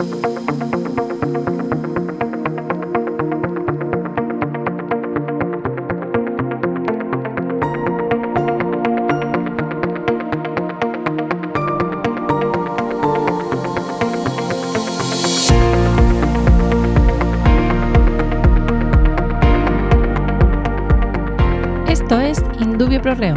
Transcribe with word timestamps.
Esto 0.00 0.08
es 22.18 22.42
Indubio 22.58 23.02
Pro 23.02 23.14
Reo, 23.14 23.34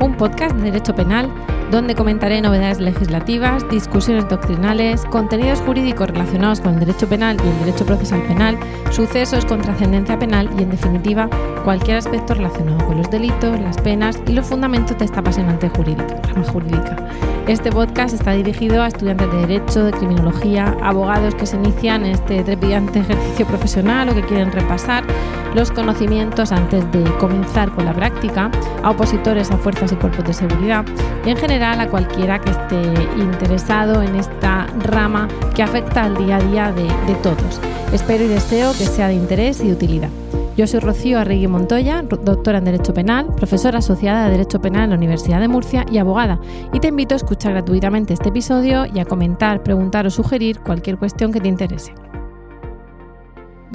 un 0.00 0.16
podcast 0.16 0.56
de 0.56 0.62
derecho 0.62 0.94
penal 0.94 1.30
donde 1.70 1.94
comentaré 1.94 2.40
novedades 2.40 2.80
legislativas, 2.80 3.68
discusiones 3.68 4.28
doctrinales, 4.28 5.04
contenidos 5.06 5.60
jurídicos 5.60 6.08
relacionados 6.08 6.60
con 6.60 6.74
el 6.74 6.80
derecho 6.80 7.08
penal 7.08 7.36
y 7.44 7.48
el 7.48 7.58
derecho 7.64 7.84
procesal 7.84 8.22
penal, 8.22 8.58
sucesos 8.92 9.44
con 9.44 9.60
trascendencia 9.60 10.18
penal 10.18 10.48
y, 10.58 10.62
en 10.62 10.70
definitiva, 10.70 11.28
cualquier 11.64 11.98
aspecto 11.98 12.34
relacionado 12.34 12.84
con 12.86 12.98
los 12.98 13.10
delitos, 13.10 13.60
las 13.60 13.78
penas 13.78 14.20
y 14.26 14.32
los 14.32 14.46
fundamentos 14.46 14.96
de 14.98 15.04
esta 15.04 15.20
apasionante 15.20 15.68
jurídica, 15.68 16.20
jurídica. 16.52 16.96
Este 17.46 17.70
podcast 17.70 18.14
está 18.14 18.32
dirigido 18.32 18.82
a 18.82 18.88
estudiantes 18.88 19.30
de 19.30 19.38
Derecho, 19.46 19.84
de 19.84 19.92
Criminología, 19.92 20.76
abogados 20.82 21.34
que 21.36 21.46
se 21.46 21.56
inician 21.56 22.04
en 22.04 22.12
este 22.12 22.42
trepidante 22.42 23.00
ejercicio 23.00 23.46
profesional 23.46 24.08
o 24.08 24.14
que 24.14 24.22
quieren 24.22 24.50
repasar 24.50 25.04
los 25.56 25.70
conocimientos 25.70 26.52
antes 26.52 26.84
de 26.92 27.02
comenzar 27.18 27.72
con 27.74 27.86
la 27.86 27.94
práctica, 27.94 28.50
a 28.82 28.90
opositores 28.90 29.50
a 29.50 29.56
fuerzas 29.56 29.90
y 29.90 29.96
cuerpos 29.96 30.26
de 30.26 30.34
seguridad 30.34 30.84
y 31.24 31.30
en 31.30 31.36
general 31.38 31.80
a 31.80 31.88
cualquiera 31.88 32.38
que 32.38 32.50
esté 32.50 32.82
interesado 33.16 34.02
en 34.02 34.16
esta 34.16 34.66
rama 34.82 35.28
que 35.54 35.62
afecta 35.62 36.04
al 36.04 36.16
día 36.18 36.36
a 36.36 36.42
día 36.42 36.72
de, 36.72 37.14
todos. 37.22 37.58
Espero 37.90 38.24
y 38.24 38.28
deseo 38.28 38.72
que 38.72 38.84
sea 38.84 39.08
de 39.08 39.14
interés 39.14 39.62
y 39.62 39.68
de 39.68 39.72
utilidad. 39.72 40.10
Yo 40.58 40.66
soy 40.66 40.80
Rocío 40.80 41.18
Arregui 41.18 41.46
Montoya, 41.46 42.02
doctora 42.02 42.58
en 42.58 42.64
Derecho 42.64 42.92
Penal, 42.92 43.34
profesora 43.34 43.78
asociada 43.78 44.26
de 44.26 44.32
Derecho 44.32 44.60
Penal 44.60 44.84
en 44.84 44.90
la 44.90 44.96
Universidad 44.96 45.40
de 45.40 45.48
Murcia 45.48 45.86
y 45.90 45.96
abogada, 45.96 46.38
y 46.74 46.80
te 46.80 46.88
invito 46.88 47.14
a 47.14 47.16
escuchar 47.16 47.52
gratuitamente 47.52 48.12
este 48.12 48.28
episodio 48.28 48.84
y 48.84 48.98
a 48.98 49.06
comentar, 49.06 49.62
preguntar 49.62 50.06
o 50.06 50.10
sugerir 50.10 50.60
cualquier 50.60 50.98
cuestión 50.98 51.32
que 51.32 51.40
te 51.40 51.48
interese. 51.48 51.94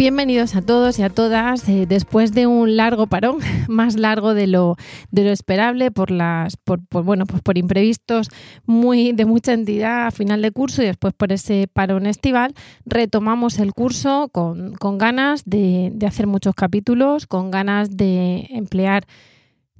Bienvenidos 0.02 0.56
a 0.56 0.64
todos 0.64 0.98
y 0.98 1.04
a 1.04 1.12
todas. 1.12 1.70
Eh, 1.70 1.86
después 1.86 2.32
de 2.32 2.48
un 2.48 2.76
largo 2.76 3.06
parón, 3.06 3.38
más 3.68 3.98
largo 3.98 4.34
de 4.34 4.48
lo, 4.48 4.76
esperable 5.14 5.92
por 5.92 6.10
las, 6.10 6.58
por, 6.58 6.80
bueno, 6.90 7.28
pues 7.28 7.44
por 7.44 7.60
imprevistos 7.60 8.30
de 8.66 9.26
mucha 9.28 9.54
entidad 9.54 10.08
a 10.08 10.10
final 10.10 10.42
de 10.42 10.50
curso 10.50 10.82
y 10.82 10.88
después 10.88 11.14
por 11.14 11.32
ese 11.32 11.68
parón 11.72 12.08
estival, 12.08 12.56
retomamos 12.84 13.60
el 13.60 13.74
curso 13.74 14.30
con, 14.32 14.74
ganas 14.98 15.44
de, 15.46 15.94
hacer 16.08 16.26
muchos 16.26 16.56
capítulos, 16.56 17.28
con 17.28 17.52
ganas 17.52 17.96
de 17.96 18.48
emplear 18.50 19.06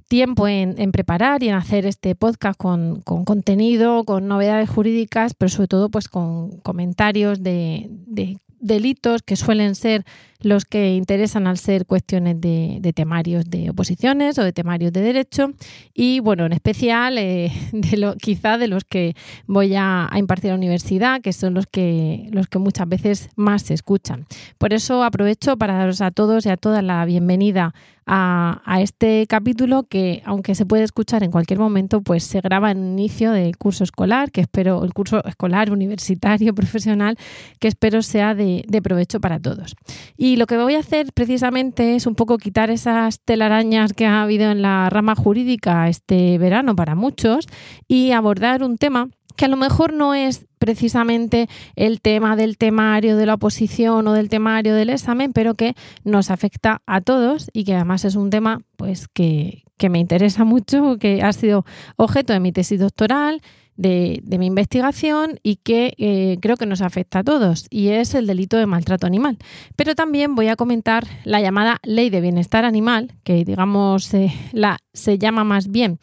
tiempo 0.06 0.46
en, 0.46 0.92
preparar 0.92 1.42
y 1.42 1.48
en 1.48 1.56
hacer 1.56 1.84
este 1.84 2.14
podcast 2.14 2.56
con, 2.56 3.00
con, 3.00 3.24
contenido, 3.24 4.04
con 4.04 4.28
novedades 4.28 4.70
jurídicas, 4.70 5.34
pero 5.34 5.48
sobre 5.48 5.66
todo 5.66 5.88
pues 5.88 6.06
con 6.06 6.58
comentarios 6.58 7.42
de, 7.42 7.88
de 8.06 8.36
delitos 8.62 9.22
que 9.22 9.36
suelen 9.36 9.74
ser 9.74 10.04
los 10.40 10.64
que 10.64 10.94
interesan 10.94 11.46
al 11.46 11.58
ser 11.58 11.86
cuestiones 11.86 12.40
de, 12.40 12.92
temarios 12.94 13.44
de 13.48 13.70
oposiciones 13.70 14.38
o 14.38 14.44
de 14.44 14.52
temarios 14.52 14.92
de 14.92 15.00
derecho 15.00 15.52
y 15.94 16.20
bueno, 16.20 16.46
en 16.46 16.52
especial 16.52 17.18
eh, 17.18 17.52
de 17.72 17.96
lo, 17.96 18.16
quizá 18.16 18.58
de 18.58 18.68
los 18.68 18.84
que 18.84 19.14
voy 19.46 19.74
a, 19.74 20.08
a, 20.10 20.18
impartir 20.18 20.50
a 20.50 20.54
la 20.54 20.58
universidad, 20.58 21.20
que 21.20 21.32
son 21.32 21.54
los 21.54 21.66
que, 21.66 22.28
los 22.30 22.46
que 22.46 22.58
muchas 22.58 22.88
veces 22.88 23.28
más 23.36 23.62
se 23.62 23.74
escuchan. 23.74 24.26
Por 24.58 24.72
eso 24.72 25.04
aprovecho 25.04 25.56
para 25.56 25.74
daros 25.74 26.00
a 26.00 26.10
todos 26.10 26.46
y 26.46 26.48
a 26.48 26.56
todas 26.56 26.82
la 26.82 27.04
bienvenida 27.04 27.74
a, 28.06 28.60
este 28.80 29.26
capítulo 29.28 29.84
que, 29.84 30.22
aunque 30.24 30.54
se 30.54 30.66
puede 30.66 30.82
escuchar 30.82 31.22
en 31.22 31.30
cualquier 31.30 31.58
momento, 31.58 32.00
pues 32.02 32.24
se 32.24 32.40
graba 32.40 32.70
en 32.70 32.98
inicio 32.98 33.32
del 33.32 33.56
curso 33.56 33.84
escolar, 33.84 34.30
que 34.30 34.40
espero, 34.40 34.84
el 34.84 34.92
curso 34.92 35.24
escolar, 35.24 35.70
universitario, 35.70 36.54
profesional, 36.54 37.16
que 37.60 37.68
espero 37.68 38.02
sea 38.02 38.34
de 38.34 38.82
provecho 38.82 39.20
para 39.20 39.38
todos. 39.38 39.76
Y 40.16 40.36
lo 40.36 40.46
que 40.46 40.56
voy 40.56 40.74
a 40.74 40.80
hacer 40.80 41.12
precisamente 41.12 41.94
es 41.94 42.06
un 42.06 42.14
poco 42.14 42.38
quitar 42.38 42.70
esas 42.70 43.20
telarañas 43.20 43.92
que 43.92 44.06
ha 44.06 44.22
habido 44.22 44.50
en 44.50 44.62
la 44.62 44.90
rama 44.90 45.14
jurídica 45.14 45.88
este 45.88 46.38
verano 46.38 46.74
para 46.76 46.94
muchos 46.94 47.46
y 47.88 48.12
abordar 48.12 48.62
un 48.62 48.78
tema 48.78 49.08
que 49.36 49.44
a 49.44 49.48
lo 49.48 49.56
mejor 49.56 49.92
no 49.92 50.14
es 50.14 50.46
precisamente 50.58 51.48
el 51.74 52.00
tema 52.00 52.36
del 52.36 52.56
temario 52.56 53.16
de 53.16 53.26
la 53.26 53.34
oposición 53.34 54.06
o 54.06 54.12
del 54.12 54.28
temario 54.28 54.74
del 54.74 54.90
examen, 54.90 55.32
pero 55.32 55.54
que 55.54 55.74
nos 56.04 56.30
afecta 56.30 56.82
a 56.86 57.00
todos 57.00 57.50
y 57.52 57.64
que 57.64 57.74
además 57.74 58.04
es 58.04 58.14
un 58.14 58.30
tema 58.30 58.60
pues 58.76 59.08
que, 59.08 59.64
que 59.76 59.88
me 59.88 59.98
interesa 59.98 60.44
mucho, 60.44 60.98
que 60.98 61.22
ha 61.22 61.32
sido 61.32 61.64
objeto 61.96 62.32
de 62.32 62.40
mi 62.40 62.52
tesis 62.52 62.78
doctoral, 62.78 63.42
de, 63.76 64.20
de 64.22 64.38
mi 64.38 64.46
investigación 64.46 65.40
y 65.42 65.56
que 65.56 65.94
eh, 65.98 66.38
creo 66.40 66.56
que 66.56 66.66
nos 66.66 66.82
afecta 66.82 67.20
a 67.20 67.24
todos, 67.24 67.66
y 67.70 67.88
es 67.88 68.14
el 68.14 68.26
delito 68.26 68.56
de 68.56 68.66
maltrato 68.66 69.06
animal. 69.06 69.38
Pero 69.76 69.94
también 69.94 70.34
voy 70.34 70.48
a 70.48 70.56
comentar 70.56 71.04
la 71.24 71.40
llamada 71.40 71.78
Ley 71.82 72.10
de 72.10 72.20
Bienestar 72.20 72.64
Animal, 72.64 73.14
que 73.24 73.44
digamos 73.44 74.12
eh, 74.14 74.32
la, 74.52 74.78
se 74.92 75.18
llama 75.18 75.42
más 75.44 75.68
bien 75.68 75.98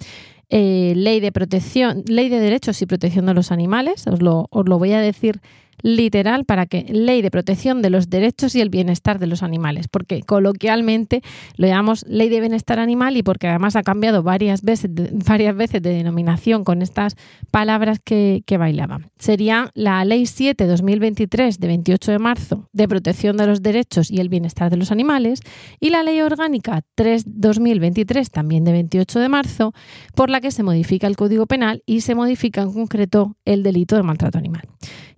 eh, 0.50 0.94
ley 0.96 1.20
de 1.20 1.32
protección, 1.32 2.04
ley 2.08 2.30
de 2.30 2.40
derechos 2.40 2.82
y 2.82 2.86
protección 2.86 3.26
de 3.26 3.34
los 3.34 3.52
animales, 3.52 4.08
os 4.08 4.22
lo, 4.22 4.48
os 4.50 4.68
lo 4.68 4.80
voy 4.80 4.94
a 4.94 5.00
decir 5.00 5.42
literal 5.82 6.46
para 6.46 6.66
que 6.66 6.86
ley 6.90 7.22
de 7.22 7.32
protección 7.32 7.82
de 7.82 7.90
los 7.90 8.10
derechos 8.10 8.56
y 8.56 8.62
el 8.62 8.70
bienestar 8.70 9.20
de 9.20 9.28
los 9.28 9.44
animales, 9.44 9.88
porque 9.88 10.22
coloquialmente 10.22 11.22
lo 11.58 11.68
llamamos 11.68 12.06
ley 12.08 12.30
de 12.30 12.40
bienestar 12.40 12.80
animal 12.80 13.18
y 13.18 13.24
porque 13.24 13.48
además 13.48 13.76
ha 13.76 13.84
cambiado 13.84 14.24
varias 14.24 14.62
veces, 14.62 14.92
varias 15.26 15.56
veces 15.56 15.82
de 15.82 15.94
denominación 15.94 16.64
con 16.64 16.82
estas 16.82 17.16
palabras 17.52 18.00
que, 18.04 18.44
que 18.46 18.58
bailaban. 18.58 19.08
Sería 19.18 19.72
la 19.74 20.04
ley 20.06 20.24
7-2023 20.24 21.58
de 21.58 21.68
28 21.68 22.12
de 22.12 22.20
marzo 22.20 22.70
de 22.74 22.88
protección 22.88 23.38
de 23.38 23.48
los 23.48 23.62
derechos 23.62 24.12
y 24.12 24.20
el 24.20 24.30
bienestar 24.30 24.70
de 24.70 24.78
los 24.78 24.92
animales 24.92 25.42
y 25.80 25.90
la 25.90 26.04
ley 26.04 26.22
orgánica 26.22 26.82
3-2023 26.98 28.30
también 28.30 28.64
de 28.64 28.72
28 28.72 29.20
de 29.20 29.30
marzo 29.30 29.74
por 30.16 30.30
la 30.30 30.42
que 30.42 30.52
se 30.52 30.64
modifica 30.64 31.08
el 31.08 31.16
Código 31.16 31.46
Penal 31.48 31.84
y 31.86 32.02
se 32.02 32.16
modifica 32.16 32.62
en 32.62 32.74
concreto 32.74 33.36
el 33.46 33.64
delito 33.64 33.96
de 33.96 34.04
maltrato 34.04 34.38
animal. 34.38 34.64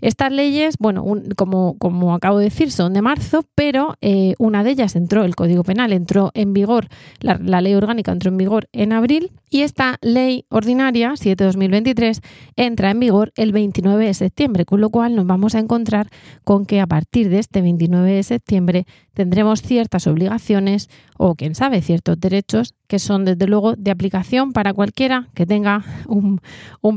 Estas 0.01 0.31
leyes, 0.31 0.50
bueno, 0.79 1.03
un, 1.03 1.29
como, 1.35 1.77
como, 1.77 2.13
acabo 2.13 2.39
de 2.39 2.45
decir, 2.45 2.71
son 2.71 2.93
de 2.93 3.01
marzo, 3.01 3.43
pero 3.55 3.95
eh, 4.01 4.33
una 4.39 4.63
de 4.63 4.71
ellas 4.71 4.95
entró, 4.95 5.23
el 5.23 5.35
Código 5.35 5.63
Penal 5.63 5.93
entró 5.93 6.31
en 6.33 6.53
vigor, 6.53 6.87
la, 7.19 7.39
la, 7.41 7.61
ley 7.61 7.73
orgánica 7.73 8.11
entró 8.11 8.29
en 8.29 8.37
vigor 8.37 8.67
en 8.71 8.93
abril 8.93 9.31
y 9.49 9.61
esta 9.61 9.97
ley 10.01 10.45
ordinaria, 10.49 11.11
7-2023, 11.11 12.21
entra 12.55 12.91
en 12.91 12.99
vigor 12.99 13.31
el 13.35 13.51
29 13.51 14.05
de 14.05 14.13
septiembre, 14.13 14.65
con 14.65 14.81
lo 14.81 14.89
cual 14.89 15.15
nos 15.15 15.25
vamos 15.25 15.55
a 15.55 15.59
encontrar 15.59 16.09
con 16.43 16.65
que 16.65 16.79
a 16.79 16.87
partir 16.87 17.29
de 17.29 17.39
este 17.39 17.61
29 17.61 18.11
de 18.11 18.23
septiembre 18.23 18.85
tendremos 19.13 19.61
ciertas 19.61 20.07
obligaciones 20.07 20.89
o, 21.17 21.35
quién 21.35 21.55
sabe, 21.55 21.81
ciertos 21.81 22.19
derechos 22.19 22.73
que 22.87 22.99
son 22.99 23.25
desde 23.25 23.47
luego 23.47 23.75
de 23.75 23.91
aplicación 23.91 24.53
para 24.53 24.73
cualquiera 24.73 25.29
que 25.33 25.45
tenga 25.45 25.83
un, 26.07 26.41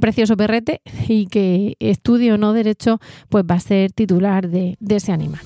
precioso 0.01 0.37
perrete 0.37 0.81
y 1.09 1.27
que 1.27 1.77
estudie 1.79 2.33
o 2.33 2.39
no 2.39 2.53
derecho, 2.53 3.01
pues 3.29 3.45
va 3.49 3.57
a 3.57 3.61
ser 3.61 3.93
titular 3.93 4.49
de, 4.49 4.77
de 4.81 4.97
ese 4.97 5.13
animal. 5.13 5.41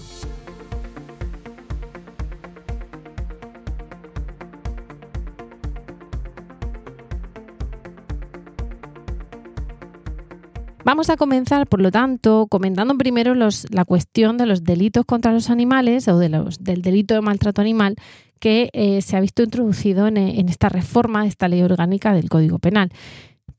Vamos 10.89 11.11
a 11.11 11.19
comenzar, 11.19 11.67
por 11.67 11.83
lo 11.83 11.91
tanto, 11.91 12.47
comentando 12.49 12.97
primero 12.97 13.35
la 13.35 13.85
cuestión 13.85 14.39
de 14.39 14.47
los 14.47 14.65
delitos 14.65 15.05
contra 15.05 15.35
los 15.35 15.51
animales 15.51 16.09
o 16.09 16.19
del 16.19 16.81
delito 16.81 17.13
de 17.13 17.21
maltrato 17.21 17.61
animal 17.61 17.97
que 18.41 18.71
eh, 18.73 19.03
se 19.03 19.15
ha 19.15 19.21
visto 19.21 19.43
introducido 19.43 20.07
en, 20.07 20.17
esta 20.49 20.71
reforma 20.71 21.27
esta 21.27 21.47
ley 21.47 21.61
orgánica 21.61 22.15
del 22.15 22.31
Código 22.31 22.59
Penal. 22.59 22.91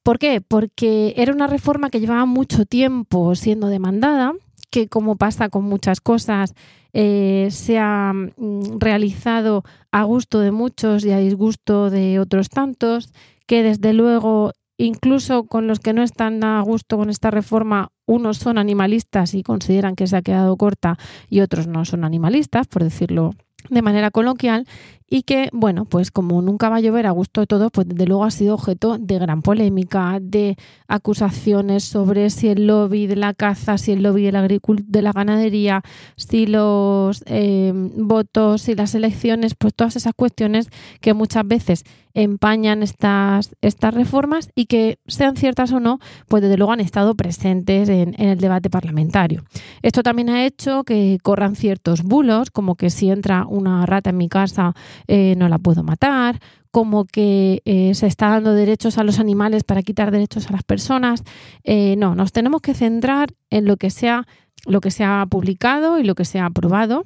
¿Por 0.01 0.17
qué? 0.17 0.41
Porque 0.41 1.13
era 1.17 1.31
una 1.31 1.45
reforma 1.45 1.91
que 1.91 1.99
llevaba 1.99 2.25
mucho 2.25 2.65
tiempo 2.65 3.35
siendo 3.35 3.67
demandada, 3.67 4.33
que 4.71 4.87
como 4.87 5.15
pasa 5.15 5.49
con 5.49 5.65
muchas 5.65 6.01
cosas, 6.01 6.55
eh, 6.93 7.49
se 7.51 7.77
ha 7.77 8.11
mm, 8.11 8.79
realizado 8.79 9.63
a 9.91 10.01
gusto 10.01 10.39
de 10.39 10.49
muchos 10.49 11.05
y 11.05 11.11
a 11.11 11.19
disgusto 11.19 11.91
de 11.91 12.19
otros 12.19 12.49
tantos, 12.49 13.13
que 13.45 13.61
desde 13.61 13.93
luego 13.93 14.51
incluso 14.79 15.43
con 15.43 15.67
los 15.67 15.79
que 15.79 15.93
no 15.93 16.01
están 16.01 16.43
a 16.43 16.61
gusto 16.61 16.97
con 16.97 17.09
esta 17.09 17.29
reforma, 17.29 17.91
unos 18.05 18.37
son 18.37 18.57
animalistas 18.57 19.33
y 19.33 19.43
consideran 19.43 19.95
que 19.95 20.07
se 20.07 20.17
ha 20.17 20.21
quedado 20.21 20.55
corta 20.57 20.97
y 21.29 21.41
otros 21.41 21.67
no 21.67 21.85
son 21.85 22.03
animalistas, 22.03 22.67
por 22.67 22.83
decirlo 22.83 23.35
de 23.69 23.81
manera 23.81 24.09
coloquial, 24.09 24.65
y 25.09 25.23
que, 25.23 25.49
bueno, 25.51 25.85
pues 25.85 26.11
como 26.11 26.41
nunca 26.41 26.69
va 26.69 26.77
a 26.77 26.81
llover 26.81 27.07
a 27.07 27.11
gusto 27.11 27.41
de 27.41 27.47
todos, 27.47 27.71
pues 27.71 27.87
desde 27.87 28.05
luego 28.05 28.23
ha 28.23 28.31
sido 28.31 28.53
objeto 28.53 28.97
de 28.99 29.17
gran 29.17 29.41
polémica, 29.41 30.19
de 30.21 30.55
acusaciones 30.87 31.83
sobre 31.83 32.29
si 32.29 32.49
el 32.49 32.67
lobby 32.67 33.07
de 33.07 33.15
la 33.15 33.33
caza, 33.33 33.77
si 33.77 33.91
el 33.91 34.03
lobby 34.03 34.23
de 34.23 34.31
la, 34.31 34.47
de 34.47 35.01
la 35.01 35.11
ganadería, 35.11 35.81
si 36.15 36.45
los 36.45 37.23
eh, 37.25 37.71
votos, 37.73 38.63
si 38.63 38.75
las 38.75 38.93
elecciones, 38.93 39.55
pues 39.55 39.73
todas 39.73 39.95
esas 39.95 40.13
cuestiones 40.13 40.69
que 41.01 41.13
muchas 41.13 41.47
veces 41.47 41.83
empañan 42.13 42.83
estas, 42.83 43.55
estas 43.61 43.93
reformas 43.93 44.49
y 44.55 44.65
que 44.65 44.99
sean 45.07 45.37
ciertas 45.37 45.71
o 45.71 45.79
no, 45.79 45.99
pues 46.27 46.41
desde 46.41 46.57
luego 46.57 46.73
han 46.73 46.79
estado 46.79 47.15
presentes 47.15 47.87
en, 47.89 48.15
en, 48.17 48.29
el 48.29 48.39
debate 48.39 48.69
parlamentario. 48.69 49.43
Esto 49.81 50.03
también 50.03 50.29
ha 50.29 50.45
hecho 50.45 50.83
que 50.83 51.17
corran 51.21 51.55
ciertos 51.55 52.03
bulos, 52.03 52.49
como 52.51 52.75
que 52.75 52.89
si 52.89 53.09
entra 53.09 53.45
una 53.47 53.85
rata 53.85 54.09
en 54.09 54.17
mi 54.17 54.27
casa 54.27 54.73
eh, 55.07 55.35
no 55.37 55.49
la 55.49 55.57
puedo 55.57 55.83
matar, 55.83 56.39
como 56.71 57.05
que 57.05 57.61
eh, 57.65 57.93
se 57.95 58.07
está 58.07 58.29
dando 58.29 58.53
derechos 58.53 58.97
a 58.97 59.03
los 59.03 59.19
animales 59.19 59.63
para 59.63 59.81
quitar 59.81 60.11
derechos 60.11 60.47
a 60.49 60.53
las 60.53 60.63
personas. 60.63 61.23
Eh, 61.63 61.95
no, 61.97 62.15
nos 62.15 62.31
tenemos 62.31 62.61
que 62.61 62.73
centrar 62.73 63.33
en 63.49 63.65
lo 63.65 63.77
que 63.77 63.89
sea 63.89 64.27
lo 64.65 64.81
que 64.81 64.91
se 64.91 65.05
ha 65.05 65.25
publicado 65.29 65.99
y 65.99 66.03
lo 66.03 66.15
que 66.15 66.25
se 66.25 66.37
ha 66.37 66.45
aprobado 66.45 67.05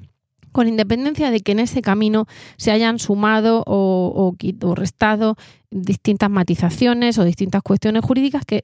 con 0.54 0.68
independencia 0.68 1.32
de 1.32 1.42
que 1.42 1.52
en 1.52 1.60
ese 1.60 1.82
camino 1.82 2.28
se 2.58 2.72
hayan 2.72 3.00
sumado 3.00 3.64
o, 3.66 4.36
o, 4.62 4.76
restado 4.76 5.36
distintas 5.72 6.30
matizaciones 6.30 7.18
o 7.18 7.26
distintas 7.26 7.64
cuestiones 7.64 8.06
jurídicas 8.06 8.46
que 8.46 8.64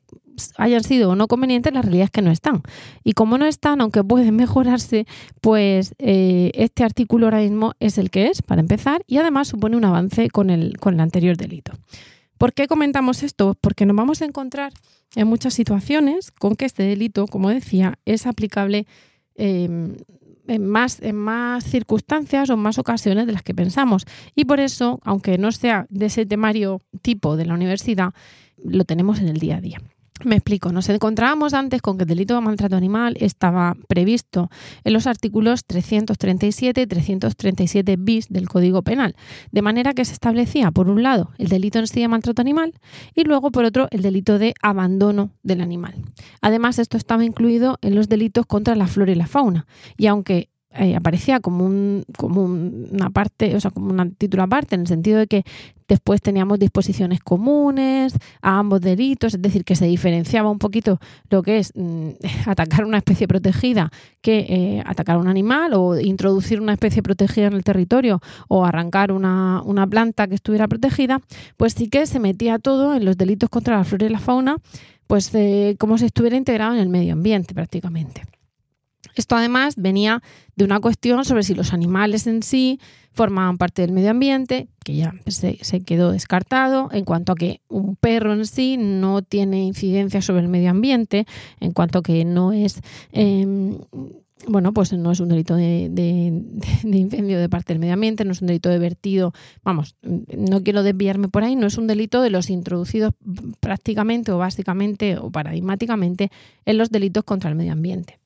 hayan 0.57 0.83
sido 0.83 1.11
o 1.11 1.15
no 1.15 1.27
convenientes, 1.27 1.73
la 1.73 1.81
realidad 1.81 2.05
es 2.05 2.11
que 2.11 2.21
no 2.21 2.31
están. 2.31 2.61
Y 3.03 3.13
como 3.13 3.37
no 3.37 3.45
están, 3.45 3.81
aunque 3.81 4.03
pueden 4.03 4.35
mejorarse, 4.43 5.05
pues 5.41 5.93
eh, 5.97 6.51
este 6.53 6.83
artículo 6.83 7.27
ahora 7.27 7.39
mismo 7.39 7.73
es 7.79 7.97
el 7.97 8.09
que 8.09 8.27
es, 8.27 8.41
para 8.41 8.61
empezar, 8.61 9.03
y 9.07 9.17
además 9.17 9.47
supone 9.47 9.77
un 9.77 9.85
avance 9.85 10.29
con 10.29 10.49
el, 10.49 10.77
con 10.79 10.95
el 10.95 10.99
anterior 10.99 11.37
delito. 11.37 11.73
¿Por 12.37 12.53
qué 12.53 12.67
comentamos 12.67 13.23
esto? 13.23 13.57
Porque 13.59 13.85
nos 13.85 13.95
vamos 13.95 14.21
a 14.21 14.25
encontrar 14.25 14.71
en 15.15 15.27
muchas 15.27 15.53
situaciones 15.53 16.31
con 16.31 16.55
que 16.55 16.65
este 16.65 16.83
delito, 16.83 17.27
como 17.27 17.49
decía, 17.49 17.99
es 18.05 18.25
aplicable 18.25 18.87
eh, 19.35 19.95
en 20.49 20.65
más, 20.65 21.01
en 21.01 21.15
más 21.15 21.63
circunstancias 21.63 22.49
o 22.49 22.53
en 22.53 22.59
más 22.59 22.77
ocasiones 22.79 23.27
de 23.27 23.33
las 23.33 23.43
que 23.43 23.53
pensamos. 23.53 24.05
Y 24.35 24.45
por 24.45 24.59
eso, 24.59 24.99
aunque 25.03 25.37
no 25.37 25.51
sea 25.51 25.85
de 25.89 26.07
ese 26.07 26.25
temario 26.25 26.81
tipo 27.01 27.37
de 27.37 27.45
la 27.45 27.53
universidad, 27.53 28.13
lo 28.63 28.83
tenemos 28.83 29.19
en 29.19 29.27
el 29.29 29.37
día 29.37 29.57
a 29.57 29.61
día. 29.61 29.81
Me 30.25 30.35
explico, 30.35 30.73
nos 30.73 30.89
encontrábamos 30.89 31.53
antes 31.53 31.81
con 31.81 31.97
que 31.97 32.03
el 32.03 32.09
delito 32.09 32.35
de 32.35 32.41
maltrato 32.41 32.75
animal 32.75 33.15
estaba 33.21 33.77
previsto 33.87 34.49
en 34.83 34.91
los 34.91 35.07
artículos 35.07 35.63
337 35.65 36.81
y 36.81 36.87
337 36.87 37.95
bis 37.97 38.27
del 38.27 38.49
Código 38.49 38.81
Penal, 38.81 39.15
de 39.51 39.61
manera 39.61 39.93
que 39.93 40.03
se 40.03 40.11
establecía, 40.11 40.71
por 40.71 40.89
un 40.89 41.03
lado, 41.03 41.31
el 41.37 41.47
delito 41.47 41.79
en 41.79 41.87
sí 41.87 42.01
de 42.01 42.09
maltrato 42.09 42.41
animal 42.41 42.73
y 43.15 43.23
luego, 43.23 43.49
por 43.51 43.63
otro, 43.63 43.87
el 43.91 44.01
delito 44.01 44.39
de 44.39 44.53
abandono 44.61 45.31
del 45.41 45.61
animal. 45.61 45.95
Además, 46.41 46.79
esto 46.79 46.97
estaba 46.97 47.23
incluido 47.23 47.77
en 47.81 47.95
los 47.95 48.09
delitos 48.09 48.45
contra 48.45 48.75
la 48.75 48.87
flora 48.87 49.13
y 49.13 49.15
la 49.15 49.27
fauna, 49.27 49.67
y 49.95 50.07
aunque 50.07 50.49
eh, 50.71 50.95
aparecía 50.95 51.39
como, 51.39 51.65
un, 51.65 52.03
como 52.15 52.43
una 52.43 53.09
parte, 53.09 53.55
o 53.55 53.59
sea, 53.59 53.71
como 53.71 53.89
un 53.89 54.11
título 54.15 54.43
aparte, 54.43 54.75
en 54.75 54.81
el 54.81 54.87
sentido 54.87 55.17
de 55.17 55.25
que 55.25 55.43
después 55.87 56.21
teníamos 56.21 56.59
disposiciones 56.59 57.21
comunes 57.21 58.13
a 58.41 58.59
ambos 58.59 58.79
delitos, 58.79 59.33
es 59.33 59.41
decir, 59.41 59.63
que 59.63 59.75
se 59.75 59.85
diferenciaba 59.85 60.51
un 60.51 60.59
poquito 60.59 60.99
lo 61.31 61.41
que 61.41 61.57
es 61.57 61.73
mm, 61.75 62.09
atacar 62.45 62.85
una 62.85 62.97
especie 62.97 63.27
protegida 63.27 63.91
que 64.21 64.45
eh, 64.47 64.83
atacar 64.85 65.17
un 65.17 65.27
animal 65.27 65.73
o 65.73 65.99
introducir 65.99 66.61
una 66.61 66.73
especie 66.73 67.01
protegida 67.01 67.47
en 67.47 67.53
el 67.53 67.63
territorio 67.63 68.21
o 68.47 68.63
arrancar 68.63 69.11
una, 69.11 69.63
una 69.65 69.87
planta 69.87 70.27
que 70.27 70.35
estuviera 70.35 70.67
protegida, 70.67 71.19
pues 71.57 71.73
sí 71.73 71.89
que 71.89 72.05
se 72.05 72.19
metía 72.19 72.59
todo 72.59 72.95
en 72.95 73.05
los 73.05 73.17
delitos 73.17 73.49
contra 73.49 73.75
la 73.77 73.83
flora 73.83 74.05
y 74.05 74.09
la 74.09 74.19
fauna, 74.19 74.57
pues 75.07 75.33
eh, 75.33 75.75
como 75.79 75.97
si 75.97 76.05
estuviera 76.05 76.37
integrado 76.37 76.75
en 76.75 76.79
el 76.79 76.89
medio 76.89 77.13
ambiente 77.13 77.55
prácticamente. 77.55 78.21
Esto 79.15 79.35
además 79.35 79.75
venía 79.77 80.21
de 80.55 80.65
una 80.65 80.79
cuestión 80.79 81.25
sobre 81.25 81.43
si 81.43 81.55
los 81.55 81.73
animales 81.73 82.27
en 82.27 82.43
sí 82.43 82.79
formaban 83.11 83.57
parte 83.57 83.81
del 83.81 83.91
medio 83.91 84.11
ambiente, 84.11 84.67
que 84.83 84.95
ya 84.95 85.13
se, 85.27 85.57
quedó 85.83 86.11
descartado, 86.11 86.89
en 86.91 87.05
cuanto 87.05 87.33
a 87.33 87.35
que 87.35 87.61
un 87.67 87.95
perro 87.95 88.33
en 88.33 88.45
sí 88.45 88.77
no 88.77 89.21
tiene 89.21 89.63
incidencia 89.63 90.21
sobre 90.21 90.41
el 90.41 90.47
medio 90.47 90.69
ambiente, 90.69 91.25
en 91.59 91.71
cuanto 91.71 91.99
a 91.99 92.03
que 92.03 92.23
no 92.25 92.53
es... 92.53 92.81
Em, 93.11 93.77
bueno, 94.47 94.73
pues 94.73 94.93
no 94.93 95.11
es 95.11 95.19
un 95.19 95.27
delito 95.27 95.55
de, 95.55 95.89
de, 95.91 96.07
incendio 96.97 97.37
de 97.39 97.49
parte 97.49 97.73
del 97.73 97.79
medio 97.79 97.93
ambiente, 97.93 98.23
no 98.23 98.31
es 98.31 98.41
un 98.41 98.47
delito 98.47 98.69
de 98.69 98.79
vertido, 98.79 99.33
vamos, 99.63 99.97
no 100.01 100.63
quiero 100.63 100.81
desviarme 100.81 101.27
por 101.27 101.43
ahí, 101.43 101.57
no 101.57 101.67
es 101.67 101.77
un 101.77 101.87
delito 101.87 102.21
de 102.21 102.29
los 102.29 102.49
introducidos 102.49 103.13
prácticamente 103.59 104.31
o 104.31 104.37
básicamente 104.37 105.17
o 105.17 105.29
paradigmáticamente 105.29 106.31
en 106.65 106.77
los 106.77 106.89
delitos 106.89 107.25
contra 107.25 107.49
el 107.49 107.57
medio 107.57 107.73
ambiente. 107.73 108.18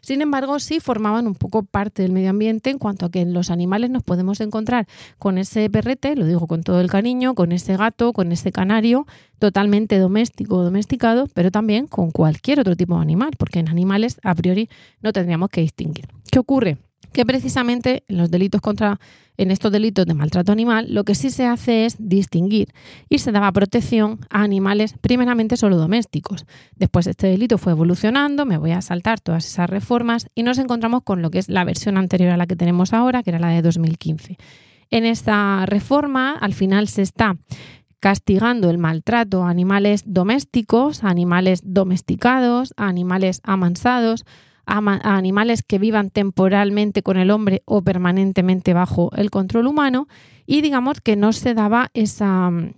Sin 0.00 0.22
embargo, 0.22 0.58
sí 0.58 0.80
formaban 0.80 1.26
un 1.26 1.34
poco 1.34 1.62
parte 1.62 2.02
del 2.02 2.12
medio 2.12 2.30
ambiente 2.30 2.70
en 2.70 2.78
cuanto 2.78 3.06
a 3.06 3.10
que 3.10 3.20
en 3.20 3.32
los 3.32 3.50
animales 3.50 3.90
nos 3.90 4.02
podemos 4.02 4.40
encontrar 4.40 4.86
con 5.18 5.38
ese 5.38 5.68
perrete, 5.70 6.16
lo 6.16 6.26
digo 6.26 6.46
con 6.46 6.62
todo 6.62 6.80
el 6.80 6.90
cariño, 6.90 7.34
con 7.34 7.52
ese 7.52 7.76
gato, 7.76 8.12
con 8.12 8.32
ese 8.32 8.52
canario, 8.52 9.06
totalmente 9.38 9.98
doméstico 9.98 10.56
o 10.56 10.62
domesticado, 10.62 11.28
pero 11.34 11.50
también 11.50 11.86
con 11.86 12.10
cualquier 12.10 12.60
otro 12.60 12.76
tipo 12.76 12.96
de 12.96 13.02
animal, 13.02 13.30
porque 13.38 13.58
en 13.58 13.68
animales 13.68 14.18
a 14.22 14.34
priori 14.34 14.68
no 15.02 15.12
tendríamos 15.12 15.50
que 15.50 15.60
distinguir. 15.60 16.08
¿Qué 16.30 16.38
ocurre? 16.38 16.78
Que 17.16 17.24
precisamente 17.24 18.04
en 18.08 18.18
los 18.18 18.30
delitos 18.30 18.60
contra 18.60 19.00
en 19.38 19.50
estos 19.50 19.72
delitos 19.72 20.04
de 20.04 20.12
maltrato 20.12 20.52
animal 20.52 20.92
lo 20.92 21.02
que 21.02 21.14
sí 21.14 21.30
se 21.30 21.46
hace 21.46 21.86
es 21.86 21.96
distinguir 21.98 22.74
y 23.08 23.20
se 23.20 23.32
daba 23.32 23.50
protección 23.52 24.20
a 24.28 24.42
animales 24.42 24.94
primeramente 25.00 25.56
solo 25.56 25.78
domésticos. 25.78 26.44
Después 26.74 27.06
este 27.06 27.28
delito 27.28 27.56
fue 27.56 27.72
evolucionando, 27.72 28.44
me 28.44 28.58
voy 28.58 28.72
a 28.72 28.82
saltar 28.82 29.18
todas 29.18 29.46
esas 29.46 29.70
reformas 29.70 30.28
y 30.34 30.42
nos 30.42 30.58
encontramos 30.58 31.04
con 31.04 31.22
lo 31.22 31.30
que 31.30 31.38
es 31.38 31.48
la 31.48 31.64
versión 31.64 31.96
anterior 31.96 32.32
a 32.32 32.36
la 32.36 32.46
que 32.46 32.54
tenemos 32.54 32.92
ahora, 32.92 33.22
que 33.22 33.30
era 33.30 33.38
la 33.38 33.48
de 33.48 33.62
2015. 33.62 34.36
En 34.90 35.06
esta 35.06 35.64
reforma 35.64 36.34
al 36.34 36.52
final 36.52 36.86
se 36.88 37.00
está 37.00 37.38
castigando 37.98 38.68
el 38.68 38.76
maltrato 38.76 39.42
a 39.42 39.48
animales 39.48 40.02
domésticos, 40.04 41.02
a 41.02 41.08
animales 41.08 41.62
domesticados, 41.64 42.74
a 42.76 42.88
animales 42.88 43.40
amansados, 43.42 44.26
a, 44.66 45.16
animales 45.16 45.62
que 45.62 45.78
vivan 45.78 46.10
temporalmente 46.10 47.02
con 47.02 47.16
el 47.16 47.30
hombre 47.30 47.62
o 47.64 47.82
permanentemente 47.82 48.74
bajo 48.74 49.10
el 49.16 49.30
control 49.30 49.66
humano 49.66 50.08
y 50.44 50.60
digamos 50.60 51.00
que 51.00 51.16
no 51.16 51.32
se 51.32 51.54
daba 51.54 51.90
esa 51.94 52.50
mm, 52.50 52.74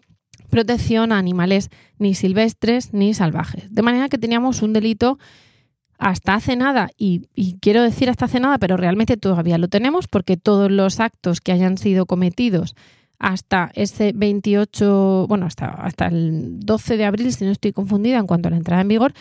protección 0.51 1.13
a 1.13 1.19
animales 1.19 1.71
ni 1.99 2.15
silvestres 2.15 2.93
ni 2.93 3.15
salvajes. 3.15 3.73
De 3.73 3.83
manera 3.83 4.09
que 4.09 4.19
teníamos 4.19 4.63
un 4.63 4.73
delito 4.73 5.19
hasta 5.99 6.35
hace 6.35 6.55
nada, 6.55 6.91
y, 6.97 7.27
quiero 7.61 7.83
decir 7.83 8.09
hasta 8.09 8.27
hace 8.27 8.39
nada, 8.39 8.59
pero 8.59 8.77
realmente 8.77 9.17
todavía 9.17 9.59
lo 9.59 9.67
tenemos 9.67 10.07
porque 10.07 10.37
todos 10.37 10.71
los 10.71 11.01
actos 11.01 11.41
que 11.41 11.51
hayan 11.51 11.77
sido 11.77 12.07
cometidos 12.07 12.77
hasta 13.19 13.73
ese 13.75 14.13
28, 14.15 15.27
bueno, 15.29 15.47
hasta, 15.47 15.67
hasta 15.67 16.07
el 16.07 16.61
12 16.61 16.97
de 16.97 17.05
abril, 17.05 17.33
si 17.33 17.45
no 17.45 17.51
estoy 17.51 17.73
confundida 17.73 18.19
en 18.19 18.29
cuanto 18.29 18.47
a 18.47 18.53
la 18.53 18.59
entrada 18.59 18.83
en 18.83 18.87
vigor, 18.87 19.13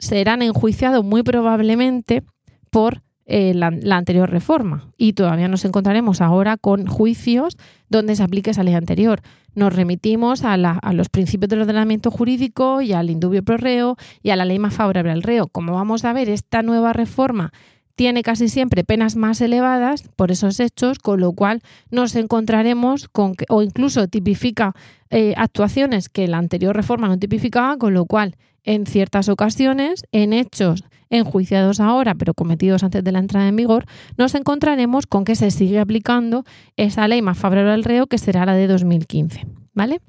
serán 0.00 0.42
enjuiciados 0.42 1.04
muy 1.04 1.22
probablemente 1.22 2.24
por 2.70 3.02
eh, 3.26 3.54
la, 3.54 3.96
anterior 3.96 4.28
reforma 4.28 4.90
y 4.96 5.12
todavía 5.12 5.46
nos 5.46 5.64
encontraremos 5.64 6.20
ahora 6.20 6.56
con 6.56 6.86
juicios 6.86 7.56
donde 7.88 8.16
se 8.16 8.24
aplique 8.24 8.50
esa 8.50 8.64
ley 8.64 8.74
anterior. 8.74 9.20
Nos 9.54 9.72
remitimos 9.72 10.42
a, 10.42 10.56
los 10.56 11.08
principios 11.10 11.48
del 11.48 11.60
ordenamiento 11.60 12.10
jurídico 12.10 12.80
y 12.80 12.92
al 12.92 13.08
indubio 13.08 13.44
pro 13.44 13.56
reo 13.56 13.96
y 14.20 14.30
a 14.30 14.36
la 14.36 14.44
ley 14.44 14.58
más 14.58 14.74
favorable 14.74 15.12
al 15.12 15.22
reo. 15.22 15.46
Como 15.46 15.74
vamos 15.74 16.04
a 16.04 16.12
ver, 16.12 16.28
esta 16.28 16.62
nueva 16.62 16.92
reforma 16.92 17.52
tiene 18.00 18.22
casi 18.22 18.48
siempre 18.48 18.82
penas 18.82 19.14
más 19.14 19.42
elevadas 19.42 20.04
por 20.16 20.30
esos 20.30 20.58
hechos, 20.58 20.98
con 20.98 21.20
lo 21.20 21.32
cual 21.32 21.60
nos 21.90 22.16
encontraremos 22.16 23.08
con 23.08 23.34
que, 23.34 23.44
o 23.50 23.60
incluso 23.60 24.08
tipifica 24.08 24.74
eh, 25.10 25.34
actuaciones 25.36 26.08
que 26.08 26.26
la 26.26 26.38
anterior 26.38 26.74
reforma 26.74 27.08
no 27.08 27.18
tipificaba, 27.18 27.76
con 27.76 27.92
lo 27.92 28.06
cual 28.06 28.36
en 28.64 28.86
ciertas 28.86 29.28
ocasiones, 29.28 30.04
en 30.12 30.32
hechos 30.32 30.84
enjuiciados 31.10 31.78
ahora, 31.78 32.14
pero 32.14 32.32
cometidos 32.32 32.84
antes 32.84 33.04
de 33.04 33.12
la 33.12 33.18
entrada 33.18 33.48
en 33.48 33.56
vigor, 33.56 33.84
nos 34.16 34.34
encontraremos 34.34 35.06
con 35.06 35.26
que 35.26 35.34
se 35.34 35.50
sigue 35.50 35.78
aplicando 35.78 36.46
esa 36.78 37.06
ley 37.06 37.20
más 37.20 37.36
favorable 37.36 37.72
al 37.72 37.84
reo, 37.84 38.06
que 38.06 38.16
será 38.16 38.46
la 38.46 38.54
de 38.54 38.66
2015. 38.66 39.46
¿Vale? 39.74 40.00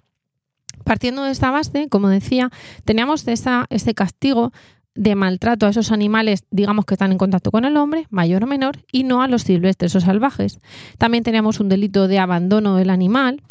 Partiendo 0.85 1.25
de 1.25 1.31
esta 1.31 1.51
base, 1.51 1.89
como 1.89 2.07
decía, 2.07 2.51
teníamos 2.85 3.27
esa, 3.27 3.65
ese 3.69 3.93
castigo 3.93 4.53
de 4.95 5.15
maltrato 5.15 5.65
a 5.65 5.69
esos 5.69 5.91
animales, 5.91 6.43
digamos 6.51 6.85
que 6.85 6.95
están 6.95 7.11
en 7.11 7.17
contacto 7.17 7.51
con 7.51 7.65
el 7.65 7.77
hombre, 7.77 8.07
mayor 8.09 8.43
o 8.43 8.47
menor, 8.47 8.77
y 8.91 9.03
no 9.03 9.21
a 9.21 9.27
los 9.27 9.43
silvestres 9.43 9.95
o 9.95 10.01
salvajes. 10.01 10.59
También 10.97 11.23
teníamos 11.23 11.59
un 11.59 11.69
delito 11.69 12.07
de 12.07 12.19
abandono 12.19 12.75
del 12.75 12.89
animal, 12.89 13.41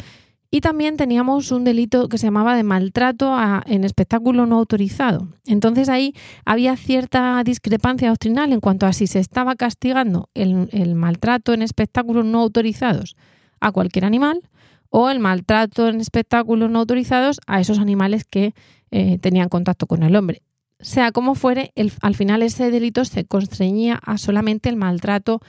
y 0.53 0.59
también 0.59 0.97
teníamos 0.97 1.49
un 1.53 1.63
delito 1.63 2.09
que 2.09 2.17
se 2.17 2.27
llamaba 2.27 2.57
de 2.57 2.63
maltrato 2.63 3.33
en 3.65 3.85
espectáculo 3.85 4.45
no 4.45 4.57
autorizado. 4.57 5.29
Entonces 5.45 5.87
ahí 5.87 6.13
había 6.43 6.75
cierta 6.75 7.41
discrepancia 7.45 8.09
doctrinal 8.09 8.51
en 8.51 8.59
cuanto 8.59 8.85
a 8.85 8.91
si 8.91 9.07
se 9.07 9.19
estaba 9.19 9.55
castigando 9.55 10.29
el, 10.33 10.95
maltrato 10.95 11.53
en 11.53 11.61
espectáculos 11.61 12.25
no 12.25 12.41
autorizados 12.41 13.15
a 13.61 13.71
cualquier 13.71 14.03
animal 14.03 14.41
o 14.89 15.09
el 15.09 15.19
maltrato 15.19 15.87
en 15.87 16.01
espectáculos 16.01 16.69
no 16.69 16.79
autorizados 16.79 17.39
a 17.47 17.61
esos 17.61 17.79
animales 17.79 18.25
que 18.25 18.53
eh, 18.91 19.19
tenían 19.19 19.47
contacto 19.47 19.87
con 19.87 20.03
el 20.03 20.17
hombre. 20.17 20.41
Sea 20.81 21.11
como 21.11 21.35
fuere, 21.35 21.73
al 22.01 22.15
final 22.15 22.41
ese 22.41 22.71
delito 22.71 23.05
se 23.05 23.25
constreñía 23.25 23.99
a 24.03 24.17
solamente 24.17 24.69
el 24.69 24.75
maltrato 24.75 25.41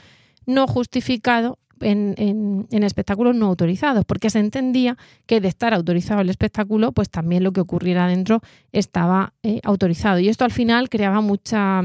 no 0.46 0.66
justificado 0.66 1.58
en, 1.82 2.66
espectáculos 2.70 3.34
no 3.34 3.46
autorizados, 3.46 4.04
porque 4.04 4.30
se 4.30 4.38
entendía 4.38 4.96
que 5.26 5.40
de 5.40 5.48
estar 5.48 5.74
autorizado 5.74 6.20
el 6.20 6.30
espectáculo, 6.30 6.92
pues 6.92 7.10
también 7.10 7.44
lo 7.44 7.52
que 7.52 7.60
ocurriera 7.60 8.06
dentro 8.06 8.40
estaba 8.72 9.34
eh, 9.42 9.60
autorizado. 9.64 10.18
Y 10.18 10.28
esto 10.28 10.44
al 10.44 10.52
final 10.52 10.88
creaba 10.88 11.20
mucha, 11.20 11.82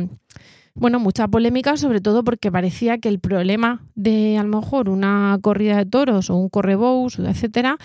bueno, 0.75 0.99
mucha 0.99 1.27
polémica, 1.27 1.77
sobre 1.77 2.01
todo 2.01 2.23
porque 2.23 2.51
parecía 2.51 2.99
que 2.99 3.09
el 3.09 3.19
problema 3.19 3.81
de 3.95 4.37
a 4.37 4.43
lo 4.43 4.59
mejor 4.59 4.89
una 4.89 5.37
corrida 5.41 5.77
de 5.77 5.85
toros 5.85 6.29
o 6.29 6.35
un 6.35 6.49
correbous, 6.49 7.19
etcétera, 7.19 7.77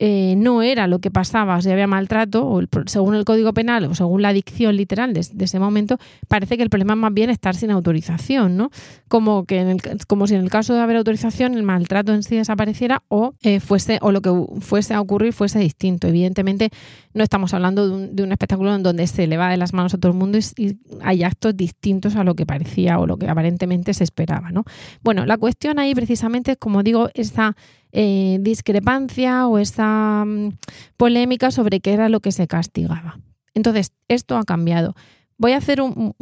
eh, 0.00 0.34
no 0.36 0.62
era 0.62 0.88
lo 0.88 0.98
que 0.98 1.12
pasaba, 1.12 1.60
si 1.62 1.70
había 1.70 1.86
maltrato, 1.86 2.46
o 2.46 2.60
según 2.86 3.14
el 3.14 3.24
Código 3.24 3.52
Penal 3.54 3.84
o 3.84 3.94
según 3.94 4.22
la 4.22 4.32
dicción 4.32 4.76
literal 4.76 5.12
de, 5.12 5.20
ese 5.20 5.58
momento, 5.60 5.98
parece 6.26 6.56
que 6.56 6.64
el 6.64 6.70
problema 6.70 6.94
es 6.94 6.98
más 6.98 7.14
bien 7.14 7.30
estar 7.30 7.54
sin 7.54 7.70
autorización, 7.70 8.56
¿no? 8.56 8.70
Como, 9.06 9.44
que 9.44 9.60
en 9.60 9.68
el, 9.68 9.80
como 10.08 10.26
si 10.26 10.34
en 10.34 10.40
el 10.40 10.50
caso 10.50 10.74
de 10.74 10.80
haber 10.80 10.96
autorización 10.96 11.54
el 11.54 11.62
maltrato 11.62 12.12
en 12.12 12.24
sí 12.24 12.36
desapareciera 12.36 13.04
o, 13.08 13.34
eh, 13.42 13.60
fuese, 13.60 13.98
o 14.02 14.10
lo 14.10 14.20
que 14.20 14.30
fuese 14.60 14.94
a 14.94 15.00
ocurrir 15.00 15.32
fuese 15.32 15.60
distinto. 15.60 16.08
Evidentemente 16.08 16.70
no 17.12 17.22
estamos 17.22 17.54
hablando 17.54 17.88
de 17.88 18.22
un, 18.22 18.32
espectáculo 18.32 18.74
en 18.74 18.82
donde 18.82 19.06
se 19.06 19.28
le 19.28 19.36
va 19.36 19.48
de 19.48 19.56
las 19.56 19.72
manos 19.72 19.94
a 19.94 19.98
todo 19.98 20.10
el 20.10 20.18
mundo 20.18 20.38
y, 20.38 20.76
hay 21.02 21.22
actos 21.22 21.56
distintos 21.56 22.16
a 22.16 22.24
lo 22.24 22.34
que 22.34 22.46
parecía 22.46 22.98
o 22.98 23.06
lo 23.06 23.16
que 23.16 23.28
aparentemente 23.28 23.94
se 23.94 24.02
esperaba, 24.02 24.50
¿no? 24.50 24.64
Bueno, 25.02 25.24
la 25.24 25.38
cuestión 25.38 25.78
ahí 25.78 25.94
precisamente 25.94 26.56
como 26.56 26.82
digo, 26.82 27.10
esa 27.14 27.56
eh, 27.96 28.38
discrepancia 28.40 29.46
o 29.46 29.58
esa 29.58 30.24
mm, 30.26 30.58
polémica 30.96 31.52
sobre 31.52 31.78
qué 31.78 31.92
era 31.92 32.08
lo 32.08 32.18
que 32.18 32.32
se 32.32 32.48
castigaba. 32.48 33.20
Entonces, 33.54 33.92
esto 34.08 34.36
ha 34.36 34.42
cambiado. 34.42 34.96
Voy 35.38 35.52
a 35.52 35.58
hacer 35.58 35.80
un, 35.80 36.12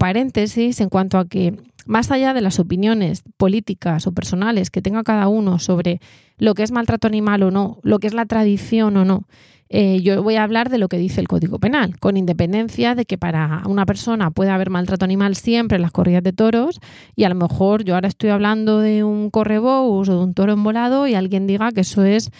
paréntesis 0.00 0.80
en 0.80 0.88
cuanto 0.88 1.18
a 1.18 1.28
que, 1.28 1.56
más 1.86 2.10
allá 2.10 2.34
de 2.34 2.40
las 2.40 2.58
opiniones 2.58 3.22
políticas 3.36 4.08
o 4.08 4.12
personales 4.12 4.70
que 4.70 4.82
tenga 4.82 5.04
cada 5.04 5.28
uno 5.28 5.60
sobre 5.60 6.00
lo 6.38 6.54
que 6.54 6.64
es 6.64 6.72
maltrato 6.72 7.06
animal 7.06 7.44
o 7.44 7.50
no, 7.52 7.78
lo 7.82 8.00
que 8.00 8.08
es 8.08 8.14
la 8.14 8.26
tradición 8.26 8.96
o 8.96 9.04
no, 9.04 9.28
eh, 9.74 10.02
yo 10.02 10.22
voy 10.22 10.36
a 10.36 10.42
hablar 10.42 10.68
de 10.68 10.76
lo 10.76 10.88
que 10.88 10.98
dice 10.98 11.18
el 11.18 11.28
Código 11.28 11.58
Penal, 11.58 11.98
con 11.98 12.18
independencia 12.18 12.94
de 12.94 13.06
que 13.06 13.16
para 13.16 13.62
una 13.64 13.86
persona 13.86 14.30
puede 14.30 14.50
haber 14.50 14.68
maltrato 14.68 15.06
animal 15.06 15.34
siempre 15.34 15.76
en 15.76 15.82
las 15.82 15.92
corridas 15.92 16.22
de 16.22 16.34
toros 16.34 16.78
y 17.16 17.24
a 17.24 17.30
lo 17.30 17.34
mejor 17.36 17.82
yo 17.82 17.94
ahora 17.94 18.08
estoy 18.08 18.28
hablando 18.28 18.80
de 18.80 19.02
un 19.02 19.30
correbous 19.30 20.10
o 20.10 20.18
de 20.18 20.24
un 20.24 20.34
toro 20.34 20.52
envolado 20.52 21.06
y 21.06 21.14
alguien 21.14 21.46
diga 21.46 21.72
que 21.72 21.80
eso 21.80 22.04
es 22.04 22.30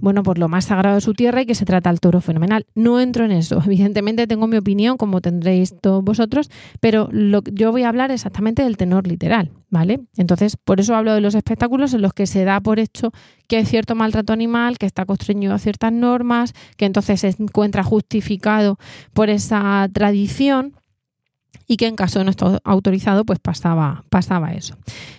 bueno, 0.00 0.22
por 0.22 0.38
lo 0.38 0.48
más 0.48 0.66
sagrado 0.66 0.96
de 0.96 1.00
su 1.00 1.14
tierra 1.14 1.42
y 1.42 1.46
que 1.46 1.54
se 1.54 1.64
trata 1.64 1.90
al 1.90 2.00
toro 2.00 2.20
fenomenal. 2.20 2.66
No 2.74 3.00
entro 3.00 3.24
en 3.24 3.32
eso. 3.32 3.62
Evidentemente 3.66 4.26
tengo 4.26 4.46
mi 4.46 4.56
opinión, 4.56 4.96
como 4.96 5.20
tendréis 5.20 5.74
todos 5.80 6.02
vosotros, 6.02 6.50
pero 6.80 7.08
lo, 7.12 7.42
yo 7.44 7.72
voy 7.72 7.82
a 7.82 7.88
hablar 7.88 8.10
exactamente 8.10 8.62
del 8.62 8.76
tenor 8.76 9.06
literal, 9.06 9.52
¿vale? 9.70 10.00
Entonces, 10.16 10.56
por 10.56 10.80
eso 10.80 10.94
hablo 10.94 11.14
de 11.14 11.20
los 11.20 11.34
espectáculos 11.34 11.94
en 11.94 12.02
los 12.02 12.12
que 12.12 12.26
se 12.26 12.44
da 12.44 12.60
por 12.60 12.78
hecho 12.78 13.12
que 13.48 13.56
hay 13.56 13.64
cierto 13.64 13.94
maltrato 13.94 14.32
animal, 14.32 14.78
que 14.78 14.86
está 14.86 15.06
constreñido 15.06 15.54
a 15.54 15.58
ciertas 15.58 15.92
normas, 15.92 16.52
que 16.76 16.84
entonces 16.84 17.20
se 17.20 17.34
encuentra 17.38 17.82
justificado 17.82 18.78
por 19.14 19.30
esa 19.30 19.88
tradición 19.92 20.74
y 21.70 21.76
que 21.76 21.86
en 21.86 21.96
caso 21.96 22.18
de 22.18 22.24
no 22.24 22.30
estar 22.30 22.60
autorizado, 22.64 23.24
pues 23.26 23.38
pasaba, 23.38 24.02
eso. 24.54 24.76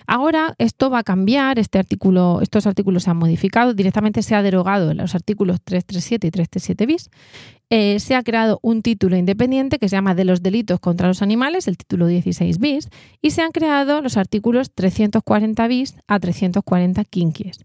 Ahora 0.07 0.55
esto 0.57 0.89
va 0.89 0.99
a 0.99 1.03
cambiar, 1.03 1.59
este 1.59 1.77
artículo, 1.77 2.39
estos 2.41 2.65
artículos 2.65 3.03
se 3.03 3.11
han 3.11 3.17
modificado, 3.17 3.75
directamente 3.75 4.23
se 4.23 4.33
ha 4.33 4.41
derogado 4.41 4.93
los 4.95 5.13
artículos 5.13 5.61
337 5.61 6.27
y 6.27 6.31
337 6.31 6.85
bis. 6.87 7.09
Eh, 7.71 7.99
se 7.99 8.15
ha 8.15 8.23
creado 8.23 8.57
un 8.63 8.81
título 8.81 9.15
independiente 9.15 9.77
que 9.77 9.87
se 9.89 9.95
llama 9.95 10.15
de 10.15 10.25
los 10.25 10.41
delitos 10.41 10.79
contra 10.79 11.07
los 11.07 11.21
animales, 11.21 11.67
el 11.67 11.77
título 11.77 12.07
16 12.07 12.57
bis, 12.57 12.89
y 13.21 13.29
se 13.29 13.43
han 13.43 13.51
creado 13.51 14.01
los 14.01 14.17
artículos 14.17 14.71
340 14.73 15.67
bis 15.67 15.95
a 16.07 16.19
340 16.19 17.03
quinquies. 17.03 17.59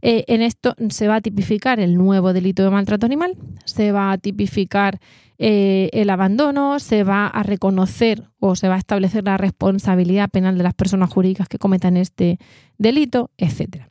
Eh, 0.00 0.24
en 0.28 0.42
esto 0.42 0.76
se 0.90 1.08
va 1.08 1.16
a 1.16 1.20
tipificar 1.20 1.80
el 1.80 1.96
nuevo 1.96 2.32
delito 2.32 2.62
de 2.62 2.70
maltrato 2.70 3.04
animal, 3.04 3.36
se 3.64 3.90
va 3.90 4.12
a 4.12 4.18
tipificar 4.18 5.00
eh, 5.38 5.88
el 5.92 6.10
abandono, 6.10 6.80
se 6.80 7.04
va 7.04 7.26
a 7.26 7.42
reconocer 7.42 8.24
o 8.40 8.56
se 8.56 8.68
va 8.68 8.74
a 8.74 8.78
establecer 8.78 9.24
la 9.24 9.36
responsabilidad 9.36 10.28
penal 10.30 10.58
de 10.58 10.64
las 10.64 10.74
personas 10.74 11.12
jurídicas 11.12 11.48
que 11.48 11.58
cometan 11.58 11.96
este 11.96 12.38
delito, 12.76 13.30
etc. 13.38 13.84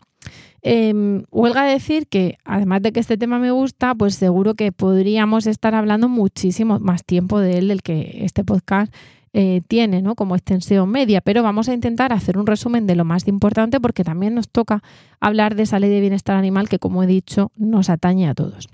Eh, 0.62 1.24
huelga 1.32 1.63
decir 1.63 2.08
que, 2.08 2.38
además 2.44 2.82
de 2.82 2.92
que 2.92 3.00
este 3.00 3.18
tema 3.18 3.39
me 3.39 3.51
gusta, 3.51 3.96
pues 3.96 4.16
seguro 4.16 4.56
que 4.56 4.74
podríamos 4.74 5.48
estar 5.48 5.74
hablando 5.74 6.10
muchísimo 6.10 6.80
más 6.80 7.06
tiempo 7.06 7.39
de 7.39 7.60
él 7.60 7.70
del 7.70 7.82
que 7.82 8.25
este 8.25 8.44
podcast 8.44 8.94
eh, 9.34 9.62
tiene 9.68 10.01
¿no? 10.01 10.16
como 10.16 10.36
extensión 10.36 10.89
media, 10.89 11.22
pero 11.22 11.44
vamos 11.44 11.70
a 11.70 11.74
intentar 11.74 12.12
hacer 12.12 12.38
un 12.38 12.48
resumen 12.48 12.88
de 12.88 12.96
lo 12.96 13.06
más 13.06 13.27
importante 13.27 13.80
porque 13.80 14.04
también 14.04 14.36
nos 14.36 14.50
toca 14.50 14.82
hablar 15.20 15.56
de 15.56 15.63
esa 15.63 15.80
ley 15.80 15.89
de 15.89 16.01
bienestar 16.01 16.36
animal 16.36 16.68
que, 16.68 16.80
como 16.80 17.04
he 17.04 17.08
dicho, 17.08 17.51
nos 17.56 17.89
atañe 17.89 18.27
a 18.27 18.34
todos. 18.34 18.68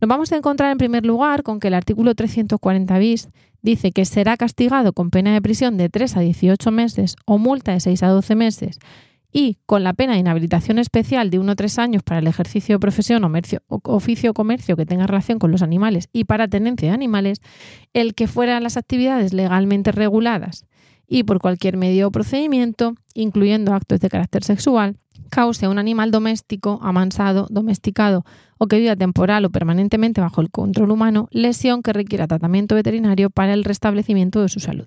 Nos 0.00 0.08
vamos 0.08 0.30
a 0.30 0.36
encontrar 0.36 0.70
en 0.70 0.78
primer 0.78 1.04
lugar 1.04 1.42
con 1.42 1.58
que 1.58 1.68
el 1.68 1.74
artículo 1.74 2.14
340 2.14 2.98
bis 2.98 3.28
dice 3.62 3.90
que 3.90 4.04
será 4.04 4.36
castigado 4.36 4.92
con 4.92 5.10
pena 5.10 5.32
de 5.32 5.42
prisión 5.42 5.76
de 5.76 5.88
3 5.88 6.16
a 6.16 6.20
18 6.20 6.70
meses 6.70 7.16
o 7.26 7.38
multa 7.38 7.72
de 7.72 7.80
6 7.80 8.04
a 8.04 8.08
12 8.08 8.36
meses 8.36 8.78
y 9.32 9.58
con 9.66 9.82
la 9.82 9.94
pena 9.94 10.12
de 10.12 10.20
inhabilitación 10.20 10.78
especial 10.78 11.30
de 11.30 11.40
1 11.40 11.50
a 11.50 11.56
3 11.56 11.78
años 11.80 12.02
para 12.04 12.20
el 12.20 12.28
ejercicio 12.28 12.76
de 12.76 12.78
profesión 12.78 13.24
o 13.24 13.80
oficio 13.82 14.30
o 14.30 14.34
comercio 14.34 14.76
que 14.76 14.86
tenga 14.86 15.08
relación 15.08 15.40
con 15.40 15.50
los 15.50 15.62
animales 15.62 16.08
y 16.12 16.24
para 16.24 16.46
tenencia 16.46 16.88
de 16.88 16.94
animales, 16.94 17.40
el 17.92 18.14
que 18.14 18.28
fueran 18.28 18.62
las 18.62 18.76
actividades 18.76 19.32
legalmente 19.32 19.90
reguladas 19.90 20.64
y 21.08 21.24
por 21.24 21.40
cualquier 21.40 21.76
medio 21.76 22.06
o 22.06 22.12
procedimiento, 22.12 22.94
incluyendo 23.14 23.74
actos 23.74 23.98
de 23.98 24.08
carácter 24.08 24.44
sexual, 24.44 24.96
cause 25.28 25.66
a 25.66 25.70
un 25.70 25.78
animal 25.78 26.12
doméstico, 26.12 26.78
amansado, 26.82 27.48
domesticado 27.50 28.24
o 28.58 28.66
que 28.66 28.78
viva 28.78 28.96
temporal 28.96 29.44
o 29.44 29.50
permanentemente 29.50 30.20
bajo 30.20 30.40
el 30.40 30.50
control 30.50 30.90
humano, 30.90 31.28
lesión 31.30 31.82
que 31.82 31.92
requiera 31.92 32.26
tratamiento 32.26 32.74
veterinario 32.74 33.30
para 33.30 33.54
el 33.54 33.64
restablecimiento 33.64 34.42
de 34.42 34.48
su 34.48 34.60
salud. 34.60 34.86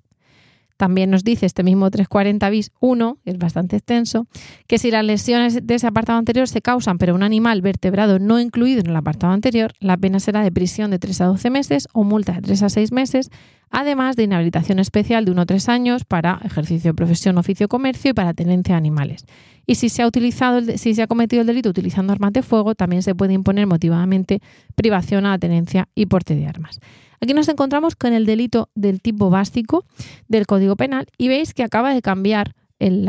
También 0.82 1.12
nos 1.12 1.24
dice 1.24 1.46
este 1.46 1.62
mismo 1.62 1.92
340 1.92 2.50
bis 2.50 2.72
1, 2.80 3.20
es 3.26 3.38
bastante 3.38 3.76
extenso, 3.76 4.26
que 4.66 4.80
si 4.80 4.90
las 4.90 5.06
lesiones 5.06 5.68
de 5.68 5.76
ese 5.76 5.86
apartado 5.86 6.18
anterior 6.18 6.48
se 6.48 6.64
causan 6.64 6.98
pero 6.98 7.14
un 7.14 7.22
animal 7.22 7.62
vertebrado 7.62 8.18
no 8.18 8.40
incluido 8.40 8.80
en 8.80 8.90
el 8.90 8.96
apartado 8.96 9.32
anterior, 9.32 9.74
la 9.80 9.96
pena 9.96 10.20
será 10.20 10.42
de 10.42 10.52
prisión 10.52 10.90
de 10.90 10.98
3 10.98 11.22
a 11.22 11.26
12 11.26 11.52
meses 11.52 11.88
o 11.94 12.04
multa 12.04 12.34
de 12.34 12.42
3 12.42 12.64
a 12.64 12.70
6 12.70 12.92
meses, 12.94 13.30
además 13.70 14.16
de 14.16 14.24
inhabilitación 14.24 14.80
especial 14.80 15.24
de 15.24 15.30
1 15.30 15.42
a 15.44 15.46
3 15.46 15.70
años 15.70 16.04
para 16.04 16.42
ejercicio 16.44 16.96
profesión, 16.96 17.38
oficio 17.38 17.68
comercio 17.68 18.10
y 18.10 18.14
para 18.16 18.34
tenencia 18.34 18.74
de 18.74 18.80
animales. 18.80 19.28
Y 19.68 19.76
si 19.76 19.88
se 19.88 20.02
ha 20.02 20.08
utilizado, 20.08 20.62
si 20.78 20.96
se 20.96 21.04
ha 21.04 21.06
cometido 21.06 21.42
el 21.42 21.48
delito 21.48 21.70
utilizando 21.70 22.12
armas 22.12 22.34
de 22.34 22.42
fuego, 22.42 22.74
también 22.74 23.04
se 23.04 23.14
puede 23.14 23.34
imponer 23.34 23.68
motivadamente 23.68 24.42
privación 24.74 25.28
a 25.28 25.30
la 25.30 25.38
tenencia 25.38 25.90
y 25.94 26.08
porte 26.08 26.34
de 26.34 26.48
armas. 26.48 26.80
Aquí 27.22 27.36
nos 27.36 27.48
encontramos 27.50 27.96
con 27.96 28.14
el 28.14 28.26
delito 28.26 28.70
del 28.74 29.00
tipo 29.00 29.30
básico 29.30 29.86
del 30.28 30.48
Código 30.48 30.76
Penal 30.76 31.06
y 31.20 31.28
veis 31.28 31.54
que 31.54 31.64
acaba 31.64 31.94
de 31.94 32.02
cambiar 32.02 32.56
el, 32.80 33.08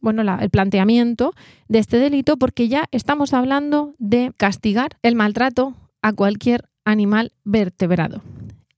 bueno, 0.00 0.38
el 0.40 0.50
planteamiento 0.50 1.32
de 1.68 1.78
este 1.78 1.98
delito 1.98 2.36
porque 2.36 2.68
ya 2.68 2.86
estamos 2.90 3.32
hablando 3.34 3.94
de 3.98 4.32
castigar 4.36 4.98
el 5.02 5.14
maltrato 5.14 5.74
a 6.02 6.12
cualquier 6.12 6.64
animal 6.84 7.32
vertebrado. 7.44 8.20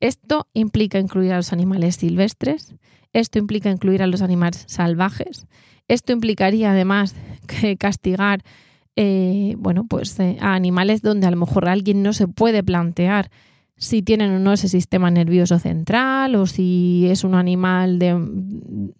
Esto 0.00 0.46
implica 0.52 0.98
incluir 0.98 1.32
a 1.32 1.36
los 1.36 1.54
animales 1.54 1.96
silvestres, 1.96 2.74
esto 3.14 3.38
implica 3.38 3.70
incluir 3.70 4.02
a 4.02 4.06
los 4.06 4.20
animales 4.20 4.64
salvajes, 4.68 5.46
esto 5.88 6.12
implicaría 6.12 6.72
además 6.72 7.14
que 7.46 7.78
castigar 7.78 8.42
eh, 8.96 9.54
bueno, 9.58 9.86
pues, 9.86 10.18
eh, 10.20 10.38
a 10.40 10.54
animales 10.54 11.02
donde 11.02 11.26
a 11.26 11.30
lo 11.30 11.36
mejor 11.36 11.68
alguien 11.68 12.02
no 12.02 12.12
se 12.12 12.26
puede 12.26 12.62
plantear 12.62 13.30
si 13.78 14.02
tienen 14.02 14.30
o 14.30 14.38
no 14.38 14.54
ese 14.54 14.68
sistema 14.68 15.10
nervioso 15.10 15.58
central 15.58 16.34
o 16.34 16.46
si 16.46 17.06
es 17.10 17.24
un 17.24 17.34
animal 17.34 17.98
de, 17.98 18.16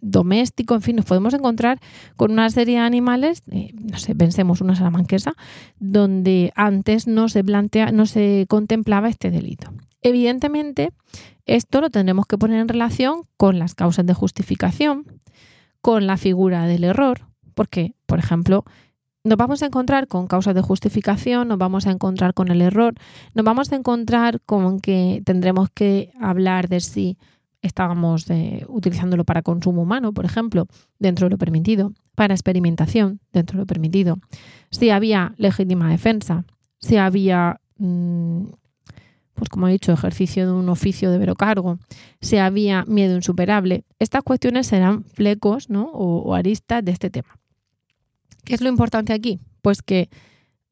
doméstico, 0.00 0.74
en 0.74 0.82
fin, 0.82 0.96
nos 0.96 1.06
podemos 1.06 1.32
encontrar 1.32 1.80
con 2.16 2.30
una 2.30 2.50
serie 2.50 2.74
de 2.74 2.80
animales, 2.80 3.42
eh, 3.50 3.70
no 3.72 3.98
sé, 3.98 4.14
pensemos 4.14 4.60
una 4.60 4.76
salamanquesa, 4.76 5.34
donde 5.78 6.52
antes 6.56 7.06
no 7.06 7.30
se 7.30 7.42
plantea, 7.42 7.90
no 7.90 8.04
se 8.04 8.44
contemplaba 8.48 9.08
este 9.08 9.30
delito. 9.30 9.72
Evidentemente, 10.02 10.90
esto 11.46 11.80
lo 11.80 11.88
tendremos 11.88 12.26
que 12.26 12.36
poner 12.36 12.60
en 12.60 12.68
relación 12.68 13.22
con 13.38 13.58
las 13.58 13.74
causas 13.74 14.04
de 14.04 14.12
justificación, 14.12 15.06
con 15.80 16.06
la 16.06 16.18
figura 16.18 16.66
del 16.66 16.84
error, 16.84 17.22
porque, 17.54 17.94
por 18.04 18.18
ejemplo, 18.18 18.64
nos 19.26 19.36
vamos 19.36 19.62
a 19.62 19.66
encontrar 19.66 20.06
con 20.06 20.28
causas 20.28 20.54
de 20.54 20.62
justificación, 20.62 21.48
nos 21.48 21.58
vamos 21.58 21.86
a 21.88 21.90
encontrar 21.90 22.32
con 22.32 22.48
el 22.48 22.62
error, 22.62 22.94
nos 23.34 23.44
vamos 23.44 23.72
a 23.72 23.76
encontrar 23.76 24.40
con 24.46 24.78
que 24.78 25.20
tendremos 25.24 25.68
que 25.70 26.12
hablar 26.20 26.68
de 26.68 26.78
si 26.78 27.18
estábamos 27.60 28.30
eh, 28.30 28.64
utilizándolo 28.68 29.24
para 29.24 29.42
consumo 29.42 29.82
humano, 29.82 30.12
por 30.12 30.24
ejemplo, 30.24 30.68
dentro 31.00 31.26
de 31.26 31.30
lo 31.30 31.38
permitido. 31.38 31.92
para 32.14 32.32
experimentación 32.32 33.20
dentro 33.30 33.58
de 33.58 33.62
lo 33.62 33.66
permitido, 33.66 34.18
si 34.70 34.88
había 34.88 35.34
legítima 35.36 35.90
defensa, 35.90 36.44
si 36.78 36.96
había, 36.96 37.60
mm, 37.78 38.44
pues 39.34 39.50
como 39.50 39.68
he 39.68 39.72
dicho, 39.72 39.92
ejercicio 39.92 40.46
de 40.46 40.52
un 40.52 40.68
oficio 40.70 41.10
de 41.10 41.18
verocargo, 41.18 41.78
si 42.22 42.38
había 42.38 42.84
miedo 42.86 43.16
insuperable. 43.16 43.84
Estas 43.98 44.22
cuestiones 44.22 44.68
serán 44.68 45.04
flecos 45.04 45.68
¿no? 45.68 45.90
o 45.92 46.34
aristas 46.34 46.82
de 46.82 46.92
este 46.92 47.10
tema. 47.10 47.36
¿Qué 48.46 48.54
es 48.54 48.62
lo 48.62 48.68
importante 48.68 49.12
aquí? 49.12 49.40
Pues 49.60 49.82
que 49.82 50.08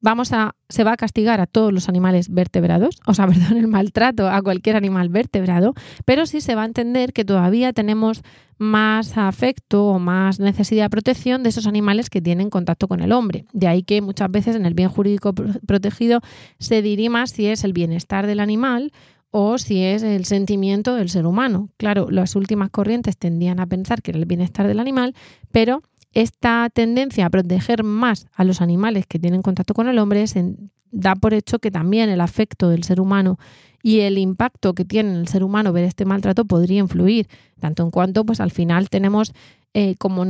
vamos 0.00 0.32
a, 0.32 0.54
se 0.68 0.84
va 0.84 0.92
a 0.92 0.96
castigar 0.96 1.40
a 1.40 1.46
todos 1.46 1.72
los 1.72 1.88
animales 1.88 2.28
vertebrados, 2.28 3.00
o 3.06 3.14
sea, 3.14 3.26
perdón, 3.28 3.56
el 3.56 3.66
maltrato 3.66 4.28
a 4.28 4.40
cualquier 4.42 4.76
animal 4.76 5.08
vertebrado, 5.08 5.74
pero 6.04 6.24
sí 6.26 6.40
se 6.40 6.54
va 6.54 6.62
a 6.62 6.66
entender 6.66 7.12
que 7.12 7.24
todavía 7.24 7.72
tenemos 7.72 8.22
más 8.56 9.18
afecto 9.18 9.86
o 9.86 9.98
más 9.98 10.38
necesidad 10.38 10.84
de 10.84 10.90
protección 10.90 11.42
de 11.42 11.48
esos 11.48 11.66
animales 11.66 12.10
que 12.10 12.22
tienen 12.22 12.50
contacto 12.50 12.86
con 12.86 13.00
el 13.00 13.10
hombre. 13.10 13.46
De 13.52 13.66
ahí 13.66 13.82
que 13.82 14.00
muchas 14.00 14.30
veces 14.30 14.54
en 14.54 14.64
el 14.64 14.74
bien 14.74 14.88
jurídico 14.88 15.34
protegido 15.34 16.20
se 16.60 16.80
dirima 16.80 17.26
si 17.26 17.46
es 17.46 17.64
el 17.64 17.72
bienestar 17.72 18.28
del 18.28 18.38
animal 18.38 18.92
o 19.36 19.58
si 19.58 19.82
es 19.82 20.04
el 20.04 20.26
sentimiento 20.26 20.94
del 20.94 21.08
ser 21.08 21.26
humano. 21.26 21.68
Claro, 21.76 22.08
las 22.08 22.36
últimas 22.36 22.70
corrientes 22.70 23.16
tendían 23.16 23.58
a 23.58 23.66
pensar 23.66 24.00
que 24.00 24.12
era 24.12 24.20
el 24.20 24.26
bienestar 24.26 24.68
del 24.68 24.78
animal, 24.78 25.16
pero 25.50 25.82
esta 26.14 26.70
tendencia 26.72 27.26
a 27.26 27.30
proteger 27.30 27.84
más 27.84 28.26
a 28.34 28.44
los 28.44 28.60
animales 28.60 29.06
que 29.06 29.18
tienen 29.18 29.42
contacto 29.42 29.74
con 29.74 29.88
el 29.88 29.98
hombre 29.98 30.24
da 30.90 31.16
por 31.16 31.34
hecho 31.34 31.58
que 31.58 31.72
también 31.72 32.08
el 32.08 32.20
afecto 32.20 32.70
del 32.70 32.84
ser 32.84 33.00
humano 33.00 33.38
y 33.82 34.00
el 34.00 34.16
impacto 34.16 34.74
que 34.74 34.84
tiene 34.84 35.10
en 35.10 35.16
el 35.16 35.28
ser 35.28 35.42
humano 35.42 35.72
ver 35.72 35.84
este 35.84 36.04
maltrato 36.04 36.44
podría 36.44 36.78
influir, 36.78 37.28
tanto 37.60 37.82
en 37.82 37.90
cuanto 37.90 38.24
pues 38.24 38.40
al 38.40 38.52
final 38.52 38.88
tenemos 38.88 39.34
eh, 39.74 39.96
como 39.98 40.24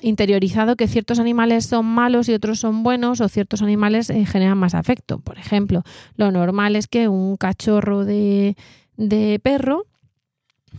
interiorizado 0.00 0.74
que 0.74 0.88
ciertos 0.88 1.20
animales 1.20 1.64
son 1.66 1.86
malos 1.86 2.28
y 2.28 2.34
otros 2.34 2.58
son 2.58 2.82
buenos 2.82 3.20
o 3.20 3.28
ciertos 3.28 3.62
animales 3.62 4.10
eh, 4.10 4.26
generan 4.26 4.58
más 4.58 4.74
afecto. 4.74 5.20
Por 5.20 5.38
ejemplo, 5.38 5.84
lo 6.16 6.32
normal 6.32 6.74
es 6.74 6.88
que 6.88 7.06
un 7.06 7.36
cachorro 7.36 8.04
de 8.04 8.56
perro 9.42 9.86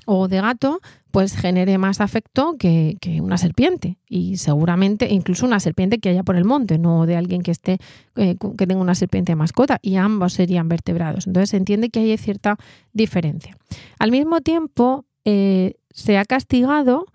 o 0.06 0.28
de 0.28 0.42
gato 0.42 0.82
pues 1.14 1.36
genere 1.36 1.78
más 1.78 2.02
afecto 2.02 2.56
que, 2.58 2.98
una 3.22 3.38
serpiente 3.38 4.00
y 4.10 4.38
seguramente 4.38 5.14
incluso 5.14 5.46
una 5.46 5.60
serpiente 5.60 6.00
que 6.00 6.10
haya 6.10 6.24
por 6.24 6.36
el 6.36 6.44
monte, 6.44 6.80
no 6.80 7.06
de 7.06 7.16
alguien 7.16 7.44
que 7.44 7.52
esté 7.52 7.78
eh, 8.16 8.36
que 8.58 8.66
tenga 8.66 8.82
una 8.82 8.96
serpiente 8.96 9.32
de 9.32 9.36
mascota 9.36 9.78
y 9.84 9.98
ambos 9.98 10.34
serían 10.34 10.68
vertebrados. 10.70 11.28
Entonces 11.28 11.52
se 11.52 11.58
entiende 11.58 11.92
que 11.92 12.00
hay 12.00 12.18
cierta 12.18 12.58
diferencia. 12.94 13.56
Al 14.00 14.10
mismo 14.10 14.42
tiempo 14.42 15.06
eh, 15.24 15.76
se 15.92 16.18
ha 16.18 16.26
castigado 16.26 17.06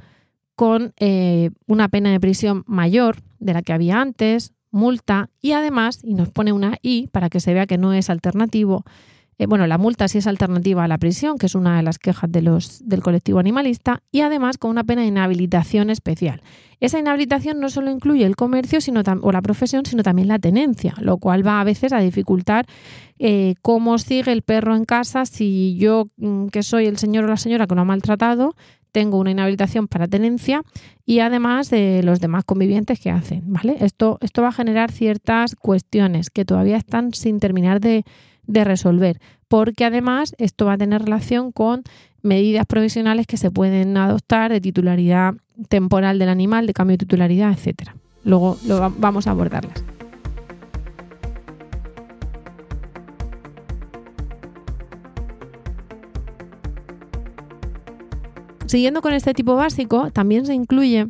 con 0.55 0.93
eh, 1.01 1.51
una 1.67 1.89
pena 1.89 2.13
de 2.13 2.21
prisión 2.21 2.63
mayor 2.69 3.17
de 3.41 3.53
la 3.53 3.63
que 3.63 3.73
había 3.73 4.01
antes, 4.01 4.53
multa 4.71 5.29
y 5.43 5.53
además, 5.53 5.99
y 6.05 6.15
nos 6.15 6.29
pone 6.29 6.53
una 6.53 6.79
I 6.83 7.09
para 7.09 7.31
que 7.31 7.41
se 7.41 7.53
vea 7.53 7.67
que 7.67 7.79
no 7.79 7.93
es 7.93 8.11
alternativo, 8.11 8.85
eh, 9.39 9.47
bueno, 9.47 9.67
la 9.69 9.79
multa 9.79 10.09
sí 10.09 10.19
es 10.19 10.27
alternativa 10.27 10.83
a 10.83 10.89
la 10.89 10.99
prisión, 10.99 11.39
que 11.39 11.47
es 11.47 11.55
una 11.55 11.77
de 11.77 11.85
las 11.85 11.99
quejas 11.99 12.31
del 12.31 13.03
colectivo 13.03 13.39
animalista, 13.39 14.03
y 14.11 14.23
además 14.23 14.59
con 14.59 14.73
una 14.73 14.83
pena 14.83 15.03
de 15.03 15.09
inhabilitación 15.09 15.91
especial. 15.91 16.43
Esa 16.81 16.99
inhabilitación 16.99 17.61
no 17.61 17.71
solo 17.71 17.91
incluye 17.91 18.25
el 18.25 18.37
comercio 18.37 18.81
sino 18.81 19.03
o 19.23 19.33
la 19.33 19.43
profesión, 19.43 19.87
sino 19.87 20.03
también 20.03 20.29
la 20.29 20.39
tenencia, 20.39 20.95
lo 21.01 21.19
cual 21.19 21.47
va 21.47 21.61
a 21.61 21.65
veces 21.65 21.93
a 21.93 22.01
dificultar 22.01 22.67
eh, 23.21 23.55
cómo 23.63 23.99
sigue 23.99 24.33
el 24.33 24.43
perro 24.43 24.75
en 24.75 24.85
casa 24.85 25.25
si 25.25 25.77
yo, 25.77 26.09
mm, 26.17 26.49
que 26.49 26.63
soy 26.63 26.87
el 26.87 26.99
señor 26.99 27.25
o 27.25 27.29
la 27.29 27.37
señora 27.37 27.67
que 27.67 27.75
lo 27.75 27.81
ha 27.81 27.85
maltratado, 27.85 28.55
tengo 28.91 29.19
una 29.19 29.31
inhabilitación 29.31 29.87
para 29.87 30.09
tenencia 30.09 30.63
y 31.05 31.21
además 31.21 31.71
de 31.71 32.03
los 32.03 32.21
demás 32.21 32.45
convivientes 32.45 32.99
que 32.99 33.11
hacen, 33.11 33.43
¿vale? 33.47 33.77
Esto, 33.81 34.19
esto 34.21 34.43
va 34.43 34.49
a 34.49 34.53
generar 34.53 34.91
ciertas 34.91 35.55
cuestiones 35.55 36.31
que 36.31 36.45
todavía 36.45 36.77
están 36.77 37.13
sin 37.13 37.39
terminar 37.39 37.81
de, 37.81 38.05
de 38.49 38.65
resolver, 38.65 39.21
porque 39.47 39.85
además 39.85 40.35
esto 40.39 40.65
va 40.65 40.73
a 40.73 40.79
tener 40.79 41.03
relación 41.03 41.53
con 41.53 41.83
medidas 42.23 42.67
provisionales 42.67 43.27
que 43.27 43.37
se 43.37 43.53
pueden 43.53 43.97
adoptar 43.97 44.51
de 44.51 44.61
titularidad 44.61 45.35
temporal 45.69 46.19
del 46.19 46.31
animal, 46.31 46.67
de 46.67 46.73
cambio 46.73 46.95
de 46.95 47.05
titularidad, 47.05 47.53
etcétera. 47.53 47.95
Luego 48.25 48.59
lo 48.67 48.93
vamos 48.99 49.27
a 49.27 49.31
abordarlas. 49.31 49.85
Siguiendo 58.67 59.01
con 59.01 59.15
este 59.15 59.33
tipo 59.33 59.55
básico, 59.55 60.11
también 60.11 60.45
se 60.45 60.55
incluye, 60.55 61.09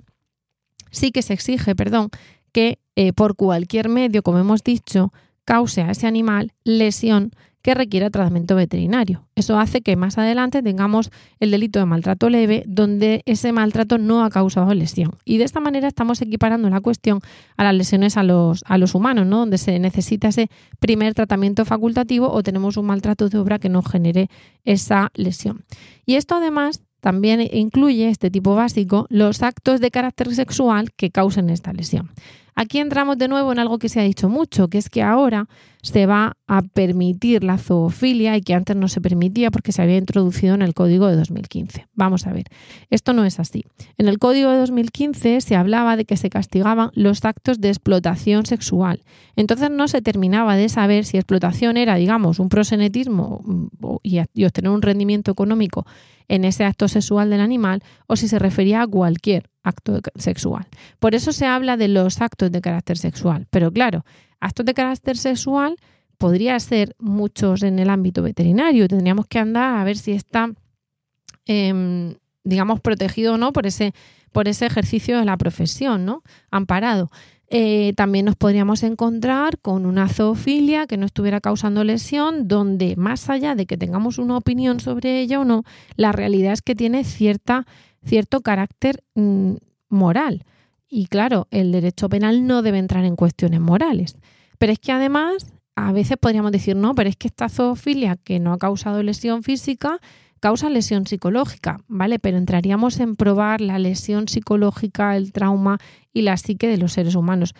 sí 0.91 1.11
que 1.11 1.23
se 1.23 1.35
exige, 1.35 1.75
perdón, 1.75 2.11
que 2.53 2.79
eh, 2.95 3.13
por 3.13 3.35
cualquier 3.35 3.89
medio, 3.89 4.23
como 4.23 4.39
hemos 4.39 4.63
dicho, 4.63 5.13
cause 5.49 5.81
a 5.81 5.91
ese 5.93 6.07
animal 6.07 6.53
lesión 6.63 7.33
que 7.63 7.75
requiera 7.75 8.11
tratamiento 8.11 8.55
veterinario. 8.55 9.27
Eso 9.35 9.59
hace 9.59 9.81
que 9.81 9.97
más 9.97 10.19
adelante 10.19 10.63
tengamos 10.63 11.11
el 11.41 11.51
delito 11.51 11.79
de 11.79 11.87
maltrato 11.87 12.29
leve 12.29 12.65
donde 12.67 13.23
ese 13.25 13.51
maltrato 13.53 13.97
no 13.97 14.23
ha 14.23 14.29
causado 14.29 14.75
lesión. 14.75 15.13
Y 15.25 15.39
de 15.39 15.45
esta 15.45 15.61
manera 15.61 15.89
estamos 15.89 16.21
equiparando 16.21 16.69
la 16.69 16.83
cuestión 16.83 17.21
a 17.57 17.65
las 17.65 17.75
lesiones 17.75 18.19
a 18.19 18.25
los, 18.25 18.63
a 18.67 18.77
los 18.77 18.95
humanos, 18.95 19.27
¿no? 19.27 19.39
donde 19.39 19.57
se 19.57 19.79
necesita 19.79 20.29
ese 20.29 20.51
primer 20.81 21.15
tratamiento 21.15 21.65
facultativo 21.65 22.31
o 22.31 22.43
tenemos 22.43 22.77
un 22.77 22.85
maltrato 22.85 23.31
de 23.31 23.39
obra 23.39 23.59
que 23.59 23.71
no 23.71 23.83
genere 23.83 24.29
esa 24.67 25.11
lesión. 25.15 25.65
Y 26.05 26.17
esto 26.17 26.35
además 26.35 26.83
también 27.01 27.41
incluye 27.53 28.11
este 28.11 28.31
tipo 28.31 28.55
básico 28.55 29.07
los 29.09 29.43
actos 29.43 29.81
de 29.81 29.91
carácter 29.91 30.35
sexual 30.35 30.93
que 30.93 31.11
causen 31.11 31.49
esta 31.49 31.73
lesión. 31.73 32.11
Aquí 32.61 32.81
entramos 32.81 33.17
de 33.19 33.29
nuevo 33.29 33.53
en 33.53 33.61
algo 33.61 33.79
que 33.79 33.89
se 33.89 34.01
ha 34.01 34.03
dicho 34.03 34.29
mucho, 34.29 34.67
que 34.67 34.79
es 34.79 34.91
que 34.91 35.01
ahora 35.01 35.47
se 35.81 36.07
va 36.07 36.37
a 36.49 36.63
permitir 36.63 37.45
la 37.45 37.57
zoofilia 37.57 38.37
y 38.37 38.43
que 38.43 38.53
antes 38.53 38.75
no 38.75 38.89
se 38.89 39.01
permitía 39.01 39.53
porque 39.53 39.71
se 39.71 39.81
había 39.81 39.97
introducido 39.97 40.57
en 40.57 40.63
el 40.63 40.75
código 40.75 41.07
de 41.07 41.15
2015. 41.15 41.87
Vamos 41.95 42.27
a 42.27 42.33
ver, 42.33 42.47
esto 42.91 43.13
no 43.13 43.25
es 43.25 43.39
así. 43.39 43.65
En 43.97 44.09
el 44.09 44.19
código 44.19 44.51
de 44.51 44.59
2015 44.59 45.41
se 45.41 45.55
hablaba 45.55 45.95
de 45.95 46.05
que 46.05 46.17
se 46.17 46.31
castigaban 46.31 46.91
los 46.95 47.25
actos 47.25 47.61
de 47.61 47.69
explotación 47.69 48.45
sexual. 48.45 49.05
Entonces 49.37 49.71
no 49.71 49.87
se 49.87 50.03
terminaba 50.03 50.57
de 50.57 50.69
saber 50.69 51.05
si 51.05 51.17
explotación 51.17 51.77
era, 51.77 51.95
digamos, 51.95 52.41
un 52.41 52.49
prosenetismo 52.49 53.41
mm, 53.45 53.99
y 54.03 54.45
obtener 54.45 54.73
un 54.73 54.83
rendimiento 54.83 55.31
económico 55.31 55.87
en 56.27 56.45
ese 56.45 56.65
acto 56.65 56.89
sexual 56.89 57.31
del 57.31 57.41
animal 57.41 57.85
o 58.09 58.17
si 58.17 58.27
se 58.27 58.41
refería 58.41 58.83
a 58.83 58.87
cualquier 58.89 59.49
acto 59.69 60.01
sexual. 60.17 60.67
Por 60.99 61.15
eso 61.15 61.33
se 61.33 61.47
habla 61.47 61.77
de 61.77 61.89
los 61.89 62.21
actos 62.21 62.51
de 62.51 62.61
carácter 62.61 62.99
sexual. 62.99 63.47
Pero 63.51 63.71
claro, 63.73 64.05
actos 64.41 64.67
de 64.67 64.75
carácter 64.75 65.17
sexual 65.17 65.77
podría 66.19 66.59
ser 66.59 66.97
muchos 66.99 67.63
en 67.63 67.79
el 67.79 67.91
ámbito 67.91 68.23
veterinario. 68.23 68.89
Tendríamos 68.89 69.27
que 69.27 69.39
andar 69.39 69.79
a 69.79 69.85
ver 69.85 69.97
si 69.97 70.13
está, 70.13 70.51
em, 71.47 72.17
digamos, 72.45 72.81
protegido 72.81 73.35
o 73.35 73.39
no 73.39 73.53
por 73.53 73.67
ese, 73.67 73.93
por 74.33 74.49
ese 74.49 74.67
ejercicio 74.67 75.19
de 75.19 75.25
la 75.25 75.37
profesión, 75.37 76.05
¿no? 76.05 76.23
Amparado. 76.51 77.11
Eh, 77.51 77.95
también 77.97 78.27
nos 78.27 78.37
podríamos 78.37 78.83
encontrar 78.83 79.59
con 79.59 79.87
una 79.87 80.09
zoofilia 80.09 80.87
que 80.87 80.99
no 80.99 81.07
estuviera 81.07 81.41
causando 81.41 81.83
lesión, 81.83 82.47
donde 82.47 82.95
más 82.97 83.31
allá 83.31 83.55
de 83.55 83.65
que 83.65 83.79
tengamos 83.79 84.19
una 84.19 84.37
opinión 84.37 84.81
sobre 84.81 85.21
ella 85.21 85.41
o 85.41 85.45
no, 85.47 85.65
la 85.97 86.13
realidad 86.13 86.53
es 86.53 86.61
que 86.61 86.75
tiene 86.75 87.05
cierta, 87.05 87.67
cierto 88.05 88.41
carácter 88.41 89.03
mm, 89.15 89.55
moral. 89.89 90.45
Y 90.89 91.07
claro, 91.07 91.49
el 91.51 91.73
derecho 91.73 92.09
penal 92.09 92.47
no 92.47 92.63
debe 92.63 92.79
entrar 92.79 93.05
en 93.05 93.17
cuestiones 93.17 93.61
morales. 93.61 94.17
Pero 94.59 94.73
es 94.73 94.79
que 94.79 94.93
además, 94.93 95.53
a 95.77 95.93
veces 95.93 96.17
podríamos 96.19 96.53
decir, 96.53 96.77
no, 96.77 96.95
pero 96.95 97.11
es 97.11 97.17
que 97.17 97.29
esta 97.29 97.49
zoofilia 97.49 98.17
que 98.17 98.41
no 98.41 98.53
ha 98.53 98.59
causado 98.59 99.03
lesión 99.03 99.43
física, 99.43 100.01
causa 100.41 100.71
lesión 100.71 101.07
psicológica, 101.07 101.81
¿vale? 101.89 102.19
Pero 102.19 102.39
entraríamos 102.39 103.01
en 103.01 103.17
probar 103.17 103.61
la 103.61 103.79
lesión 103.79 104.29
psicológica, 104.29 105.17
el 105.17 105.33
trauma 105.33 105.79
y 106.13 106.23
la 106.23 106.37
psique 106.37 106.69
de 106.69 106.79
los 106.79 106.93
seres 106.93 107.15
humanos. 107.15 107.55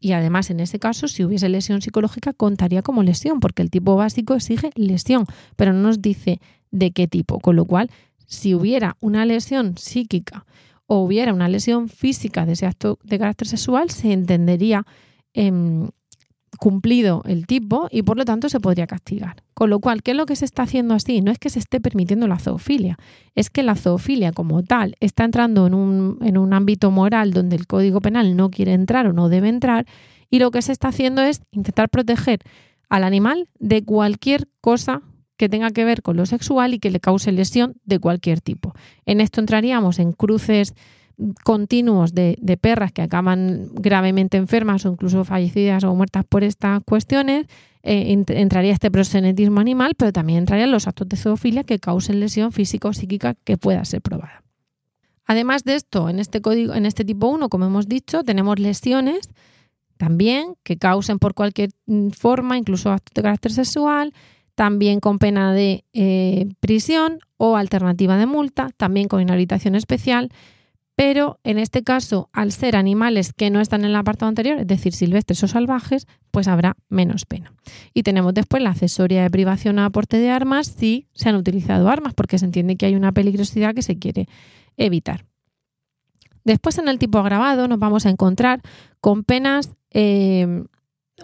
y 0.00 0.12
además, 0.12 0.50
en 0.50 0.58
ese 0.58 0.80
caso, 0.80 1.06
si 1.06 1.24
hubiese 1.24 1.48
lesión 1.48 1.82
psicológica, 1.82 2.32
contaría 2.32 2.82
como 2.82 3.02
lesión, 3.02 3.38
porque 3.38 3.62
el 3.62 3.70
tipo 3.70 3.94
básico 3.94 4.34
exige 4.34 4.70
lesión, 4.74 5.24
pero 5.56 5.72
no 5.72 5.82
nos 5.82 6.02
dice 6.02 6.40
de 6.72 6.90
qué 6.90 7.06
tipo. 7.06 7.38
Con 7.38 7.56
lo 7.56 7.64
cual, 7.64 7.90
si 8.32 8.54
hubiera 8.54 8.96
una 9.00 9.26
lesión 9.26 9.76
psíquica 9.76 10.46
o 10.86 11.04
hubiera 11.04 11.34
una 11.34 11.48
lesión 11.48 11.90
física 11.90 12.46
de 12.46 12.52
ese 12.52 12.66
acto 12.66 12.98
de 13.04 13.18
carácter 13.18 13.46
sexual, 13.46 13.90
se 13.90 14.12
entendería 14.12 14.86
em, 15.34 15.90
cumplido 16.58 17.22
el 17.26 17.46
tipo 17.46 17.88
y 17.90 18.02
por 18.02 18.16
lo 18.16 18.24
tanto 18.24 18.48
se 18.48 18.58
podría 18.58 18.86
castigar. 18.86 19.42
Con 19.52 19.68
lo 19.68 19.80
cual, 19.80 20.02
¿qué 20.02 20.12
es 20.12 20.16
lo 20.16 20.24
que 20.24 20.34
se 20.34 20.46
está 20.46 20.62
haciendo 20.62 20.94
así? 20.94 21.20
No 21.20 21.30
es 21.30 21.38
que 21.38 21.50
se 21.50 21.58
esté 21.58 21.78
permitiendo 21.78 22.26
la 22.26 22.38
zoofilia, 22.38 22.98
es 23.34 23.50
que 23.50 23.62
la 23.62 23.76
zoofilia 23.76 24.32
como 24.32 24.62
tal 24.62 24.96
está 25.00 25.24
entrando 25.24 25.66
en 25.66 25.74
un, 25.74 26.18
en 26.22 26.38
un 26.38 26.54
ámbito 26.54 26.90
moral 26.90 27.32
donde 27.32 27.56
el 27.56 27.66
Código 27.66 28.00
Penal 28.00 28.34
no 28.34 28.50
quiere 28.50 28.72
entrar 28.72 29.06
o 29.06 29.12
no 29.12 29.28
debe 29.28 29.50
entrar 29.50 29.86
y 30.30 30.38
lo 30.38 30.50
que 30.50 30.62
se 30.62 30.72
está 30.72 30.88
haciendo 30.88 31.20
es 31.20 31.42
intentar 31.52 31.90
proteger 31.90 32.40
al 32.88 33.04
animal 33.04 33.46
de 33.58 33.84
cualquier 33.84 34.48
cosa 34.62 35.02
que 35.42 35.48
tenga 35.48 35.72
que 35.72 35.84
ver 35.84 36.02
con 36.02 36.16
lo 36.16 36.24
sexual 36.24 36.72
y 36.72 36.78
que 36.78 36.88
le 36.92 37.00
cause 37.00 37.32
lesión 37.32 37.74
de 37.84 37.98
cualquier 37.98 38.40
tipo. 38.40 38.76
En 39.06 39.20
esto 39.20 39.40
entraríamos 39.40 39.98
en 39.98 40.12
cruces 40.12 40.72
continuos 41.42 42.14
de, 42.14 42.36
perras 42.60 42.92
que 42.92 43.02
acaban 43.02 43.66
gravemente 43.74 44.36
enfermas 44.36 44.86
o 44.86 44.92
incluso 44.92 45.24
fallecidas 45.24 45.82
o 45.82 45.96
muertas 45.96 46.24
por 46.28 46.44
estas 46.44 46.80
cuestiones, 46.84 47.48
eh, 47.82 48.24
entraría 48.28 48.72
este 48.72 48.88
prosenetismo 48.92 49.58
animal, 49.58 49.94
pero 49.96 50.12
también 50.12 50.38
entrarían 50.38 50.70
los 50.70 50.86
actos 50.86 51.08
de 51.08 51.16
zoofilia 51.16 51.64
que 51.64 51.80
causen 51.80 52.20
lesión 52.20 52.52
física 52.52 52.86
o 52.86 52.92
psíquica 52.92 53.34
que 53.42 53.56
pueda 53.56 53.84
ser 53.84 54.00
probada. 54.00 54.44
Además 55.26 55.64
de 55.64 55.74
esto, 55.74 56.08
en 56.08 56.20
este 56.20 56.40
código, 56.40 56.72
en 56.74 56.86
este 56.86 57.04
tipo 57.04 57.26
1, 57.26 57.48
como 57.48 57.64
hemos 57.64 57.88
dicho, 57.88 58.22
tenemos 58.22 58.60
lesiones 58.60 59.28
también 59.96 60.54
que 60.62 60.76
causen 60.76 61.18
por 61.18 61.34
cualquier 61.34 61.70
mm, 61.86 62.10
forma, 62.10 62.56
incluso 62.58 62.92
actos 62.92 63.12
de 63.12 63.22
carácter 63.22 63.50
sexual, 63.50 64.12
también 64.54 65.00
con 65.00 65.18
pena 65.18 65.52
de 65.52 65.84
eh, 65.92 66.48
prisión 66.60 67.20
o 67.36 67.56
alternativa 67.56 68.16
de 68.16 68.26
multa, 68.26 68.70
también 68.76 69.08
con 69.08 69.20
inhabilitación 69.20 69.74
especial, 69.74 70.30
pero 70.94 71.40
en 71.42 71.58
este 71.58 71.82
caso, 71.82 72.28
al 72.32 72.52
ser 72.52 72.76
animales 72.76 73.32
que 73.32 73.50
no 73.50 73.60
están 73.60 73.80
en 73.80 73.90
el 73.90 73.96
apartado 73.96 74.28
anterior, 74.28 74.58
es 74.58 74.66
decir, 74.66 74.92
silvestres 74.92 75.42
o 75.42 75.48
salvajes, 75.48 76.06
pues 76.30 76.48
habrá 76.48 76.76
menos 76.90 77.24
pena. 77.24 77.54
Y 77.94 78.02
tenemos 78.02 78.34
después 78.34 78.62
la 78.62 78.70
accesoria 78.70 79.22
de 79.22 79.30
privación 79.30 79.78
a 79.78 79.86
aporte 79.86 80.18
de 80.18 80.30
armas 80.30 80.66
si 80.66 81.08
se 81.14 81.30
han 81.30 81.36
utilizado 81.36 81.88
armas, 81.88 82.12
porque 82.14 82.38
se 82.38 82.44
entiende 82.44 82.76
que 82.76 82.86
hay 82.86 82.94
una 82.94 83.12
peligrosidad 83.12 83.74
que 83.74 83.82
se 83.82 83.98
quiere 83.98 84.28
evitar. 84.76 85.24
Después 86.44 86.78
en 86.78 86.88
el 86.88 86.98
tipo 86.98 87.18
agravado 87.18 87.68
nos 87.68 87.78
vamos 87.78 88.04
a 88.04 88.10
encontrar 88.10 88.60
con 89.00 89.24
penas 89.24 89.74
eh, 89.90 90.64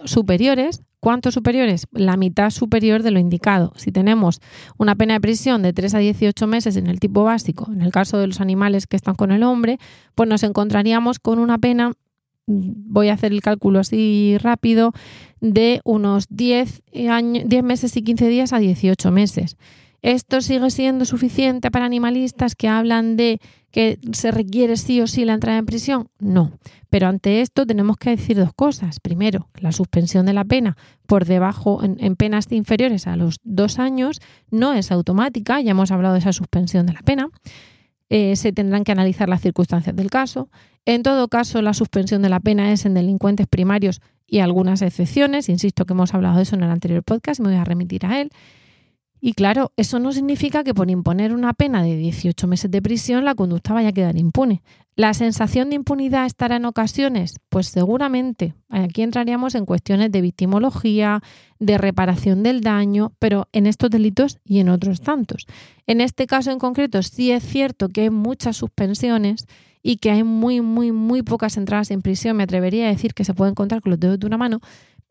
superiores 0.03 0.81
¿Cuántos 0.99 1.33
superiores? 1.33 1.87
La 1.91 2.17
mitad 2.17 2.49
superior 2.49 3.03
de 3.03 3.11
lo 3.11 3.19
indicado. 3.19 3.71
Si 3.77 3.91
tenemos 3.91 4.41
una 4.77 4.95
pena 4.95 5.13
de 5.13 5.21
prisión 5.21 5.61
de 5.61 5.71
3 5.71 5.95
a 5.95 5.99
18 5.99 6.45
meses 6.47 6.75
en 6.75 6.87
el 6.87 6.99
tipo 6.99 7.23
básico, 7.23 7.71
en 7.71 7.81
el 7.81 7.91
caso 7.91 8.17
de 8.17 8.27
los 8.27 8.41
animales 8.41 8.85
que 8.85 8.97
están 8.97 9.15
con 9.15 9.31
el 9.31 9.43
hombre, 9.43 9.77
pues 10.15 10.27
nos 10.27 10.43
encontraríamos 10.43 11.19
con 11.19 11.39
una 11.39 11.57
pena, 11.57 11.93
voy 12.47 13.07
a 13.07 13.13
hacer 13.13 13.31
el 13.31 13.41
cálculo 13.41 13.79
así 13.79 14.35
rápido, 14.39 14.91
de 15.39 15.79
unos 15.85 16.25
10, 16.29 16.83
años, 17.09 17.43
10 17.47 17.63
meses 17.63 17.95
y 17.95 18.01
15 18.01 18.27
días 18.27 18.51
a 18.51 18.59
18 18.59 19.09
meses. 19.11 19.55
¿Esto 20.01 20.41
sigue 20.41 20.69
siendo 20.69 21.05
suficiente 21.05 21.71
para 21.71 21.85
animalistas 21.85 22.55
que 22.55 22.67
hablan 22.67 23.17
de 23.17 23.39
que 23.71 23.99
se 24.13 24.31
requiere 24.31 24.77
sí 24.77 25.01
o 25.01 25.07
sí 25.07 25.25
la 25.25 25.33
entrada 25.33 25.57
en 25.57 25.65
prisión? 25.65 26.09
No. 26.19 26.51
Pero 26.89 27.07
ante 27.07 27.41
esto 27.41 27.65
tenemos 27.65 27.97
que 27.97 28.11
decir 28.11 28.37
dos 28.37 28.53
cosas. 28.53 28.99
Primero, 28.99 29.47
la 29.59 29.71
suspensión 29.71 30.25
de 30.25 30.33
la 30.33 30.45
pena 30.45 30.77
por 31.05 31.25
debajo, 31.25 31.83
en, 31.83 32.15
penas 32.15 32.51
inferiores 32.51 33.07
a 33.07 33.15
los 33.15 33.37
dos 33.43 33.77
años, 33.77 34.21
no 34.49 34.73
es 34.73 34.91
automática. 34.91 35.61
Ya 35.61 35.71
hemos 35.71 35.91
hablado 35.91 36.13
de 36.13 36.19
esa 36.19 36.33
suspensión 36.33 36.85
de 36.85 36.93
la 36.93 37.01
pena. 37.01 37.29
Eh, 38.09 38.35
se 38.35 38.51
tendrán 38.51 38.83
que 38.83 38.91
analizar 38.91 39.29
las 39.29 39.41
circunstancias 39.41 39.95
del 39.95 40.09
caso. 40.09 40.49
En 40.85 41.03
todo 41.03 41.27
caso, 41.27 41.61
la 41.61 41.73
suspensión 41.73 42.21
de 42.21 42.29
la 42.29 42.39
pena 42.39 42.71
es 42.71 42.85
en 42.85 42.95
delincuentes 42.95 43.45
primarios 43.47 44.01
y 44.25 44.39
algunas 44.39 44.81
excepciones. 44.81 45.49
Insisto 45.49 45.85
que 45.85 45.93
hemos 45.93 46.13
hablado 46.13 46.37
de 46.37 46.43
eso 46.43 46.55
en 46.55 46.63
el 46.63 46.71
anterior 46.71 47.03
podcast, 47.03 47.39
me 47.41 47.49
voy 47.49 47.57
a 47.57 47.65
remitir 47.65 48.05
a 48.05 48.21
él. 48.21 48.31
Y 49.21 49.33
claro, 49.33 49.73
eso 49.75 49.99
no 49.99 50.11
significa 50.11 50.63
que 50.63 50.73
por 50.73 50.89
imponer 50.89 51.33
una 51.33 51.53
pena 51.53 51.83
de 51.83 51.97
18 51.97 52.47
meses 52.47 52.71
de 52.71 52.81
prisión 52.81 53.25
la 53.25 53.35
conducta 53.35 53.73
vaya 53.73 53.89
a 53.89 53.93
quedar 53.93 54.17
impune. 54.17 54.61
¿La 54.95 55.13
sensación 55.13 55.69
de 55.69 55.77
impunidad 55.77 56.25
estará 56.25 56.57
en 56.57 56.65
ocasiones? 56.65 57.39
Pues 57.49 57.67
seguramente. 57.67 58.53
Aquí 58.69 59.01
entraríamos 59.01 59.55
en 59.55 59.65
cuestiones 59.65 60.11
de 60.11 60.21
victimología, 60.21 61.21
de 61.57 61.77
reparación 61.77 62.43
del 62.43 62.61
daño, 62.61 63.13
pero 63.17 63.47
en 63.53 63.65
estos 63.65 63.89
delitos 63.89 64.39
y 64.43 64.59
en 64.59 64.69
otros 64.69 65.01
tantos. 65.01 65.47
En 65.87 66.01
este 66.01 66.27
caso 66.27 66.51
en 66.51 66.59
concreto 66.59 67.01
sí 67.01 67.31
es 67.31 67.43
cierto 67.43 67.87
que 67.89 68.01
hay 68.01 68.09
muchas 68.09 68.57
suspensiones 68.57 69.45
y 69.81 69.97
que 69.97 70.11
hay 70.11 70.23
muy, 70.23 70.61
muy, 70.61 70.91
muy 70.91 71.23
pocas 71.23 71.55
entradas 71.57 71.91
en 71.91 72.01
prisión. 72.01 72.35
Me 72.35 72.43
atrevería 72.43 72.87
a 72.87 72.89
decir 72.89 73.13
que 73.13 73.23
se 73.23 73.33
puede 73.33 73.51
encontrar 73.51 73.81
con 73.81 73.91
los 73.91 73.99
dedos 73.99 74.19
de 74.19 74.27
una 74.27 74.37
mano, 74.37 74.59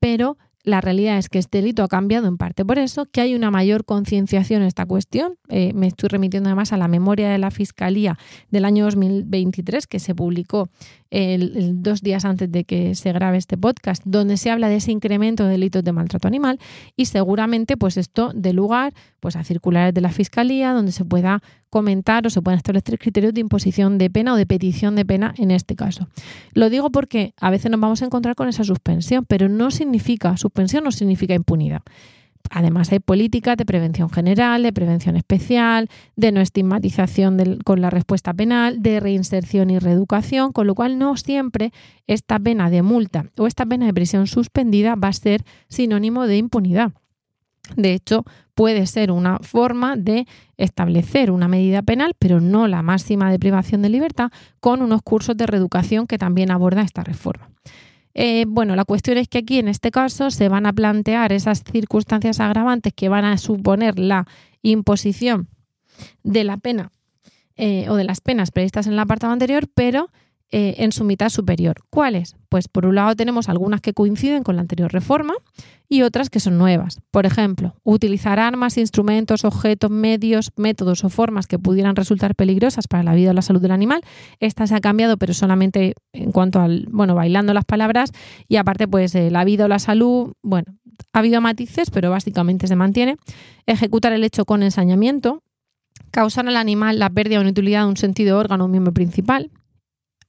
pero 0.01 0.37
la 0.65 0.81
realidad 0.81 1.19
es 1.19 1.29
que 1.29 1.39
este 1.39 1.59
delito 1.59 1.83
ha 1.83 1.89
cambiado 1.89 2.27
en 2.29 2.37
parte 2.37 2.65
por 2.65 2.79
eso, 2.79 3.07
que 3.07 3.21
hay 3.21 3.35
una 3.35 3.51
mayor 3.51 3.85
concienciación 3.85 4.63
en 4.63 4.69
esta 4.69 4.87
cuestión. 4.87 5.35
Eh, 5.49 5.73
me 5.73 5.87
estoy 5.87 6.09
remitiendo 6.09 6.49
además 6.49 6.73
a 6.73 6.77
la 6.77 6.89
memoria 6.89 7.29
de 7.31 7.39
la 7.39 7.51
Fiscalía 7.51 8.19
del 8.51 8.65
año 8.65 8.85
2023 8.85 9.87
que 9.87 9.99
se 9.99 10.15
publicó 10.15 10.69
el, 11.11 11.83
dos 11.83 12.03
días 12.03 12.25
antes 12.25 12.51
de 12.51 12.65
que 12.65 12.95
se 12.95 13.13
grabe 13.13 13.39
este 13.39 13.57
podcast, 13.57 14.03
donde 14.05 14.37
se 14.37 14.51
habla 14.51 14.69
de 14.69 14.77
ese 14.77 14.93
incremento 14.93 15.45
de 15.45 15.51
delitos 15.51 15.85
de 15.85 15.93
maltrato 15.93 16.29
animal 16.29 16.59
y 16.97 17.07
seguramente 17.07 17.77
pues 17.77 17.97
esto 17.97 18.33
dé 18.35 18.53
lugar 18.53 18.93
pues 19.21 19.37
a 19.37 19.45
circulares 19.45 19.95
de 19.95 20.01
la 20.01 20.11
Fiscalía 20.11 20.73
donde 20.73 20.93
se 20.93 21.05
pueda 21.05 21.43
comentar 21.71 22.27
o 22.27 22.31
se 22.31 22.43
puedan 22.43 22.59
establecer 22.59 22.99
criterios 22.99 23.35
de 23.35 23.41
imposición 23.41 23.99
de 23.99 24.11
pena 24.11 24.35
o 24.35 24.37
de 24.37 24.47
petición 24.47 24.97
de 24.97 25.05
pena 25.05 25.35
en 25.39 25.51
este 25.51 25.77
caso. 25.77 26.09
Lo 26.53 26.71
digo 26.71 26.91
porque 26.91 27.35
a 27.41 27.51
veces 27.51 27.71
nos 27.71 27.81
vamos 27.81 28.03
a 28.03 28.07
encontrar 28.07 28.35
con 28.35 28.49
esa 28.49 28.65
suspensión, 28.65 29.25
pero 29.27 29.49
no 29.49 29.71
significa, 29.71 30.37
suspensión 30.37 30.85
no 30.85 30.93
significa 30.93 31.35
impunidad. 31.35 31.83
Además, 32.51 32.91
hay 32.93 33.01
políticas 33.01 33.57
de 33.57 33.67
prevención 33.67 34.09
general, 34.09 34.63
de 34.63 34.73
prevención 34.73 35.17
especial, 35.17 35.89
de 36.17 36.33
no 36.33 36.41
estigmatización 36.41 37.59
con 37.65 37.81
la 37.81 37.91
respuesta 37.91 38.33
penal, 38.33 38.83
de 38.83 39.01
reinserción 39.01 39.71
y 39.71 39.79
reeducación, 39.79 40.53
con 40.53 40.67
lo 40.67 40.75
cual 40.75 40.99
no 40.99 41.17
siempre 41.17 41.73
esta 42.07 42.39
pena 42.39 42.71
de 42.71 42.83
multa 42.83 43.27
o 43.37 43.47
esta 43.47 43.67
pena 43.67 43.87
de 43.87 43.95
prisión 43.95 44.27
suspendida 44.27 44.95
va 44.95 45.09
a 45.09 45.13
ser 45.13 45.45
sinónimo 45.69 46.27
de 46.27 46.39
impunidad. 46.39 46.93
De 47.77 47.93
hecho, 47.93 48.25
puede 48.55 48.87
ser 48.87 49.13
una 49.13 49.39
forma 49.39 49.97
de 49.97 50.27
establecer 50.57 51.31
una 51.31 51.49
medida 51.49 51.83
penal, 51.83 52.15
pero 52.19 52.41
no 52.41 52.67
la 52.67 52.83
máxima 52.83 53.31
de 53.31 53.39
privación 53.39 53.83
de 53.83 53.89
libertad, 53.89 54.31
con 54.61 54.83
unos 54.83 55.03
cursos 55.03 55.37
de 55.37 55.47
reeducación 55.47 56.07
que 56.07 56.19
también 56.19 56.51
aborda 56.51 56.83
esta 56.83 57.05
reforma. 57.05 57.51
Eh, 58.15 58.47
bueno, 58.49 58.75
la 58.75 58.85
cuestión 58.85 59.17
es 59.17 59.29
que 59.29 59.39
aquí 59.39 59.59
en 59.59 59.69
este 59.69 59.91
caso 59.91 60.31
se 60.31 60.49
van 60.49 60.67
a 60.67 60.73
plantear 60.73 61.33
esas 61.33 61.63
circunstancias 61.63 62.41
agravantes 62.41 62.93
que 62.93 63.09
van 63.09 63.25
a 63.25 63.39
suponer 63.39 63.99
la 63.99 64.27
imposición 64.63 65.49
de 66.25 66.45
la 66.45 66.57
pena 66.57 66.91
eh, 67.57 67.89
o 67.89 67.95
de 67.95 68.05
las 68.05 68.21
penas 68.21 68.51
previstas 68.51 68.87
en 68.87 68.95
el 68.95 68.99
apartado 68.99 69.33
anterior, 69.33 69.69
pero 69.73 70.11
eh, 70.51 70.77
en 70.79 70.93
su 70.93 71.05
mitad 71.05 71.29
superior. 71.29 71.77
¿Cuáles? 71.91 72.35
Pues 72.49 72.69
por 72.69 72.87
un 72.87 72.95
lado 72.95 73.15
tenemos 73.15 73.51
algunas 73.51 73.83
que 73.83 73.93
coinciden 73.93 74.43
con 74.43 74.57
la 74.57 74.63
anterior 74.63 74.91
reforma 74.91 75.35
y 75.91 76.01
otras 76.01 76.31
que 76.31 76.41
son 76.41 76.57
nuevas. 76.57 77.01
Por 77.11 77.27
ejemplo, 77.27 77.75
utilizar 77.83 78.41
armas, 78.41 78.79
instrumentos, 78.79 79.45
objetos, 79.45 79.91
medios, 79.91 80.53
métodos 80.57 81.05
o 81.05 81.11
formas 81.11 81.47
que 81.47 81.59
pudieran 81.59 81.97
resultar 81.97 82.35
peligrosas 82.35 82.89
para 82.89 83.03
la 83.03 83.15
vida 83.15 83.33
o 83.33 83.35
la 83.35 83.43
salud 83.43 83.61
del 83.61 83.73
animal. 83.73 84.01
Esta 84.41 84.67
se 84.67 84.75
ha 84.75 84.81
cambiado, 84.81 85.19
pero 85.19 85.35
solamente 85.35 85.95
en 86.15 86.33
cuanto 86.33 86.61
al, 86.61 86.87
bueno, 86.91 87.15
bailando 87.15 87.53
las 87.53 87.67
palabras 87.67 88.13
y 88.49 88.57
aparte 88.57 88.89
pues 88.89 89.15
eh, 89.15 89.31
la 89.31 89.45
vida 89.45 89.67
o 89.67 89.69
la 89.69 89.79
salud, 89.79 90.33
bueno, 90.43 90.79
ha 91.13 91.19
habido 91.19 91.43
matices, 91.43 91.91
pero 91.91 92.11
básicamente 92.11 92.67
se 92.67 92.77
mantiene. 92.77 93.17
Ejecutar 93.67 94.15
el 94.15 94.25
hecho 94.25 94.47
con 94.47 94.63
ensañamiento, 94.63 95.43
causar 96.11 96.49
al 96.49 96.57
animal 96.57 96.99
la 96.99 97.11
pérdida 97.11 97.39
o 97.39 97.43
inutilidad 97.43 97.83
de 97.83 97.89
un 97.89 97.97
sentido 97.99 98.39
órgano 98.39 98.65
o 98.65 98.69
miembro 98.69 98.95
principal, 98.95 99.51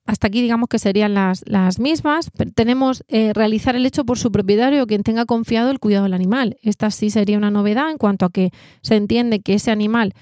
hasta 0.09 0.25
aquí 0.25 0.41
digamos 0.41 0.69
que 0.69 0.79
serían 0.79 1.13
las, 1.13 1.43
las 1.45 1.79
mismas. 1.79 2.31
tenemos 2.55 3.03
eh, 3.09 3.31
realizar 3.33 3.75
el 3.75 3.85
hecho 3.85 4.05
por 4.05 4.17
su 4.17 4.31
propietario 4.31 4.81
o 4.81 4.87
quien 4.87 5.03
tenga 5.03 5.25
confiado 5.25 5.69
el 5.69 5.79
cuidado 5.79 6.05
del 6.05 6.15
animal. 6.15 6.57
Esta 6.63 6.89
sí 6.89 7.11
sería 7.11 7.37
una 7.37 7.51
novedad 7.51 7.91
en 7.91 7.99
cuanto 7.99 8.25
a 8.25 8.31
que 8.31 8.49
se 8.81 8.95
entiende 8.95 9.41
que 9.41 9.53
ese 9.53 9.69
animal 9.69 10.15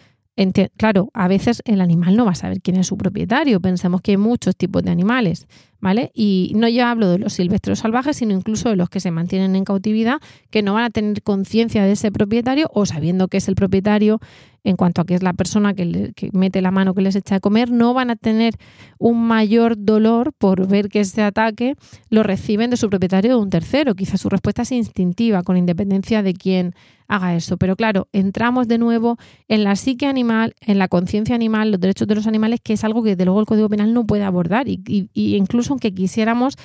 claro, 0.78 1.10
a 1.14 1.28
veces 1.28 1.64
el 1.66 1.82
animal 1.82 2.16
no 2.16 2.26
va 2.26 2.32
a 2.32 2.36
saber 2.36 2.62
quién 2.62 2.78
es 2.78 2.88
su 2.88 2.98
propietario. 2.98 3.60
Pensemos 3.60 4.02
que 4.02 4.12
hay 4.12 4.18
muchos 4.18 4.56
tipos 4.56 4.84
de 4.84 4.92
animales, 4.92 5.48
¿vale? 5.80 6.12
Y 6.14 6.52
no 6.56 6.68
ya 6.68 6.92
hablo 6.92 7.10
de 7.10 7.20
los 7.20 7.34
silvestres 7.34 7.80
salvajes, 7.80 8.18
sino 8.18 8.34
incluso 8.34 8.70
de 8.70 8.76
los 8.76 8.90
que 8.90 9.00
se 9.00 9.12
mantienen 9.12 9.56
en 9.56 9.64
cautividad, 9.64 10.20
que 10.50 10.62
no 10.62 10.74
van 10.74 10.86
a 10.86 10.90
tener 10.90 11.22
conciencia 11.24 11.84
de 11.84 11.92
ese 11.92 12.12
propietario 12.12 12.70
o 12.74 12.86
sabiendo 12.86 13.28
que 13.28 13.38
es 13.38 13.48
el 13.48 13.56
propietario 13.56 14.20
en 14.64 14.76
cuanto 14.76 15.02
a 15.02 15.06
que 15.06 15.16
es 15.16 15.24
la 15.24 15.32
persona 15.32 15.74
que, 15.74 16.14
mete 16.34 16.62
la 16.62 16.72
mano 16.72 16.94
que 16.94 17.02
les 17.02 17.16
echa 17.16 17.36
de 17.36 17.42
comer, 17.42 17.72
no 17.72 17.94
van 17.94 18.10
a 18.10 18.18
tener 18.18 18.56
un 19.00 19.26
mayor 19.26 19.76
dolor 19.78 20.34
por 20.34 20.68
ver 20.68 20.90
que 20.90 21.00
ese 21.00 21.22
ataque 21.22 21.76
lo 22.10 22.22
reciben 22.22 22.70
de 22.70 22.76
su 22.76 22.90
propietario 22.90 23.32
o 23.32 23.38
de 23.38 23.44
un 23.44 23.50
tercero. 23.50 23.96
Quizás 23.96 24.20
su 24.20 24.30
respuesta 24.30 24.64
es 24.64 24.74
instintiva, 24.74 25.44
con 25.44 25.56
independencia 25.56 26.22
de 26.22 26.34
quién 26.34 26.74
haga 27.08 27.36
eso. 27.36 27.58
Pero 27.58 27.76
claro, 27.76 28.08
entramos 28.12 28.68
de 28.68 28.78
nuevo 28.78 29.18
en 29.48 29.64
la 29.64 29.76
psique 29.76 30.06
animal, 30.06 30.54
en 30.60 30.78
la 30.78 30.88
conciencia 30.88 31.36
animal, 31.36 31.72
los 31.72 31.80
derechos 31.80 32.08
de 32.08 32.16
los 32.16 32.28
animales, 32.28 32.60
que 32.62 32.74
es 32.74 32.84
algo 32.84 33.04
que 33.04 33.16
de 33.16 33.26
luego 33.26 33.40
el 33.40 33.46
Código 33.46 33.70
Penal 33.70 33.94
no 33.94 34.06
puede 34.06 34.24
abordar. 34.24 34.68
Y, 34.68 35.10
incluso 35.14 35.67
aunque 35.70 35.94
quisiéramos 35.94 36.56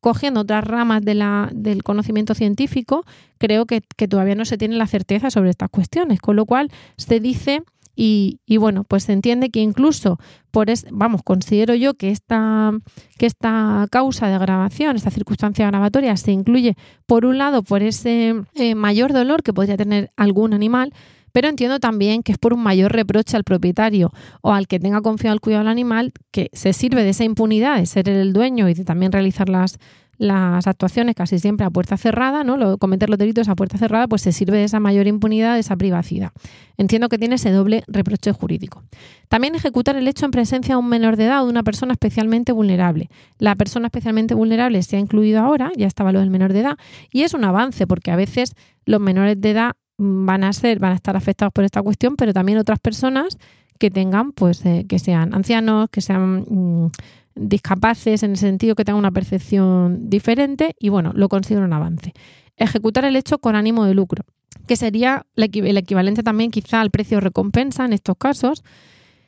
cogiendo 0.00 0.40
otras 0.40 0.64
ramas 0.64 1.02
de 1.02 1.14
la, 1.14 1.50
del 1.52 1.82
conocimiento 1.82 2.34
científico, 2.34 3.04
creo 3.38 3.66
que, 3.66 3.82
que, 3.96 4.08
todavía 4.08 4.34
no 4.34 4.44
se 4.44 4.56
tiene 4.56 4.76
la 4.76 4.86
certeza 4.86 5.30
sobre 5.30 5.50
estas 5.50 5.68
cuestiones. 5.68 6.20
Con 6.20 6.36
lo 6.36 6.46
cual 6.46 6.70
se 6.96 7.20
dice 7.20 7.62
y, 8.02 8.56
bueno, 8.56 8.84
pues 8.84 9.04
se 9.04 9.12
entiende 9.12 9.50
que 9.50 9.60
incluso 9.60 10.18
por 10.50 10.70
es, 10.70 10.86
vamos, 10.90 11.22
considero 11.22 11.74
yo 11.74 11.92
que 11.94 12.10
esta, 12.10 12.72
que 13.18 13.26
esta 13.26 13.86
causa 13.90 14.26
de 14.26 14.34
agravación, 14.34 14.96
esta 14.96 15.10
circunstancia 15.10 15.66
agravatoria, 15.66 16.16
se 16.16 16.32
incluye 16.32 16.76
por 17.04 17.26
un 17.26 17.36
lado 17.36 17.62
por 17.62 17.82
ese 17.82 18.42
eh, 18.54 18.74
mayor 18.74 19.12
dolor 19.12 19.42
que 19.42 19.52
podría 19.52 19.76
tener 19.76 20.08
algún 20.16 20.54
animal, 20.54 20.94
pero 21.32 21.48
entiendo 21.48 21.80
también 21.80 22.22
que 22.22 22.32
es 22.32 22.38
por 22.38 22.52
un 22.52 22.62
mayor 22.62 22.92
reproche 22.92 23.36
al 23.36 23.44
propietario 23.44 24.12
o 24.42 24.52
al 24.52 24.66
que 24.66 24.78
tenga 24.78 25.00
confiado 25.00 25.34
el 25.34 25.40
cuidado 25.40 25.64
del 25.64 25.72
animal 25.72 26.12
que 26.30 26.50
se 26.52 26.72
sirve 26.72 27.02
de 27.02 27.10
esa 27.10 27.24
impunidad 27.24 27.76
de 27.76 27.86
ser 27.86 28.08
el 28.08 28.32
dueño 28.32 28.68
y 28.68 28.74
de 28.74 28.84
también 28.84 29.12
realizar 29.12 29.48
las, 29.48 29.78
las 30.20 30.66
actuaciones 30.66 31.14
casi 31.14 31.38
siempre 31.38 31.64
a 31.64 31.70
puerta 31.70 31.96
cerrada, 31.96 32.44
¿no? 32.44 32.58
Lo, 32.58 32.76
cometer 32.76 33.08
los 33.08 33.18
delitos 33.18 33.48
a 33.48 33.54
puerta 33.54 33.78
cerrada, 33.78 34.06
pues 34.06 34.20
se 34.20 34.32
sirve 34.32 34.58
de 34.58 34.64
esa 34.64 34.78
mayor 34.78 35.06
impunidad, 35.06 35.54
de 35.54 35.60
esa 35.60 35.76
privacidad. 35.76 36.32
Entiendo 36.76 37.08
que 37.08 37.16
tiene 37.16 37.36
ese 37.36 37.50
doble 37.50 37.84
reproche 37.88 38.30
jurídico. 38.30 38.84
También 39.30 39.54
ejecutar 39.54 39.96
el 39.96 40.06
hecho 40.06 40.26
en 40.26 40.30
presencia 40.30 40.74
de 40.74 40.78
un 40.78 40.90
menor 40.90 41.16
de 41.16 41.24
edad 41.24 41.40
o 41.40 41.46
de 41.46 41.50
una 41.50 41.62
persona 41.62 41.92
especialmente 41.92 42.52
vulnerable. 42.52 43.08
La 43.38 43.54
persona 43.54 43.86
especialmente 43.86 44.34
vulnerable 44.34 44.82
se 44.82 44.96
ha 44.96 44.98
incluido 44.98 45.40
ahora, 45.40 45.72
ya 45.74 45.86
estaba 45.86 46.12
lo 46.12 46.20
del 46.20 46.28
menor 46.28 46.52
de 46.52 46.60
edad, 46.60 46.76
y 47.10 47.22
es 47.22 47.32
un 47.32 47.44
avance 47.44 47.86
porque 47.86 48.10
a 48.10 48.16
veces 48.16 48.54
los 48.84 49.00
menores 49.00 49.40
de 49.40 49.50
edad 49.52 49.72
van 50.02 50.44
a 50.44 50.52
ser, 50.54 50.78
van 50.78 50.92
a 50.92 50.94
estar 50.94 51.14
afectados 51.14 51.52
por 51.52 51.64
esta 51.64 51.82
cuestión, 51.82 52.16
pero 52.16 52.32
también 52.32 52.56
otras 52.56 52.78
personas 52.78 53.38
que 53.78 53.90
tengan, 53.90 54.32
pues, 54.32 54.64
eh, 54.64 54.86
que 54.88 54.98
sean 54.98 55.34
ancianos, 55.34 55.90
que 55.90 56.00
sean 56.00 56.46
mm, 56.48 56.90
discapaces 57.34 58.22
en 58.22 58.30
el 58.30 58.36
sentido 58.38 58.74
que 58.74 58.84
tengan 58.84 58.98
una 58.98 59.10
percepción 59.10 60.08
diferente 60.08 60.74
y 60.78 60.88
bueno, 60.88 61.12
lo 61.14 61.28
considero 61.28 61.66
un 61.66 61.72
avance. 61.74 62.14
Ejecutar 62.56 63.04
el 63.04 63.14
hecho 63.14 63.38
con 63.38 63.56
ánimo 63.56 63.84
de 63.84 63.92
lucro, 63.92 64.24
que 64.66 64.76
sería 64.76 65.26
el 65.36 65.76
equivalente 65.76 66.22
también 66.22 66.50
quizá 66.50 66.80
al 66.80 66.90
precio 66.90 67.20
recompensa 67.20 67.84
en 67.84 67.92
estos 67.92 68.16
casos, 68.16 68.64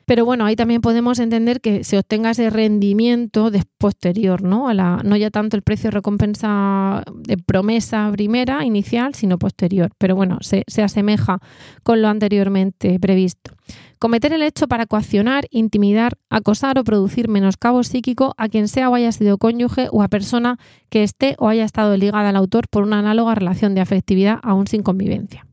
pero 0.05 0.25
bueno, 0.25 0.45
ahí 0.45 0.55
también 0.55 0.81
podemos 0.81 1.19
entender 1.19 1.61
que 1.61 1.83
se 1.83 1.97
obtenga 1.97 2.31
ese 2.31 2.49
rendimiento 2.49 3.49
posterior, 3.77 4.43
¿no? 4.43 4.67
A 4.67 4.73
la, 4.73 5.01
no 5.03 5.15
ya 5.15 5.29
tanto 5.29 5.55
el 5.55 5.63
precio 5.63 5.91
recompensa 5.91 7.03
de 7.13 7.37
promesa 7.37 8.09
primera, 8.11 8.65
inicial, 8.65 9.15
sino 9.15 9.37
posterior. 9.37 9.91
Pero 9.97 10.15
bueno, 10.15 10.37
se, 10.41 10.63
se 10.67 10.83
asemeja 10.83 11.39
con 11.83 12.01
lo 12.01 12.09
anteriormente 12.09 12.99
previsto. 12.99 13.53
Cometer 13.99 14.33
el 14.33 14.41
hecho 14.41 14.67
para 14.67 14.85
coaccionar, 14.85 15.45
intimidar, 15.49 16.17
acosar 16.29 16.77
o 16.77 16.83
producir 16.83 17.29
menoscabo 17.29 17.83
psíquico 17.83 18.33
a 18.37 18.49
quien 18.49 18.67
sea 18.67 18.89
o 18.89 18.95
haya 18.95 19.13
sido 19.13 19.37
cónyuge 19.37 19.87
o 19.91 20.03
a 20.03 20.09
persona 20.09 20.57
que 20.89 21.03
esté 21.03 21.35
o 21.39 21.47
haya 21.47 21.63
estado 21.63 21.95
ligada 21.95 22.29
al 22.29 22.35
autor 22.35 22.67
por 22.67 22.83
una 22.83 22.99
análoga 22.99 23.35
relación 23.35 23.75
de 23.75 23.81
afectividad 23.81 24.39
aún 24.43 24.67
sin 24.67 24.83
convivencia. 24.83 25.47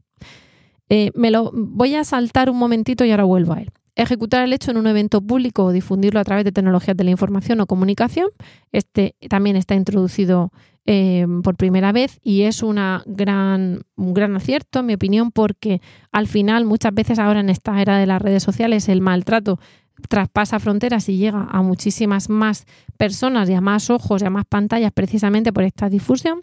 Eh, 0.89 1.13
me 1.15 1.31
lo 1.31 1.53
voy 1.55 1.95
a 1.95 2.03
saltar 2.03 2.51
un 2.51 2.59
momentito 2.59 3.05
y 3.05 3.13
ahora 3.13 3.23
vuelvo 3.23 3.53
a 3.53 3.61
él. 3.61 3.71
Ejecutar 3.96 4.44
el 4.44 4.53
hecho 4.53 4.70
en 4.70 4.76
un 4.76 4.87
evento 4.87 5.20
público 5.20 5.64
o 5.64 5.72
difundirlo 5.72 6.20
a 6.20 6.24
través 6.24 6.44
de 6.44 6.53
tecnologías 6.53 6.96
de 6.96 7.05
la 7.05 7.11
información 7.11 7.61
o 7.61 7.66
comunicación. 7.66 8.29
Este 8.72 9.16
también 9.29 9.57
está 9.57 9.74
introducido 9.74 10.53
eh, 10.87 11.26
por 11.42 11.57
primera 11.57 11.92
vez 11.92 12.18
y 12.22 12.42
es 12.42 12.62
una 12.62 13.03
gran, 13.07 13.83
un 13.96 14.14
gran 14.14 14.35
acierto, 14.35 14.81
en 14.81 14.87
mi 14.87 14.94
opinión, 14.94 15.31
porque 15.31 15.81
al 16.11 16.26
final 16.26 16.64
muchas 16.64 16.94
veces 16.94 17.18
ahora 17.18 17.40
en 17.40 17.50
esta 17.50 17.81
era 17.81 17.98
de 17.98 18.07
las 18.07 18.20
redes 18.20 18.42
sociales 18.42 18.88
el 18.88 19.00
maltrato 19.00 19.61
traspasa 20.09 20.59
fronteras 20.59 21.09
y 21.09 21.17
llega 21.17 21.47
a 21.51 21.63
muchísimas 21.63 22.29
más 22.29 22.67
personas 22.97 23.49
y 23.49 23.55
a 23.55 23.61
más 23.61 23.91
ojos 23.91 24.23
y 24.23 24.27
a 24.27 24.31
más 24.31 24.45
pantallas 24.47 24.93
precisamente 24.93 25.53
por 25.53 25.65
esta 25.65 25.89
difusión 25.89 26.41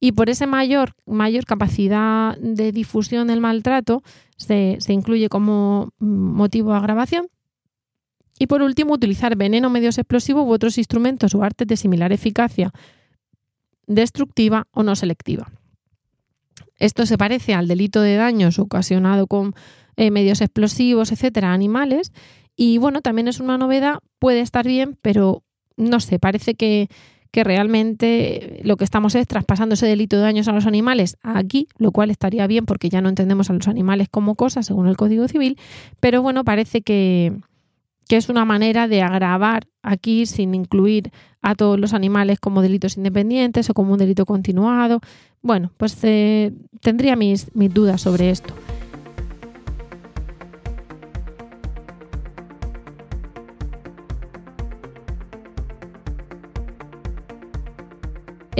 y 0.00 0.12
por 0.12 0.30
esa 0.30 0.46
mayor, 0.46 0.94
mayor 1.06 1.44
capacidad 1.44 2.36
de 2.38 2.72
difusión 2.72 3.28
del 3.28 3.40
maltrato 3.40 4.02
se, 4.36 4.76
se 4.80 4.92
incluye 4.92 5.28
como 5.28 5.90
motivo 5.98 6.72
de 6.72 6.78
agravación. 6.78 7.28
Y 8.38 8.46
por 8.46 8.62
último, 8.62 8.94
utilizar 8.94 9.36
veneno, 9.36 9.68
medios 9.68 9.98
explosivos 9.98 10.46
u 10.46 10.50
otros 10.50 10.78
instrumentos 10.78 11.34
o 11.34 11.42
artes 11.42 11.68
de 11.68 11.76
similar 11.76 12.10
eficacia 12.10 12.72
destructiva 13.86 14.66
o 14.70 14.82
no 14.82 14.96
selectiva. 14.96 15.50
Esto 16.78 17.04
se 17.04 17.18
parece 17.18 17.52
al 17.54 17.68
delito 17.68 18.00
de 18.00 18.16
daños 18.16 18.58
ocasionado 18.58 19.26
con 19.26 19.54
eh, 19.96 20.10
medios 20.10 20.40
explosivos, 20.40 21.12
etcétera, 21.12 21.52
animales. 21.52 22.12
Y 22.62 22.76
bueno, 22.76 23.00
también 23.00 23.26
es 23.26 23.40
una 23.40 23.56
novedad, 23.56 24.00
puede 24.18 24.40
estar 24.40 24.66
bien, 24.66 24.98
pero 25.00 25.42
no 25.78 25.98
sé, 25.98 26.18
parece 26.18 26.56
que, 26.56 26.90
que 27.30 27.42
realmente 27.42 28.60
lo 28.64 28.76
que 28.76 28.84
estamos 28.84 29.14
es 29.14 29.26
traspasando 29.26 29.76
ese 29.76 29.86
delito 29.86 30.16
de 30.16 30.22
daños 30.24 30.46
a 30.46 30.52
los 30.52 30.66
animales 30.66 31.16
aquí, 31.22 31.68
lo 31.78 31.90
cual 31.90 32.10
estaría 32.10 32.46
bien 32.46 32.66
porque 32.66 32.90
ya 32.90 33.00
no 33.00 33.08
entendemos 33.08 33.48
a 33.48 33.54
los 33.54 33.66
animales 33.66 34.10
como 34.10 34.34
cosas 34.34 34.66
según 34.66 34.88
el 34.88 34.98
Código 34.98 35.26
Civil, 35.26 35.58
pero 36.00 36.20
bueno, 36.20 36.44
parece 36.44 36.82
que, 36.82 37.32
que 38.06 38.18
es 38.18 38.28
una 38.28 38.44
manera 38.44 38.88
de 38.88 39.00
agravar 39.00 39.66
aquí 39.82 40.26
sin 40.26 40.54
incluir 40.54 41.12
a 41.40 41.54
todos 41.54 41.80
los 41.80 41.94
animales 41.94 42.40
como 42.40 42.60
delitos 42.60 42.98
independientes 42.98 43.70
o 43.70 43.72
como 43.72 43.94
un 43.94 43.98
delito 43.98 44.26
continuado. 44.26 45.00
Bueno, 45.40 45.72
pues 45.78 45.96
eh, 46.02 46.52
tendría 46.82 47.16
mis, 47.16 47.56
mis 47.56 47.72
dudas 47.72 48.02
sobre 48.02 48.28
esto. 48.28 48.52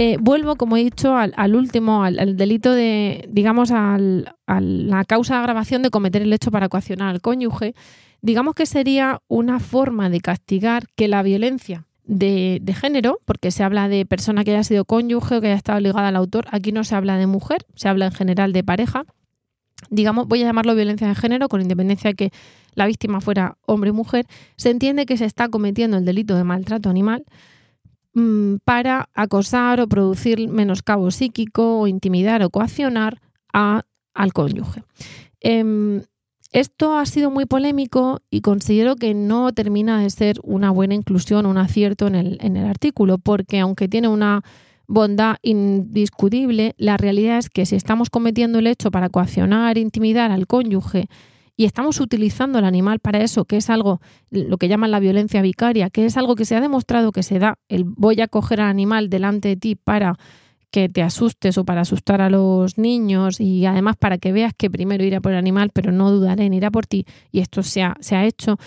Eh, 0.03 0.17
vuelvo, 0.19 0.55
como 0.55 0.77
he 0.77 0.83
dicho, 0.83 1.15
al, 1.15 1.55
último, 1.55 2.03
al, 2.03 2.35
delito 2.35 2.73
de, 2.73 3.29
digamos, 3.29 3.69
a 3.69 3.99
la 3.99 5.05
causa 5.05 5.35
de 5.35 5.39
agravación 5.41 5.83
de 5.83 5.91
cometer 5.91 6.23
el 6.23 6.33
hecho 6.33 6.49
para 6.49 6.69
coaccionar 6.69 7.09
al 7.09 7.21
cónyuge 7.21 7.75
digamos 8.21 8.55
que 8.55 8.65
sería 8.65 9.21
una 9.27 9.59
forma 9.59 10.09
de 10.09 10.21
castigar 10.21 10.85
que 10.95 11.07
la 11.07 11.23
violencia 11.23 11.85
de, 12.05 12.61
género, 12.79 13.19
porque 13.25 13.51
se 13.51 13.63
habla 13.63 13.87
de 13.87 14.05
persona 14.05 14.43
que 14.43 14.51
haya 14.51 14.63
sido 14.63 14.85
cónyuge 14.85 15.35
o 15.35 15.41
que 15.41 15.47
haya 15.47 15.55
estado 15.55 15.79
ligada 15.79 16.07
al 16.07 16.15
autor, 16.15 16.45
aquí 16.51 16.71
no 16.71 16.83
se 16.83 16.95
habla 16.95 17.17
de 17.17 17.27
mujer, 17.27 17.65
se 17.75 17.87
habla 17.87 18.05
en 18.07 18.11
general 18.11 18.53
de 18.53 18.63
pareja. 18.63 19.05
Digamos, 19.89 20.27
voy 20.27 20.41
a 20.41 20.45
llamarlo 20.45 20.75
violencia 20.75 21.07
de 21.07 21.15
género, 21.15 21.47
con 21.47 21.61
independencia 21.61 22.09
de 22.09 22.15
que 22.15 22.31
la 22.73 22.85
víctima 22.85 23.21
fuera 23.21 23.57
hombre 23.65 23.91
o 23.91 23.93
mujer, 23.93 24.25
se 24.55 24.69
entiende 24.69 25.05
que 25.05 25.17
se 25.17 25.25
está 25.25 25.49
cometiendo 25.49 25.97
el 25.97 26.05
delito 26.05 26.35
de 26.35 26.43
maltrato 26.43 26.89
animal 26.89 27.25
mm, 28.13 28.55
para 28.65 29.09
acosar 29.13 29.79
o 29.79 29.87
producir 29.87 30.47
menoscabo 30.47 31.11
psíquico 31.11 31.79
o 31.79 31.87
intimidar 31.87 32.43
o 32.43 32.49
coaccionar 32.49 33.21
al 33.53 34.33
cónyuge. 34.33 34.83
Em, 35.39 36.01
esto 36.51 36.97
ha 36.97 37.05
sido 37.05 37.31
muy 37.31 37.45
polémico 37.45 38.21
y 38.29 38.41
considero 38.41 38.95
que 38.95 39.13
no 39.13 39.53
termina 39.53 40.01
de 40.01 40.09
ser 40.09 40.39
una 40.43 40.69
buena 40.69 40.95
inclusión, 40.95 41.45
un 41.45 41.57
acierto 41.57 42.07
en 42.07 42.15
el, 42.15 42.37
en 42.41 42.57
el 42.57 42.65
artículo, 42.65 43.17
porque 43.17 43.59
aunque 43.59 43.87
tiene 43.87 44.09
una 44.09 44.43
bondad 44.87 45.37
indiscutible, 45.41 46.75
la 46.77 46.97
realidad 46.97 47.37
es 47.37 47.49
que 47.49 47.65
si 47.65 47.77
estamos 47.77 48.09
cometiendo 48.09 48.59
el 48.59 48.67
hecho 48.67 48.91
para 48.91 49.07
coaccionar, 49.07 49.77
intimidar 49.77 50.31
al 50.31 50.47
cónyuge 50.47 51.07
y 51.61 51.65
estamos 51.65 51.99
utilizando 51.99 52.57
al 52.57 52.65
animal 52.65 52.99
para 52.99 53.19
eso, 53.19 53.45
que 53.45 53.57
es 53.57 53.69
algo, 53.69 54.01
lo 54.31 54.57
que 54.57 54.67
llaman 54.67 54.89
la 54.89 54.99
violencia 54.99 55.43
vicaria, 55.43 55.91
que 55.91 56.05
es 56.05 56.17
algo 56.17 56.33
que 56.33 56.43
se 56.43 56.55
ha 56.55 56.59
demostrado 56.59 57.11
que 57.11 57.21
se 57.21 57.37
da, 57.37 57.59
el 57.69 57.83
voy 57.83 58.19
a 58.19 58.27
coger 58.27 58.61
al 58.61 58.69
animal 58.69 59.11
delante 59.11 59.49
de 59.49 59.57
ti 59.57 59.75
para 59.75 60.17
que 60.71 60.89
te 60.89 61.03
asustes 61.03 61.59
o 61.59 61.63
para 61.63 61.81
asustar 61.81 62.19
a 62.19 62.31
los 62.31 62.79
niños 62.79 63.39
y 63.39 63.67
además 63.67 63.95
para 63.95 64.17
que 64.17 64.31
veas 64.31 64.53
que 64.57 64.71
primero 64.71 65.03
irá 65.03 65.21
por 65.21 65.33
el 65.33 65.37
animal, 65.37 65.69
pero 65.71 65.91
no 65.91 66.09
dudaré 66.09 66.47
en 66.47 66.55
ir 66.55 66.65
a 66.65 66.71
por 66.71 66.87
ti, 66.87 67.05
y 67.31 67.41
esto 67.41 67.61
se 67.61 67.83
ha, 67.83 67.95
se 67.99 68.15
ha 68.15 68.25
hecho, 68.25 68.57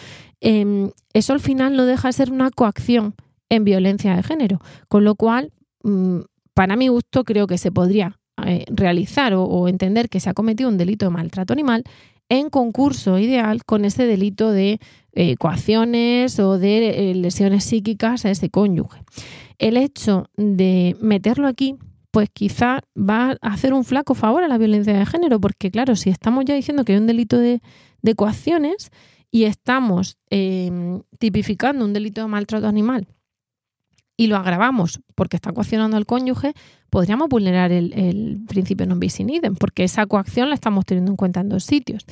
em, 0.40 0.92
eso 1.14 1.32
al 1.32 1.40
final 1.40 1.74
no 1.74 1.86
deja 1.86 2.06
de 2.06 2.12
ser 2.12 2.30
una 2.30 2.50
coacción 2.50 3.16
en 3.48 3.64
violencia 3.64 4.14
de 4.14 4.22
género, 4.22 4.60
con 4.86 5.02
lo 5.02 5.16
cual, 5.16 5.50
mm, 5.82 6.20
para 6.54 6.76
mi 6.76 6.86
gusto, 6.86 7.24
creo 7.24 7.48
que 7.48 7.58
se 7.58 7.72
podría 7.72 8.20
eh, 8.44 8.64
realizar 8.68 9.32
o, 9.34 9.68
entender 9.68 10.08
que 10.08 10.18
se 10.18 10.28
ha 10.28 10.34
cometido 10.34 10.68
un 10.68 10.76
delito 10.76 11.06
de 11.06 11.10
maltrato 11.10 11.52
animal 11.52 11.84
en 12.28 12.50
concurso 12.50 13.18
ideal 13.18 13.64
con 13.64 13.84
ese 13.84 14.06
delito 14.06 14.50
de 14.50 14.80
eh, 15.12 15.36
coacciones 15.36 16.38
o 16.38 16.58
de 16.58 17.10
eh, 17.10 17.14
lesiones 17.14 17.64
psíquicas 17.64 18.24
a 18.24 18.30
ese 18.30 18.50
cónyuge. 18.50 19.02
El 19.58 19.76
hecho 19.76 20.26
de 20.36 20.96
meterlo 21.00 21.46
aquí 21.46 21.76
pues 22.10 22.28
quizá 22.32 22.80
va 22.96 23.36
a 23.42 23.52
hacer 23.52 23.74
un 23.74 23.84
flaco 23.84 24.14
favor 24.14 24.44
a 24.44 24.48
la 24.48 24.56
violencia 24.56 24.96
de 24.96 25.04
género, 25.04 25.40
porque 25.40 25.72
claro, 25.72 25.96
si 25.96 26.10
estamos 26.10 26.44
ya 26.44 26.54
diciendo 26.54 26.84
que 26.84 26.92
hay 26.92 26.98
un 26.98 27.08
delito 27.08 27.38
de, 27.38 27.60
coacciones 28.14 28.92
y 29.32 29.44
estamos 29.44 30.18
em, 30.30 31.02
tipificando 31.18 31.84
un 31.84 31.92
delito 31.92 32.20
de 32.20 32.28
maltrato 32.28 32.68
animal 32.68 33.08
y 34.16 34.28
lo 34.28 34.36
agravamos 34.36 35.00
porque 35.14 35.36
está 35.36 35.52
coaccionando 35.52 35.96
al 35.96 36.06
cónyuge, 36.06 36.54
podríamos 36.90 37.28
vulnerar 37.28 37.72
el, 37.72 38.40
principio 38.46 38.86
non 38.86 39.00
bis 39.00 39.18
in 39.18 39.30
idem, 39.30 39.54
porque 39.54 39.84
esa 39.84 40.06
coacción 40.06 40.48
la 40.48 40.54
estamos 40.54 40.86
teniendo 40.86 41.10
en 41.12 41.16
cuenta 41.16 41.40
en 41.40 41.48
dos 41.48 41.64
sitios. 41.64 42.06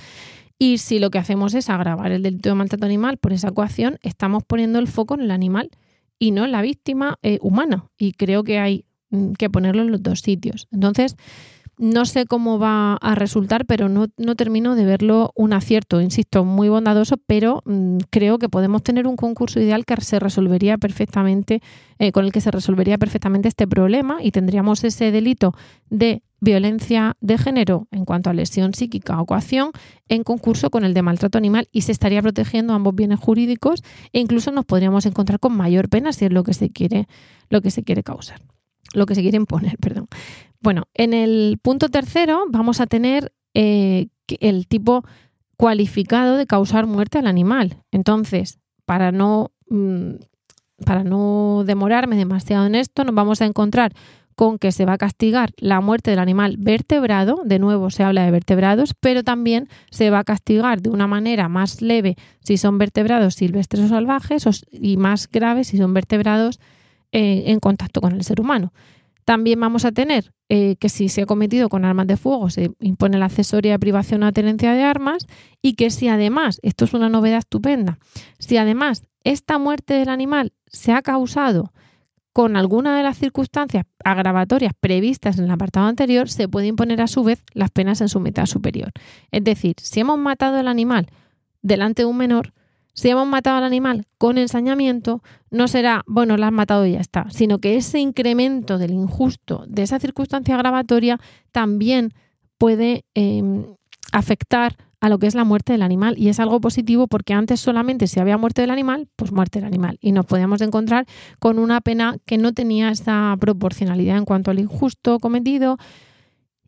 Y 0.59 0.79
si 0.79 0.99
lo 0.99 1.11
que 1.11 1.19
hacemos 1.19 1.55
es 1.55 1.71
agravar 1.71 2.13
el 2.13 2.23
delito 2.23 2.49
de 2.49 2.55
maltrato 2.55 2.87
animal 2.87 3.19
por 3.19 3.33
esa 3.33 3.51
coacción, 3.51 3.99
estamos 4.03 4.43
poniendo 4.45 4.79
el 4.79 4.87
foco 4.87 5.15
en 5.15 5.23
el 5.23 5.31
animal 5.31 5.71
y 6.19 6.31
no 6.31 6.45
en 6.45 6.53
la 6.53 6.63
víctima 6.63 7.19
eh, 7.23 7.39
humana. 7.43 7.91
Y 7.99 8.13
creo 8.13 8.45
que 8.45 8.59
hay 8.59 8.85
Mm, 9.13 9.35
que 9.35 9.51
ponerlo 9.51 9.83
en 9.83 9.93
los 9.93 10.03
dos 10.03 10.21
sitios. 10.21 10.69
Entonces, 10.73 11.17
no 11.83 12.07
sé 12.07 12.27
cómo 12.27 12.61
va 12.61 12.95
a 12.95 13.17
resultar, 13.17 13.67
pero 13.67 13.89
no, 13.89 14.07
termino 14.37 14.77
de 14.77 14.85
verlo 14.85 15.33
un 15.35 15.53
acierto, 15.53 16.01
insisto, 16.01 16.45
muy 16.45 16.69
bondadoso, 16.69 17.17
pero 17.27 17.61
mm, 17.67 17.97
creo 18.09 18.39
que 18.39 18.49
podemos 18.49 18.85
tener 18.85 19.09
un 19.09 19.17
concurso 19.17 19.59
ideal 19.59 19.85
que 19.85 19.97
se 20.01 20.21
resolvería 20.21 20.79
perfectamente, 20.79 21.61
eh, 21.99 22.13
con 22.13 22.25
el 22.25 22.31
que 22.31 22.41
se 22.41 22.53
resolvería 22.53 22.99
perfectamente 22.99 23.49
este 23.49 23.67
problema 23.67 24.19
y 24.23 24.31
tendríamos 24.31 24.85
ese 24.85 25.11
delito 25.11 25.55
de 25.91 26.23
violencia 26.41 27.17
de 27.21 27.37
género 27.37 27.89
en 27.91 28.05
cuanto 28.05 28.31
a 28.31 28.33
lesión 28.33 28.75
psíquica 28.75 29.21
o 29.21 29.27
coacción 29.27 29.73
en 30.09 30.23
concurso 30.23 30.71
con 30.71 30.85
el 30.85 30.95
de 30.95 31.03
maltrato 31.03 31.37
animal 31.37 31.69
y 31.73 31.81
se 31.81 31.91
estaría 31.91 32.23
protegiendo 32.23 32.75
ambos 32.75 32.95
bienes 32.95 33.19
jurídicos 33.19 33.83
e 34.13 34.21
incluso 34.21 34.53
nos 34.53 34.67
podríamos 34.67 35.05
encontrar 35.07 35.41
con 35.41 35.57
mayor 35.57 35.89
pena 35.89 36.13
si 36.13 36.27
es 36.27 36.33
lo 36.33 36.45
que 36.45 36.55
se 36.55 36.71
quiere, 36.71 37.09
lo 37.49 37.61
que 37.61 37.73
se 37.73 37.83
quiere 37.83 38.05
causar, 38.05 38.41
lo 38.95 39.05
que 39.07 39.17
se 39.17 39.23
quiere 39.23 39.37
imponer, 39.37 39.79
perdón. 39.81 40.07
Bueno, 40.63 40.85
en 40.95 41.13
el 41.13 41.59
punto 41.61 41.89
tercero 41.89 42.45
vamos 42.49 42.81
a 42.81 42.87
tener 42.87 43.33
eh, 43.53 44.07
el 44.41 44.69
tipo 44.69 45.05
cualificado 45.57 46.37
de 46.37 46.47
causar 46.47 46.87
muerte 46.87 47.19
al 47.19 47.27
animal. 47.27 47.83
Entonces, 47.91 48.61
para 48.85 49.11
no, 49.11 49.51
mm, 49.69 50.13
para 50.87 51.03
no 51.03 51.65
demorarme 51.67 52.17
demasiado 52.17 52.67
en 52.67 52.77
esto, 52.77 53.03
nos 53.05 53.15
vamos 53.15 53.43
a 53.43 53.47
encontrar 53.47 53.93
con 54.37 54.59
que 54.59 54.73
se 54.73 54.85
va 54.87 54.95
a 54.95 54.99
castigar 54.99 55.51
la 55.59 55.81
muerte 55.81 56.11
del 56.11 56.21
animal 56.21 56.57
vertebrado, 56.59 57.43
de 57.45 57.59
nuevo 57.59 57.91
se 57.91 58.03
habla 58.03 58.25
de 58.25 58.31
vertebrados, 58.31 58.95
pero 58.99 59.23
también 59.23 59.69
se 59.91 60.11
va 60.11 60.21
a 60.21 60.25
castigar 60.25 60.81
de 60.81 60.91
una 60.91 61.07
manera 61.07 61.49
más 61.49 61.83
leve 61.83 62.17
si 62.41 62.57
son 62.57 62.79
vertebrados 62.79 63.35
silvestres 63.35 63.85
o 63.85 63.89
salvajes 63.89 64.45
y 64.73 64.97
más 64.97 65.29
grave 65.29 65.65
si 65.65 65.77
son 65.77 65.93
vertebrados 65.93 66.61
eh, 67.11 67.45
en 67.49 67.61
contacto 67.61 68.01
con 68.01 68.13
el 68.15 68.25
ser 68.25 68.41
humano. 68.41 68.73
También 69.25 69.61
vamos 69.61 69.85
a 69.85 69.93
tener 69.93 70.33
eh, 70.49 70.77
que 70.77 70.89
si 70.89 71.09
se 71.09 71.23
ha 71.23 71.27
cometido 71.27 71.69
con 71.69 71.85
armas 71.85 72.07
de 72.07 72.17
fuego 72.17 72.51
se 72.51 72.73
impone 72.81 73.19
la 73.19 73.27
accesoria 73.27 73.73
de 73.73 73.79
privación 73.79 74.23
o 74.23 74.33
tenencia 74.33 74.73
de 74.73 74.83
armas 74.83 75.27
y 75.63 75.75
que 75.75 75.91
si 75.91 76.09
además, 76.09 76.59
esto 76.63 76.85
es 76.85 76.95
una 76.95 77.09
novedad 77.09 77.39
estupenda, 77.39 77.99
si 78.39 78.57
además 78.57 79.05
esta 79.25 79.59
muerte 79.59 79.95
del 79.95 80.09
animal 80.09 80.53
se 80.67 80.93
ha 80.93 81.03
causado 81.03 81.73
con 82.33 82.57
alguna 82.57 82.97
de 82.97 83.03
las 83.03 83.19
circunstancias 83.19 83.85
agravatorias 84.05 84.73
previstas 84.79 85.39
en 85.39 85.45
el 85.45 85.51
apartado 85.51 85.87
anterior, 85.87 86.29
se 86.29 86.49
puede 86.49 86.67
imponer 86.67 87.01
a 87.03 87.07
su 87.07 87.23
vez 87.23 87.45
las 87.53 87.71
penas 87.71 88.01
en 88.01 88.09
su 88.09 88.21
mitad 88.21 88.47
superior. 88.47 88.93
Es 89.31 89.45
decir, 89.45 89.77
si 89.79 90.01
hemos 90.01 90.19
matado 90.19 90.57
al 90.57 90.69
animal 90.69 91.09
delante 91.61 92.03
de 92.03 92.07
un 92.07 92.17
menor, 92.17 92.55
si 92.95 93.09
hemos 93.09 93.27
matado 93.27 93.57
al 93.57 93.65
animal 93.65 94.07
con 94.19 94.39
ensañamiento, 94.39 95.23
no 95.51 95.69
será, 95.69 96.03
bueno, 96.07 96.37
lo 96.37 96.45
has 96.47 96.53
matado 96.53 96.87
y 96.87 96.93
ya 96.93 97.01
está, 97.01 97.31
sino 97.31 97.59
que 97.59 97.77
ese 97.77 98.01
incremento 98.01 98.79
del 98.79 98.93
injusto, 98.93 99.65
de 99.67 99.83
esa 99.83 99.99
circunstancia 99.99 100.55
agravatoria, 100.55 101.19
también 101.53 102.13
puede 102.59 103.05
em, 103.15 103.65
afectar 104.13 104.77
a 105.01 105.09
lo 105.09 105.19
que 105.19 105.27
es 105.27 105.35
la 105.35 105.45
muerte 105.45 105.73
del 105.73 105.83
animal. 105.83 106.17
Y 106.17 106.29
es 106.29 106.39
algo 106.39 106.61
positivo 106.61 107.09
porque 107.09 107.35
antes 107.35 107.59
solamente 107.59 108.07
si 108.07 108.21
había 108.21 108.39
muerte 108.39 108.61
del 108.61 108.71
animal, 108.71 109.09
pues 109.17 109.33
muerte 109.33 109.59
del 109.59 109.67
animal. 109.67 109.99
Y 110.01 110.13
nos 110.13 110.27
podíamos 110.27 110.61
encontrar 110.61 111.07
con 111.41 111.59
una 111.59 111.81
pena 111.81 112.19
que 112.25 112.39
no 112.39 112.53
tenía 112.53 112.91
esa 112.91 113.37
proporcionalidad 113.41 114.17
en 114.17 114.25
cuanto 114.25 114.53
al 114.53 114.61
injusto 114.61 115.19
cometido 115.19 115.77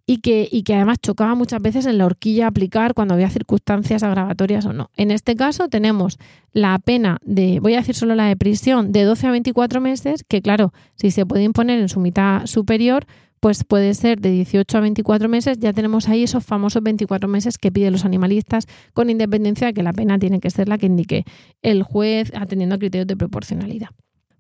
y 0.07 0.19
que, 0.19 0.49
y 0.51 0.63
que 0.65 0.75
además 0.75 0.99
chocaba 1.01 1.35
muchas 1.35 1.63
veces 1.63 1.87
en 1.87 1.99
la 1.99 2.07
horquilla 2.07 2.47
aplicar 2.47 2.95
cuando 2.95 3.15
había 3.15 3.31
circunstancias 3.31 4.03
agravatorias 4.03 4.67
o 4.67 4.73
no. 4.73 4.91
En 4.97 5.11
este 5.11 5.35
caso 5.35 5.69
tenemos 5.69 6.19
la 6.53 6.79
pena 6.79 7.19
de, 7.25 7.59
voy 7.61 7.75
a 7.75 7.79
decir 7.79 7.95
solo 7.95 8.15
la 8.15 8.27
de 8.27 8.37
prisión, 8.37 8.93
de 8.93 9.05
12 9.05 9.27
a 9.27 9.31
24 9.31 9.81
meses, 9.81 10.25
que 10.25 10.43
claro, 10.43 10.73
si 10.97 11.11
se 11.11 11.25
puede 11.25 11.45
imponer 11.45 11.81
en 11.81 11.89
su 11.89 12.01
mitad 12.01 12.47
superior, 12.47 13.07
pues 13.41 13.65
puede 13.65 13.93
ser 13.93 14.21
de 14.21 14.31
18 14.31 14.79
a 14.79 14.81
24 14.81 15.29
meses, 15.29 15.59
ya 15.59 15.73
tenemos 15.73 16.09
ahí 16.09 16.23
esos 16.23 16.45
famosos 16.45 16.83
24 16.83 17.29
meses 17.29 17.59
que 17.59 17.71
piden 17.71 17.93
los 17.93 18.05
animalistas, 18.05 18.67
con 18.95 19.11
independencia 19.11 19.67
de 19.67 19.75
que 19.75 19.83
la 19.83 19.93
pena 19.93 20.19
tiene 20.19 20.41
que 20.41 20.51
ser 20.51 20.69
la 20.69 20.79
que 20.79 20.87
indique 20.87 21.25
el 21.61 21.83
juez 21.83 22.33
atendiendo 22.35 22.77
a 22.77 22.79
criterios 22.79 23.07
de 23.07 23.17
proporcionalidad. 23.17 23.89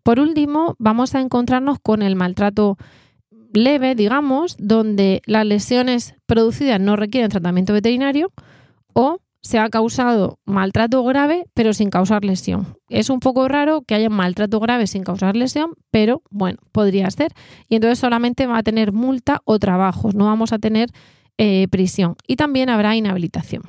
Por 0.03 0.21
último, 0.21 0.75
vamos 0.79 1.15
a 1.15 1.21
encontrarnos 1.21 1.79
con 1.81 2.03
el 2.03 2.17
maltrato 2.17 2.77
leve, 3.55 3.95
digamos, 3.95 4.57
donde 4.59 5.23
las 5.27 5.47
lesiones 5.47 6.15
producidas 6.27 6.81
no 6.81 6.97
requieren 6.97 7.31
tratamiento 7.31 7.73
veterinario 7.73 8.33
o 8.93 9.19
se 9.45 9.59
ha 9.59 9.69
causado 9.69 10.39
maltrato 10.47 11.05
grave 11.05 11.45
pero 11.55 11.75
sin 11.75 11.91
causar 11.91 12.25
lesión. 12.25 12.79
Es 12.89 13.11
un 13.11 13.21
poco 13.21 13.47
raro 13.47 13.83
que 13.83 13.95
haya 13.95 14.09
maltrato 14.09 14.59
grave 14.59 14.87
sin 14.87 15.05
causar 15.05 15.37
lesión, 15.37 15.75
pero 15.91 16.23
bueno, 16.31 16.59
podría 16.73 17.11
ser. 17.11 17.33
Y 17.69 17.77
entonces 17.77 17.99
solamente 17.99 18.47
va 18.47 18.59
a 18.59 18.63
tener 18.63 18.93
multa 18.93 19.43
o 19.45 19.59
trabajos, 19.59 20.15
no 20.15 20.25
vamos 20.25 20.53
a 20.53 20.59
tener 20.59 20.89
eh, 21.37 21.69
prisión. 21.69 22.17
Y 22.27 22.37
también 22.37 22.71
habrá 22.71 22.97
inhabilitación. 22.97 23.63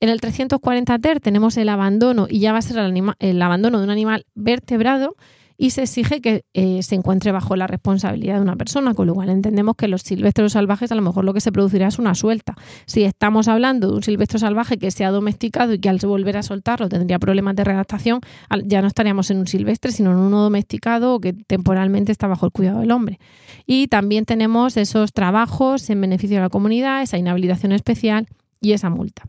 En 0.00 0.08
el 0.08 0.20
340 0.20 0.98
ter 1.00 1.20
tenemos 1.20 1.56
el 1.56 1.68
abandono 1.68 2.26
y 2.30 2.38
ya 2.38 2.52
va 2.52 2.58
a 2.58 2.62
ser 2.62 2.78
el 3.18 3.42
abandono 3.42 3.78
de 3.78 3.84
un 3.84 3.90
animal 3.90 4.26
vertebrado 4.34 5.16
y 5.60 5.70
se 5.70 5.82
exige 5.82 6.20
que 6.20 6.44
eh, 6.54 6.82
se 6.84 6.94
encuentre 6.94 7.32
bajo 7.32 7.56
la 7.56 7.66
responsabilidad 7.66 8.36
de 8.36 8.42
una 8.42 8.54
persona, 8.54 8.94
con 8.94 9.08
lo 9.08 9.14
cual 9.14 9.28
entendemos 9.28 9.74
que 9.76 9.88
los 9.88 10.02
silvestres 10.02 10.52
salvajes 10.52 10.92
a 10.92 10.94
lo 10.94 11.02
mejor 11.02 11.24
lo 11.24 11.34
que 11.34 11.40
se 11.40 11.50
producirá 11.50 11.88
es 11.88 11.98
una 11.98 12.14
suelta. 12.14 12.54
Si 12.86 13.02
estamos 13.02 13.48
hablando 13.48 13.88
de 13.88 13.96
un 13.96 14.02
silvestre 14.04 14.38
salvaje 14.38 14.78
que 14.78 14.92
se 14.92 15.04
ha 15.04 15.10
domesticado 15.10 15.74
y 15.74 15.80
que 15.80 15.88
al 15.88 15.98
volver 15.98 16.36
a 16.36 16.44
soltarlo 16.44 16.88
tendría 16.88 17.18
problemas 17.18 17.56
de 17.56 17.64
redactación, 17.64 18.20
ya 18.64 18.80
no 18.80 18.86
estaríamos 18.86 19.30
en 19.32 19.38
un 19.38 19.48
silvestre, 19.48 19.90
sino 19.90 20.12
en 20.12 20.18
uno 20.18 20.42
domesticado 20.42 21.18
que 21.20 21.32
temporalmente 21.32 22.12
está 22.12 22.28
bajo 22.28 22.46
el 22.46 22.52
cuidado 22.52 22.80
del 22.80 22.92
hombre. 22.92 23.18
Y 23.66 23.88
también 23.88 24.24
tenemos 24.24 24.76
esos 24.76 25.12
trabajos 25.12 25.90
en 25.90 26.00
beneficio 26.00 26.36
de 26.36 26.42
la 26.42 26.50
comunidad, 26.50 27.02
esa 27.02 27.18
inhabilitación 27.18 27.72
especial 27.72 28.28
y 28.60 28.72
esa 28.72 28.90
multa. 28.90 29.24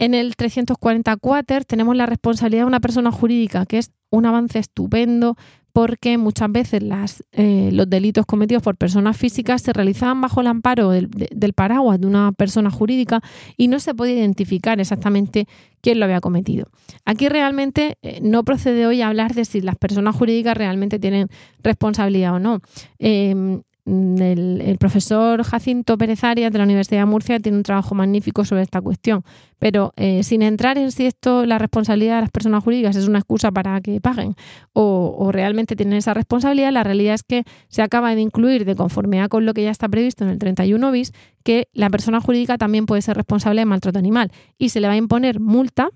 En 0.00 0.14
el 0.14 0.34
344 0.34 1.60
tenemos 1.66 1.94
la 1.94 2.06
responsabilidad 2.06 2.62
de 2.62 2.68
una 2.68 2.80
persona 2.80 3.12
jurídica, 3.12 3.66
que 3.66 3.76
es 3.76 3.90
un 4.08 4.24
avance 4.24 4.58
estupendo 4.58 5.36
porque 5.74 6.16
muchas 6.16 6.50
veces 6.50 6.82
las, 6.82 7.22
eh, 7.32 7.68
los 7.70 7.88
delitos 7.88 8.24
cometidos 8.24 8.62
por 8.62 8.78
personas 8.78 9.18
físicas 9.18 9.60
se 9.60 9.74
realizaban 9.74 10.18
bajo 10.22 10.40
el 10.40 10.46
amparo 10.46 10.88
del, 10.90 11.52
paraguas 11.54 12.00
de 12.00 12.06
una 12.06 12.32
persona 12.32 12.70
jurídica 12.70 13.20
y 13.58 13.68
no 13.68 13.78
se 13.78 13.94
podía 13.94 14.14
identificar 14.14 14.80
exactamente 14.80 15.46
quién 15.82 16.00
lo 16.00 16.06
había 16.06 16.22
cometido. 16.22 16.64
Aquí 17.04 17.28
realmente 17.28 17.98
eh, 18.00 18.20
no 18.22 18.42
procede 18.42 18.86
hoy 18.86 19.02
a 19.02 19.08
hablar 19.08 19.34
de 19.34 19.44
si 19.44 19.60
las 19.60 19.76
personas 19.76 20.16
jurídicas 20.16 20.56
realmente 20.56 20.98
tienen 20.98 21.28
responsabilidad 21.62 22.34
o 22.34 22.38
no. 22.38 22.60
Em, 22.98 23.60
Mm, 23.90 24.22
el, 24.22 24.78
profesor 24.78 25.42
Jacinto 25.42 25.98
Pérez 25.98 26.22
Arias 26.22 26.52
de 26.52 26.58
la 26.58 26.64
Universidad 26.64 27.00
de 27.00 27.06
Murcia 27.06 27.40
tiene 27.40 27.58
un 27.58 27.64
trabajo 27.64 27.96
magnífico 27.96 28.44
sobre 28.44 28.62
esta 28.62 28.80
cuestión, 28.80 29.24
pero 29.58 29.92
eh, 29.96 30.22
sin 30.22 30.42
entrar 30.42 30.78
en 30.78 30.92
si 30.92 31.06
esto, 31.06 31.44
la 31.44 31.58
responsabilidad 31.58 32.16
de 32.16 32.20
las 32.20 32.30
personas 32.30 32.62
jurídicas 32.62 32.94
es 32.94 33.08
una 33.08 33.18
excusa 33.18 33.50
para 33.50 33.80
que 33.80 34.00
paguen 34.00 34.36
o, 34.74 35.16
o, 35.18 35.32
realmente 35.32 35.74
tienen 35.74 35.94
esa 35.94 36.14
responsabilidad, 36.14 36.70
la 36.70 36.84
realidad 36.84 37.14
es 37.14 37.24
que 37.24 37.42
se 37.66 37.82
acaba 37.82 38.14
de 38.14 38.20
incluir, 38.20 38.64
de 38.64 38.76
conformidad 38.76 39.28
con 39.28 39.44
lo 39.44 39.54
que 39.54 39.64
ya 39.64 39.72
está 39.72 39.88
previsto 39.88 40.22
en 40.22 40.30
el 40.30 40.38
31 40.38 40.92
bis, 40.92 41.12
que 41.42 41.66
la 41.72 41.90
persona 41.90 42.20
jurídica 42.20 42.58
también 42.58 42.86
puede 42.86 43.02
ser 43.02 43.16
responsable 43.16 43.62
de 43.62 43.64
maltrato 43.64 43.98
animal 43.98 44.30
y 44.56 44.68
se 44.68 44.80
le 44.80 44.86
va 44.86 44.92
a 44.92 44.98
imponer 44.98 45.40
multa 45.40 45.90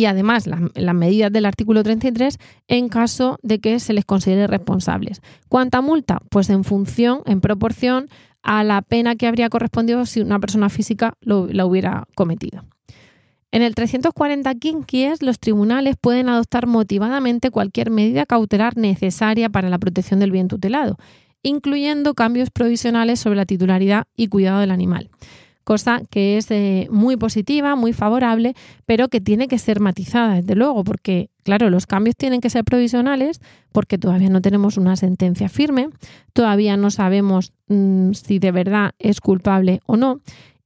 y 0.00 0.06
además 0.06 0.46
las, 0.46 0.94
medidas 0.94 1.30
del 1.30 1.44
artículo 1.44 1.82
33 1.82 2.38
en 2.68 2.88
caso 2.88 3.38
de 3.42 3.58
que 3.58 3.78
se 3.80 3.92
les 3.92 4.06
considere 4.06 4.46
responsables. 4.46 5.20
¿Cuánta 5.50 5.82
multa? 5.82 6.22
Pues 6.30 6.48
en 6.48 6.64
función, 6.64 7.20
en 7.26 7.42
proporción 7.42 8.08
a 8.42 8.64
la 8.64 8.80
pena 8.80 9.14
que 9.14 9.26
habría 9.26 9.50
correspondido 9.50 10.06
si 10.06 10.22
una 10.22 10.38
persona 10.38 10.70
física 10.70 11.18
lo, 11.20 11.48
la 11.48 11.66
hubiera 11.66 12.08
cometido. 12.14 12.64
En 13.52 13.60
el 13.60 13.74
340 13.74 14.54
quinquies, 14.54 15.20
los 15.20 15.38
tribunales 15.38 15.96
pueden 16.00 16.30
adoptar 16.30 16.66
motivadamente 16.66 17.50
cualquier 17.50 17.90
medida 17.90 18.24
cautelar 18.24 18.78
necesaria 18.78 19.50
para 19.50 19.68
la 19.68 19.78
protección 19.78 20.18
del 20.18 20.30
bien 20.30 20.48
tutelado, 20.48 20.96
incluyendo 21.42 22.14
cambios 22.14 22.48
provisionales 22.48 23.20
sobre 23.20 23.36
la 23.36 23.44
titularidad 23.44 24.04
y 24.16 24.28
cuidado 24.28 24.60
del 24.60 24.70
animal 24.70 25.10
cosa 25.70 26.02
que 26.10 26.36
es 26.36 26.50
eh, 26.50 26.88
muy 26.90 27.16
positiva, 27.16 27.76
muy 27.76 27.92
favorable, 27.92 28.54
pero 28.86 29.06
que 29.06 29.20
tiene 29.20 29.46
que 29.46 29.56
ser 29.56 29.78
matizada, 29.78 30.34
desde 30.34 30.56
luego, 30.56 30.82
porque, 30.82 31.30
claro, 31.44 31.70
los 31.70 31.86
cambios 31.86 32.16
tienen 32.16 32.40
que 32.40 32.50
ser 32.50 32.64
provisionales 32.64 33.40
porque 33.70 33.96
todavía 33.96 34.30
no 34.30 34.42
tenemos 34.42 34.78
una 34.78 34.96
sentencia 34.96 35.48
firme, 35.48 35.90
todavía 36.32 36.76
no 36.76 36.90
sabemos 36.90 37.52
mm, 37.68 38.14
si 38.14 38.40
de 38.40 38.50
verdad 38.50 38.94
es 38.98 39.20
culpable 39.20 39.78
o 39.86 39.96
no. 39.96 40.18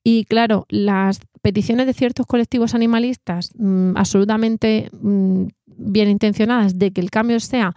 Y 0.02 0.24
claro, 0.24 0.64
las 0.70 1.20
peticiones 1.42 1.84
de 1.86 1.92
ciertos 1.92 2.24
colectivos 2.24 2.74
animalistas 2.74 3.50
mm, 3.58 3.98
absolutamente 3.98 4.88
mm, 5.02 5.48
bien 5.66 6.08
intencionadas 6.08 6.78
de 6.78 6.92
que 6.92 7.02
el 7.02 7.10
cambio 7.10 7.40
sea 7.40 7.74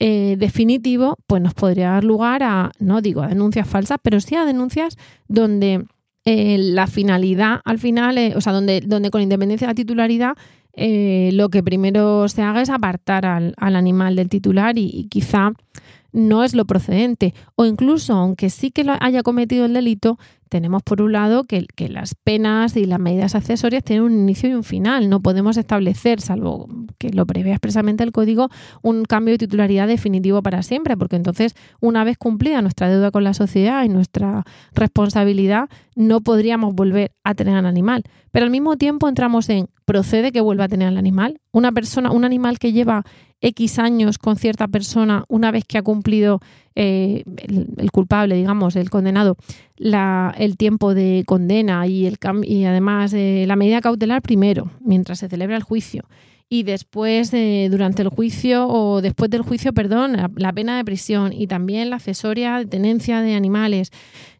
eh, 0.00 0.36
definitivo, 0.38 1.16
pues 1.26 1.40
nos 1.40 1.54
podría 1.54 1.92
dar 1.92 2.04
lugar 2.04 2.42
a, 2.42 2.72
no 2.78 3.00
digo 3.00 3.22
a 3.22 3.28
denuncias 3.28 3.66
falsas, 3.66 3.96
pero 4.02 4.20
sí 4.20 4.34
a 4.34 4.44
denuncias 4.44 4.98
donde 5.28 5.86
eh, 6.30 6.58
la 6.58 6.86
finalidad 6.86 7.62
al 7.64 7.78
final, 7.78 8.18
eh, 8.18 8.34
o 8.36 8.42
sea, 8.42 8.52
donde, 8.52 8.82
donde 8.82 9.10
con 9.10 9.22
independencia 9.22 9.66
de 9.66 9.70
la 9.70 9.74
titularidad, 9.74 10.36
eh, 10.74 11.30
lo 11.32 11.48
que 11.48 11.62
primero 11.62 12.28
se 12.28 12.42
haga 12.42 12.60
es 12.60 12.68
apartar 12.68 13.24
al, 13.24 13.54
animal 13.56 14.14
del 14.14 14.28
titular 14.28 14.76
y, 14.76 15.08
quizá 15.08 15.52
no 16.12 16.44
es 16.44 16.54
lo 16.54 16.64
procedente. 16.64 17.34
O 17.54 17.64
incluso, 17.64 18.14
aunque 18.14 18.50
sí 18.50 18.70
que 18.70 18.84
lo 18.84 18.94
haya 19.00 19.22
cometido 19.22 19.64
el 19.66 19.74
delito, 19.74 20.18
tenemos 20.48 20.82
por 20.82 21.02
un 21.02 21.12
lado 21.12 21.44
que, 21.44 21.66
que, 21.76 21.88
las 21.88 22.14
penas 22.14 22.76
y 22.76 22.86
las 22.86 22.98
medidas 22.98 23.34
accesorias 23.34 23.84
tienen 23.84 24.04
un 24.04 24.12
inicio 24.12 24.48
y 24.48 24.54
un 24.54 24.64
final. 24.64 25.08
No 25.08 25.20
podemos 25.20 25.56
establecer, 25.56 26.20
salvo 26.20 26.68
que 26.98 27.10
lo 27.10 27.26
prevé 27.26 27.50
expresamente 27.50 28.02
el 28.02 28.12
código, 28.12 28.48
un 28.82 29.04
cambio 29.04 29.32
de 29.32 29.38
titularidad 29.38 29.86
definitivo 29.86 30.42
para 30.42 30.62
siempre, 30.62 30.96
porque 30.96 31.16
entonces, 31.16 31.54
una 31.80 32.04
vez 32.04 32.16
cumplida 32.18 32.62
nuestra 32.62 32.88
deuda 32.88 33.10
con 33.10 33.24
la 33.24 33.34
sociedad 33.34 33.84
y 33.84 33.88
nuestra 33.88 34.44
responsabilidad, 34.74 35.68
no 35.94 36.20
podríamos 36.20 36.74
volver 36.74 37.12
a 37.24 37.34
tener 37.34 37.56
al 37.56 37.66
animal. 37.66 38.04
Pero 38.30 38.44
al 38.44 38.50
mismo 38.50 38.76
tiempo 38.76 39.08
entramos 39.08 39.48
en, 39.48 39.68
¿procede 39.84 40.32
que 40.32 40.40
vuelva 40.40 40.64
a 40.64 40.68
tener 40.68 40.88
al 40.88 40.96
animal? 40.96 41.40
Una 41.52 41.72
persona, 41.72 42.10
un 42.10 42.24
animal 42.24 42.58
que 42.58 42.72
lleva 42.72 43.04
X 43.40 43.78
años 43.78 44.18
con 44.18 44.36
cierta 44.36 44.68
persona, 44.68 45.24
una 45.28 45.50
vez 45.50 45.64
que 45.64 45.78
ha 45.78 45.82
cumplido 45.82 46.40
eh, 46.74 47.24
el, 47.76 47.90
culpable, 47.92 48.34
digamos, 48.34 48.76
el 48.76 48.90
condenado, 48.90 49.36
la, 49.76 50.34
el 50.38 50.56
tiempo 50.56 50.94
de 50.94 51.24
condena 51.26 51.86
y, 51.86 52.06
el, 52.06 52.18
y 52.42 52.64
además 52.64 53.12
eh, 53.14 53.44
la 53.46 53.56
medida 53.56 53.80
cautelar 53.80 54.22
primero, 54.22 54.70
mientras 54.80 55.20
se 55.20 55.28
celebra 55.28 55.56
el 55.56 55.62
juicio. 55.62 56.04
Y 56.50 56.62
después, 56.62 57.30
durante 57.70 58.00
el 58.00 58.08
juicio 58.08 58.66
o 58.68 59.02
después 59.02 59.30
del 59.30 59.42
juicio, 59.42 59.74
perdón, 59.74 60.16
la, 60.34 60.52
pena 60.54 60.78
de 60.78 60.84
prisión 60.84 61.30
y 61.34 61.46
también 61.46 61.90
la 61.90 61.96
accesoria 61.96 62.56
de 62.56 62.64
tenencia 62.64 63.20
de 63.20 63.34
animales, 63.34 63.90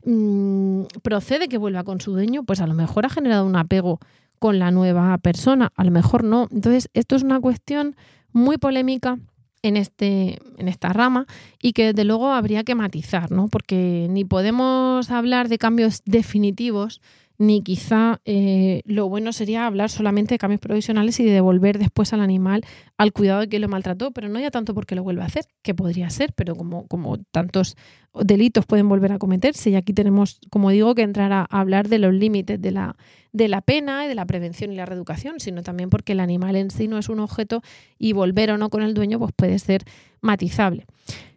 mm, 0.06 0.84
procede 1.02 1.48
que 1.48 1.58
vuelva 1.58 1.84
con 1.84 2.00
su 2.00 2.12
dueño, 2.12 2.44
pues 2.44 2.62
a 2.62 2.66
lo 2.66 2.72
mejor 2.72 3.04
ha 3.04 3.10
generado 3.10 3.44
un 3.44 3.56
apego 3.56 4.00
con 4.38 4.58
la 4.58 4.70
nueva 4.70 5.18
persona, 5.18 5.70
a 5.76 5.84
lo 5.84 5.90
mejor 5.90 6.24
no. 6.24 6.48
Entonces, 6.50 6.88
esto 6.94 7.14
es 7.14 7.22
una 7.22 7.40
cuestión 7.40 7.94
muy 8.38 8.56
polémica 8.56 9.18
en, 9.62 9.76
este, 9.76 10.38
en 10.56 10.68
esta 10.68 10.92
rama 10.92 11.26
y 11.60 11.72
que 11.72 11.86
desde 11.86 12.04
luego 12.04 12.32
habría 12.32 12.64
que 12.64 12.74
matizar, 12.74 13.30
¿no? 13.30 13.48
porque 13.48 14.06
ni 14.10 14.24
podemos 14.24 15.10
hablar 15.10 15.48
de 15.48 15.58
cambios 15.58 16.02
definitivos 16.04 17.00
ni 17.38 17.62
quizá 17.62 18.20
eh, 18.24 18.82
lo 18.84 19.08
bueno 19.08 19.32
sería 19.32 19.66
hablar 19.66 19.90
solamente 19.90 20.34
de 20.34 20.38
cambios 20.38 20.60
provisionales 20.60 21.20
y 21.20 21.24
de 21.24 21.30
devolver 21.30 21.78
después 21.78 22.12
al 22.12 22.20
animal 22.20 22.64
al 22.96 23.12
cuidado 23.12 23.40
de 23.40 23.48
quien 23.48 23.62
lo 23.62 23.68
maltrató, 23.68 24.10
pero 24.10 24.28
no 24.28 24.40
ya 24.40 24.50
tanto 24.50 24.74
porque 24.74 24.96
lo 24.96 25.04
vuelva 25.04 25.22
a 25.22 25.26
hacer, 25.26 25.44
que 25.62 25.72
podría 25.72 26.10
ser, 26.10 26.32
pero 26.34 26.56
como, 26.56 26.88
como 26.88 27.18
tantos 27.30 27.76
delitos 28.24 28.66
pueden 28.66 28.88
volver 28.88 29.12
a 29.12 29.18
cometerse 29.18 29.70
y 29.70 29.76
aquí 29.76 29.92
tenemos, 29.92 30.40
como 30.50 30.70
digo, 30.70 30.96
que 30.96 31.02
entrar 31.02 31.32
a, 31.32 31.44
hablar 31.44 31.88
de 31.88 32.00
los 32.00 32.12
límites 32.12 32.60
de 32.60 32.72
la, 32.72 32.96
de 33.32 33.46
la 33.46 33.60
pena 33.60 34.04
y 34.04 34.08
de 34.08 34.16
la 34.16 34.26
prevención 34.26 34.72
y 34.72 34.76
la 34.76 34.86
reeducación, 34.86 35.38
sino 35.38 35.62
también 35.62 35.90
porque 35.90 36.12
el 36.12 36.20
animal 36.20 36.56
en 36.56 36.72
sí 36.72 36.88
no 36.88 36.98
es 36.98 37.08
un 37.08 37.20
objeto 37.20 37.62
y 37.98 38.14
volver 38.14 38.50
o 38.50 38.58
no 38.58 38.68
con 38.68 38.82
el 38.82 38.94
dueño 38.94 39.20
pues 39.20 39.32
puede 39.36 39.60
ser 39.60 39.84
matizable. 40.20 40.86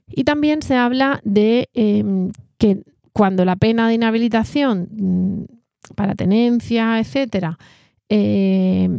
Y 0.07 0.23
también 0.23 0.63
se 0.63 0.75
habla 0.75 1.21
de 1.23 1.69
em, 1.75 2.31
que 2.57 2.83
cuando 3.13 3.45
la 3.45 3.55
pena 3.55 3.87
de 3.87 3.93
inhabilitación 3.93 4.89
mm, 4.91 5.60
para 5.95 6.15
tenencia, 6.15 6.99
etcétera, 6.99 7.57
eh, 8.09 8.89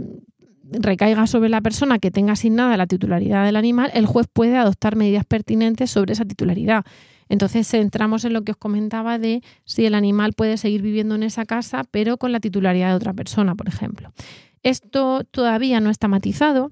recaiga 0.72 1.26
sobre 1.26 1.48
la 1.48 1.60
persona 1.60 1.98
que 1.98 2.10
tenga 2.10 2.32
asignada 2.32 2.76
la 2.76 2.86
titularidad 2.86 3.44
del 3.44 3.56
animal, 3.56 3.90
el 3.94 4.06
juez 4.06 4.26
puede 4.32 4.56
adoptar 4.56 4.96
medidas 4.96 5.24
pertinentes 5.24 5.90
sobre 5.90 6.12
esa 6.12 6.24
titularidad. 6.24 6.84
Entonces 7.28 7.72
entramos 7.74 8.24
en 8.24 8.32
lo 8.32 8.42
que 8.42 8.52
os 8.52 8.58
comentaba 8.58 9.18
de 9.18 9.42
si 9.64 9.86
el 9.86 9.94
animal 9.94 10.32
puede 10.34 10.56
seguir 10.56 10.82
viviendo 10.82 11.14
en 11.14 11.22
esa 11.22 11.44
casa, 11.44 11.84
pero 11.90 12.18
con 12.18 12.32
la 12.32 12.40
titularidad 12.40 12.90
de 12.90 12.94
otra 12.94 13.14
persona, 13.14 13.54
por 13.54 13.68
ejemplo. 13.68 14.12
Esto 14.62 15.24
todavía 15.24 15.80
no 15.80 15.90
está 15.90 16.08
matizado, 16.08 16.70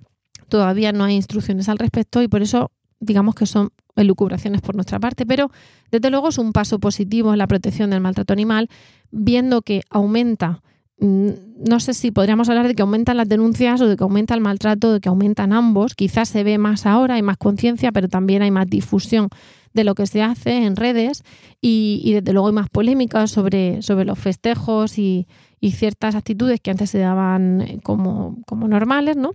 todavía 0.48 0.92
no 0.92 1.04
hay 1.04 1.14
instrucciones 1.14 1.68
al 1.68 1.78
respecto 1.78 2.22
y 2.22 2.28
por 2.28 2.42
eso 2.42 2.70
digamos 3.00 3.34
que 3.34 3.46
son 3.46 3.70
elucubraciones 3.96 4.60
por 4.60 4.74
nuestra 4.74 5.00
parte, 5.00 5.26
pero 5.26 5.50
desde 5.90 6.10
luego 6.10 6.28
es 6.28 6.38
un 6.38 6.52
paso 6.52 6.78
positivo 6.78 7.32
en 7.32 7.38
la 7.38 7.46
protección 7.46 7.90
del 7.90 8.00
maltrato 8.00 8.32
animal, 8.32 8.68
viendo 9.10 9.62
que 9.62 9.82
aumenta, 9.90 10.62
mm, 10.98 11.28
no 11.68 11.80
sé 11.80 11.94
si 11.94 12.10
podríamos 12.10 12.48
hablar 12.48 12.68
de 12.68 12.74
que 12.74 12.82
aumentan 12.82 13.16
las 13.16 13.28
denuncias 13.28 13.80
o 13.80 13.88
de 13.88 13.96
que 13.96 14.04
aumenta 14.04 14.34
el 14.34 14.40
maltrato, 14.40 14.92
de 14.92 15.00
que 15.00 15.08
aumentan 15.08 15.52
ambos, 15.52 15.94
quizás 15.94 16.28
se 16.28 16.44
ve 16.44 16.58
más 16.58 16.86
ahora, 16.86 17.14
hay 17.14 17.22
más 17.22 17.38
conciencia, 17.38 17.90
pero 17.90 18.08
también 18.08 18.42
hay 18.42 18.50
más 18.50 18.68
difusión 18.68 19.28
de 19.72 19.84
lo 19.84 19.94
que 19.94 20.06
se 20.06 20.22
hace 20.22 20.64
en 20.64 20.76
redes 20.76 21.22
y, 21.60 22.12
desde 22.12 22.32
luego 22.32 22.48
hay 22.48 22.54
más 22.54 22.68
polémicas 22.70 23.30
sobre, 23.30 23.82
sobre 23.82 24.04
los 24.04 24.18
festejos 24.18 24.98
y, 24.98 25.26
ciertas 25.72 26.14
actitudes 26.14 26.60
que 26.60 26.70
antes 26.70 26.90
se 26.90 26.98
daban 26.98 27.60
eh, 27.60 27.80
como, 27.82 28.42
como, 28.46 28.68
normales, 28.68 29.16
¿no? 29.16 29.32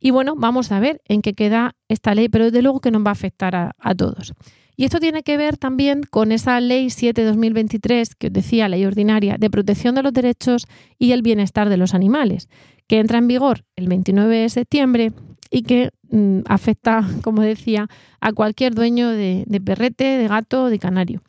Y 0.00 0.10
bueno, 0.10 0.34
vamos 0.36 0.72
a 0.72 0.80
ver 0.80 1.02
en 1.06 1.22
qué 1.22 1.34
queda 1.34 1.74
esta 1.88 2.14
ley, 2.14 2.28
pero 2.28 2.46
desde 2.46 2.62
luego 2.62 2.80
que 2.80 2.90
nos 2.90 3.04
va 3.04 3.10
a 3.10 3.12
afectar 3.12 3.54
a, 3.54 3.72
a 3.78 3.94
todos. 3.94 4.32
Y 4.76 4.84
esto 4.84 5.00
tiene 5.00 5.22
que 5.22 5.38
ver 5.38 5.56
también 5.56 6.02
con 6.02 6.32
esa 6.32 6.60
ley 6.60 6.88
7-2023 6.88 8.10
que 8.18 8.26
os 8.26 8.32
decía, 8.32 8.68
ley 8.68 8.84
ordinaria, 8.84 9.36
de 9.38 9.50
protección 9.50 9.94
de 9.94 10.02
los 10.02 10.12
derechos 10.12 10.66
y 10.98 11.12
el 11.12 11.22
bienestar 11.22 11.70
de 11.70 11.78
los 11.78 11.94
animales, 11.94 12.48
que 12.86 12.98
entra 12.98 13.18
en 13.18 13.26
vigor 13.26 13.64
el 13.76 13.88
29 13.88 14.36
de 14.36 14.48
septiembre 14.50 15.12
y 15.50 15.62
que 15.62 15.90
mm, 16.10 16.40
afecta, 16.46 17.06
como 17.22 17.42
decía, 17.42 17.88
a 18.20 18.32
cualquier 18.32 18.74
dueño 18.74 19.08
de, 19.08 19.46
perrete, 19.64 20.04
de 20.04 20.28
gato 20.28 20.64
o 20.64 20.70
de 20.70 20.78
canario. 20.78 21.22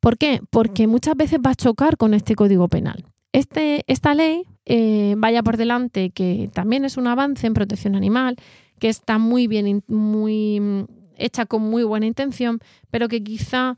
¿Por 0.00 0.18
qué? 0.18 0.40
Porque 0.50 0.86
muchas 0.86 1.16
veces 1.16 1.40
va 1.44 1.50
a 1.50 1.54
chocar 1.56 1.96
con 1.96 2.14
este 2.14 2.36
código 2.36 2.68
penal. 2.68 3.04
Este, 3.32 3.84
esta 3.86 4.14
ley, 4.14 4.44
eh, 4.64 5.14
vaya 5.18 5.42
por 5.42 5.56
delante, 5.56 6.10
que 6.10 6.50
también 6.52 6.84
es 6.84 6.96
un 6.96 7.06
avance 7.06 7.46
en 7.46 7.54
protección 7.54 7.94
animal, 7.94 8.36
que 8.78 8.88
está 8.88 9.18
muy 9.18 9.46
bien, 9.46 9.82
muy 9.88 10.60
mm, 10.60 10.84
hecha 11.16 11.46
con 11.46 11.62
muy 11.62 11.84
buena 11.84 12.06
intención, 12.06 12.60
pero 12.90 13.08
que 13.08 13.22
quizá 13.22 13.76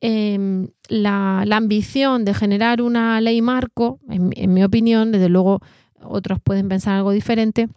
em, 0.00 0.68
la, 0.88 1.42
ambición 1.42 2.24
de 2.24 2.34
generar 2.34 2.82
una 2.82 3.20
ley 3.20 3.40
marco, 3.42 4.00
en 4.08 4.52
mi 4.52 4.64
opinión, 4.64 5.12
desde 5.12 5.28
luego 5.28 5.60
otros 6.02 6.40
pueden 6.40 6.68
pensar 6.68 6.94
algo 6.96 7.12
diferente, 7.12 7.68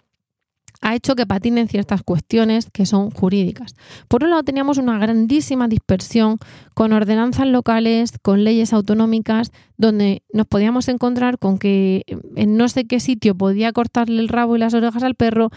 ha 0.82 0.96
hecho 0.96 1.16
que 1.16 1.26
patinen 1.26 1.68
ciertas 1.68 2.04
cuestiones 2.04 2.70
que 2.72 2.86
son 2.86 3.12
jurídicas. 3.12 3.76
Por 4.08 4.24
un 4.24 4.30
lado, 4.30 4.44
teníamos 4.44 4.78
una 4.78 4.98
grandísima 5.00 5.68
dispersión 5.68 6.38
con 6.74 6.94
ordenanzas 6.94 7.48
locales, 7.48 8.14
con 8.22 8.44
leyes 8.44 8.74
autonómicas, 8.74 9.52
donde 9.78 10.24
nos 10.34 10.48
podíamos 10.48 10.88
encontrar 10.88 11.40
con 11.40 11.58
que 11.60 12.04
en 12.36 12.58
no 12.58 12.68
sé 12.70 12.86
qué 12.86 13.00
sitio 13.00 13.36
podía 13.36 13.72
cortarle 13.74 14.20
el 14.22 14.28
rabo 14.28 14.56
y 14.56 14.60
las 14.60 14.74
orejas 14.74 15.04
al 15.04 15.16
perro, 15.16 15.50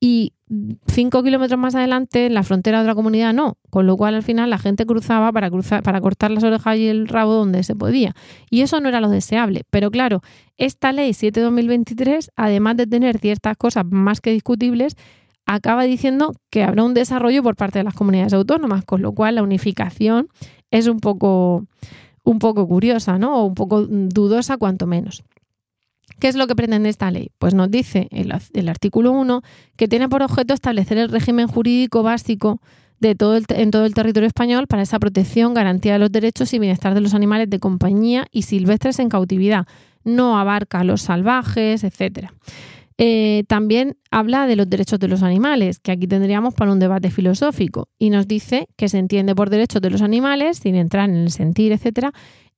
y 0.00 0.32
cinco 0.86 1.22
kilómetros 1.22 1.58
más 1.58 1.74
adelante, 1.74 2.26
en 2.26 2.34
la 2.34 2.42
frontera 2.42 2.78
de 2.78 2.84
otra 2.84 2.94
comunidad, 2.94 3.34
no. 3.34 3.56
Con 3.70 3.86
lo 3.86 3.96
cual, 3.96 4.14
al 4.14 4.22
final, 4.22 4.50
la 4.50 4.58
gente 4.58 4.86
cruzaba 4.86 5.32
para, 5.32 5.50
cruzar, 5.50 5.82
para 5.82 6.00
cortar 6.00 6.30
las 6.30 6.44
orejas 6.44 6.76
y 6.76 6.86
el 6.86 7.08
rabo 7.08 7.34
donde 7.34 7.62
se 7.62 7.74
podía. 7.74 8.14
Y 8.50 8.60
eso 8.60 8.80
no 8.80 8.88
era 8.88 9.00
lo 9.00 9.08
deseable. 9.08 9.62
Pero 9.70 9.90
claro, 9.90 10.22
esta 10.56 10.92
ley 10.92 11.10
7-2023, 11.10 12.30
además 12.36 12.76
de 12.76 12.86
tener 12.86 13.18
ciertas 13.18 13.56
cosas 13.56 13.84
más 13.88 14.20
que 14.20 14.32
discutibles, 14.32 14.96
acaba 15.46 15.84
diciendo 15.84 16.34
que 16.50 16.64
habrá 16.64 16.84
un 16.84 16.94
desarrollo 16.94 17.42
por 17.42 17.56
parte 17.56 17.78
de 17.78 17.84
las 17.84 17.94
comunidades 17.94 18.32
autónomas, 18.32 18.84
con 18.84 19.02
lo 19.02 19.12
cual 19.12 19.36
la 19.36 19.42
unificación 19.42 20.28
es 20.70 20.88
un 20.88 20.98
poco, 20.98 21.66
un 22.24 22.38
poco 22.38 22.66
curiosa, 22.66 23.18
¿no? 23.18 23.36
O 23.36 23.46
un 23.46 23.54
poco 23.54 23.86
dudosa, 23.86 24.56
cuanto 24.56 24.86
menos. 24.86 25.24
¿Qué 26.18 26.28
es 26.28 26.36
lo 26.36 26.46
que 26.46 26.56
pretende 26.56 26.88
esta 26.88 27.10
ley? 27.10 27.30
Pues 27.38 27.54
nos 27.54 27.70
dice 27.70 28.08
el, 28.10 28.32
el 28.54 28.68
artículo 28.68 29.12
1 29.12 29.42
que 29.76 29.88
tiene 29.88 30.08
por 30.08 30.22
objeto 30.22 30.54
establecer 30.54 30.98
el 30.98 31.10
régimen 31.10 31.46
jurídico 31.46 32.02
básico 32.02 32.60
de 33.00 33.14
todo 33.14 33.38
en 33.48 33.70
todo 33.70 33.84
el 33.84 33.94
territorio 33.94 34.26
español 34.26 34.66
para 34.66 34.82
esa 34.82 34.98
protección, 34.98 35.54
garantía 35.54 35.94
de 35.94 35.98
los 35.98 36.10
derechos 36.10 36.52
y 36.54 36.58
bienestar 36.58 36.94
de 36.94 37.00
los 37.00 37.14
animales 37.14 37.50
de 37.50 37.58
compañía 37.58 38.26
y 38.30 38.42
silvestres 38.42 38.98
en 38.98 39.08
cautividad. 39.08 39.66
No 40.04 40.38
abarca 40.38 40.80
a 40.80 40.84
los 40.84 41.02
salvajes, 41.02 41.84
etc. 41.84 42.30
Eh, 42.98 43.44
también 43.48 43.98
habla 44.10 44.46
de 44.46 44.56
los 44.56 44.70
derechos 44.70 44.98
de 44.98 45.08
los 45.08 45.22
animales, 45.22 45.78
que 45.80 45.92
aquí 45.92 46.06
tendríamos 46.06 46.54
para 46.54 46.72
un 46.72 46.78
debate 46.78 47.10
filosófico, 47.10 47.88
y 47.98 48.08
nos 48.08 48.26
dice 48.26 48.68
que 48.76 48.88
se 48.88 48.98
entiende 48.98 49.34
por 49.34 49.50
derechos 49.50 49.82
de 49.82 49.90
los 49.90 50.00
animales, 50.00 50.58
sin 50.58 50.76
entrar 50.76 51.10
en 51.10 51.16
el 51.16 51.30
sentir, 51.30 51.72
etcétera, 51.72 52.12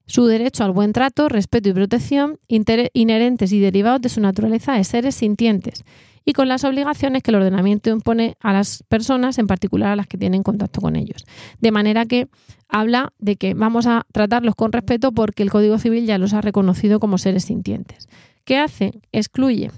su 0.09 0.27
derecho 0.27 0.65
al 0.65 0.73
buen 0.73 0.93
trato, 0.93 1.29
respeto 1.29 1.69
y 1.69 1.75
protección 1.75 2.39
inherentes 2.49 3.53
y 3.53 3.61
derivados 3.61 4.01
de 4.01 4.09
su 4.09 4.21
naturaleza 4.21 4.73
de 4.73 4.83
seres 4.83 5.15
sintientes 5.15 5.85
y 6.25 6.33
con 6.33 6.49
las 6.49 6.65
obligaciones 6.65 7.23
que 7.23 7.31
el 7.31 7.37
ordenamiento 7.37 7.91
impone 7.91 8.37
a 8.41 8.53
las 8.53 8.83
personas, 8.89 9.39
en 9.39 9.47
particular 9.47 9.93
a 9.93 9.97
las 9.97 10.07
que 10.07 10.19
tienen 10.19 10.43
contacto 10.43 10.81
con 10.81 10.97
ellos. 10.97 11.25
De 11.61 11.71
manera 11.73 12.05
que 12.07 12.29
habla 12.69 13.13
de 13.19 13.37
que 13.37 13.55
vamos 13.55 13.87
a 13.87 14.07
tratarlos 14.13 14.55
con 14.55 14.73
respeto 14.73 15.13
porque 15.13 15.43
el 15.43 15.51
Código 15.51 15.79
Civil 15.79 16.07
ya 16.07 16.19
los 16.19 16.35
ha 16.35 16.41
reconocido 16.41 17.01
como 17.01 17.17
seres 17.17 17.45
sintientes. 17.45 18.09
¿Qué 18.45 18.59
hace? 18.59 19.01
Excluye 19.13 19.71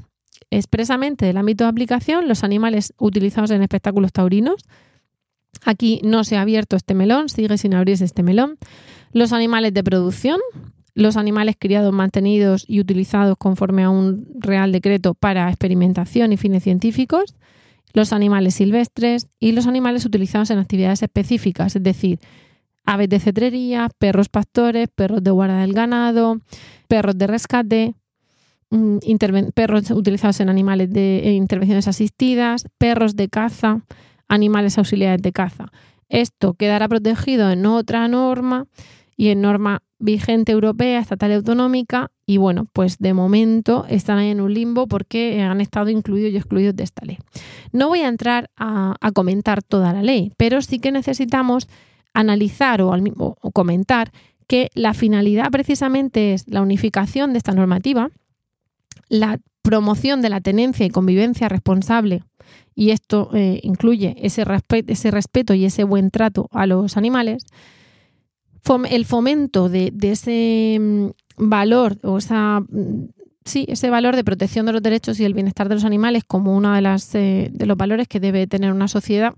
expresamente 0.51 1.27
del 1.27 1.37
ámbito 1.37 1.65
de 1.65 1.71
aplicación 1.71 2.27
los 2.27 2.43
animales 2.43 2.95
utilizados 2.99 3.51
en 3.51 3.63
espectáculos 3.63 4.13
taurinos. 4.13 4.65
Aquí 5.65 6.01
no 6.05 6.25
se 6.25 6.37
ha 6.37 6.41
abierto 6.41 6.77
este 6.77 6.95
melón, 6.95 7.29
sigue 7.29 7.59
sin 7.59 7.75
abrirse 7.75 8.05
este 8.05 8.23
melón 8.23 8.59
los 9.13 9.33
animales 9.33 9.75
de 9.75 9.83
producción, 9.83 10.41
los 10.95 11.17
animales 11.17 11.57
criados, 11.59 11.93
mantenidos 11.93 12.65
y 12.67 12.81
utilizados 12.81 13.37
conforme 13.39 13.83
a 13.85 13.91
un 13.91 14.27
real 14.39 14.73
decreto 14.73 15.15
para 15.15 15.49
experimentación 15.49 16.33
y 16.33 16.37
fines 16.37 16.63
científicos, 16.63 17.37
los 17.93 18.13
animales 18.13 18.55
silvestres 18.55 19.29
y 19.39 19.53
los 19.53 19.67
animales 19.67 20.05
utilizados 20.05 20.51
en 20.51 20.59
actividades 20.59 21.03
específicas, 21.03 21.75
es 21.75 21.83
decir, 21.83 22.21
aves 22.85 23.09
de 23.09 23.21
cetrería, 23.21 23.89
perros 23.99 24.29
pastores, 24.29 24.89
perros 24.89 25.23
de 25.23 25.31
guarda 25.31 25.61
del 25.61 25.73
ganado, 25.73 26.41
perros 26.89 27.19
de 27.19 27.27
rescate, 27.27 27.95
mm, 28.71 28.99
perros 29.55 29.91
utilizados 29.91 30.41
en 30.41 30.49
animales 30.49 30.93
de 30.93 31.33
intervenciones 31.33 31.89
asistidas, 31.89 32.67
perros 32.79 33.17
de 33.17 33.29
caza, 33.29 33.83
animales 34.29 34.79
auxiliares 34.79 35.23
de 35.23 35.33
caza. 35.33 35.67
Esto 36.09 36.55
quedará 36.55 36.89
protegido 36.89 37.51
en 37.51 37.67
otra 37.67 38.09
norma 38.09 38.67
y 39.21 39.29
en 39.29 39.43
norma 39.43 39.83
vigente 39.99 40.51
europea, 40.51 40.99
estatal 40.99 41.31
y 41.31 41.35
autonómica, 41.35 42.11
y 42.25 42.39
bueno, 42.39 42.69
pues 42.73 42.97
de 42.97 43.13
momento 43.13 43.85
están 43.91 44.17
ahí 44.17 44.31
en 44.31 44.41
un 44.41 44.55
limbo 44.55 44.87
porque 44.87 45.43
han 45.43 45.61
estado 45.61 45.91
incluidos 45.91 46.33
y 46.33 46.39
excluidos 46.39 46.75
de 46.75 46.85
esta 46.85 47.05
ley. 47.05 47.19
No 47.71 47.89
voy 47.89 48.01
a 48.01 48.09
entrar 48.09 48.49
a, 48.57 48.97
comentar 49.13 49.63
toda 49.63 49.93
la 49.93 50.03
ley, 50.03 50.33
pero 50.39 50.63
sí 50.63 50.79
que 50.79 50.91
necesitamos 50.91 51.69
analizar 52.15 52.81
o, 52.81 52.91
o 52.95 53.51
comentar 53.51 54.11
que 54.47 54.71
la 54.73 54.95
finalidad 54.95 55.51
precisamente 55.51 56.33
es 56.33 56.49
la 56.49 56.63
unificación 56.63 57.35
de 57.35 57.39
esta 57.41 57.53
normativa, 57.53 58.09
la 59.11 59.39
promoción 59.61 60.23
de 60.23 60.31
la 60.31 60.41
tenencia 60.41 60.87
y 60.87 60.89
convivencia 60.89 61.51
responsable, 61.51 62.23
y 62.75 62.93
esto 62.93 63.29
eh, 63.35 63.61
incluye 63.65 64.17
ese, 64.23 64.47
ese 64.87 65.11
respeto 65.11 65.53
y 65.53 65.67
ese 65.67 65.85
buen 65.85 66.11
trato 66.11 66.49
a 66.53 66.65
los 66.65 66.97
animales, 66.97 67.45
el 68.89 69.05
fomento 69.05 69.69
de, 69.69 69.93
ese 70.03 70.79
mm, 70.81 71.07
valor 71.39 71.99
o 72.03 72.19
esa 72.19 72.61
mm, 72.61 73.09
sí, 73.45 73.67
ese 73.69 73.91
valor 73.91 74.17
de 74.17 74.25
protección 74.25 74.67
de 74.67 74.73
los 74.73 74.83
derechos 74.83 75.19
y 75.21 75.25
el 75.25 75.35
bienestar 75.35 75.69
de 75.69 75.75
los 75.75 75.85
animales 75.85 76.25
como 76.27 76.57
uno 76.57 76.73
de, 76.73 76.81
las, 76.81 77.15
eh, 77.15 77.51
de 77.53 77.67
los 77.67 77.77
valores 77.77 78.09
que 78.09 78.21
debe 78.21 78.47
tener 78.47 78.73
una 78.73 78.89
sociedad 78.89 79.35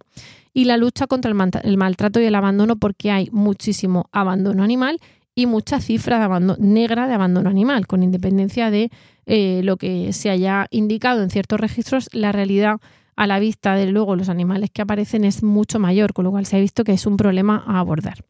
y 0.54 0.64
la 0.64 0.76
lucha 0.76 1.06
contra 1.06 1.30
el, 1.30 1.76
maltrato 1.76 2.20
y 2.20 2.24
el 2.24 2.34
abandono 2.34 2.76
porque 2.76 3.10
hay 3.10 3.28
muchísimo 3.32 4.08
abandono 4.12 4.62
animal 4.62 4.98
y 5.34 5.46
mucha 5.46 5.80
cifra 5.80 6.18
de 6.18 6.24
abandono, 6.24 6.58
negra 6.62 7.06
de 7.06 7.14
abandono 7.14 7.48
animal, 7.48 7.86
con 7.86 8.02
independencia 8.02 8.70
de 8.70 8.90
eh, 9.24 9.62
lo 9.64 9.78
que 9.78 10.12
se 10.12 10.28
haya 10.28 10.66
indicado 10.70 11.22
en 11.22 11.30
ciertos 11.30 11.58
registros, 11.58 12.10
la 12.12 12.32
realidad 12.32 12.80
a 13.16 13.26
la 13.26 13.38
vista 13.38 13.74
de 13.74 13.86
luego 13.86 14.14
los 14.14 14.28
animales 14.28 14.70
que 14.70 14.82
aparecen 14.82 15.24
es 15.24 15.42
mucho 15.42 15.78
mayor, 15.78 16.12
con 16.12 16.24
lo 16.24 16.30
cual 16.32 16.44
se 16.44 16.56
ha 16.56 16.60
visto 16.60 16.84
que 16.84 16.92
es 16.92 17.06
un 17.06 17.16
problema 17.16 17.62
a 17.66 17.78
abordar 17.78 18.24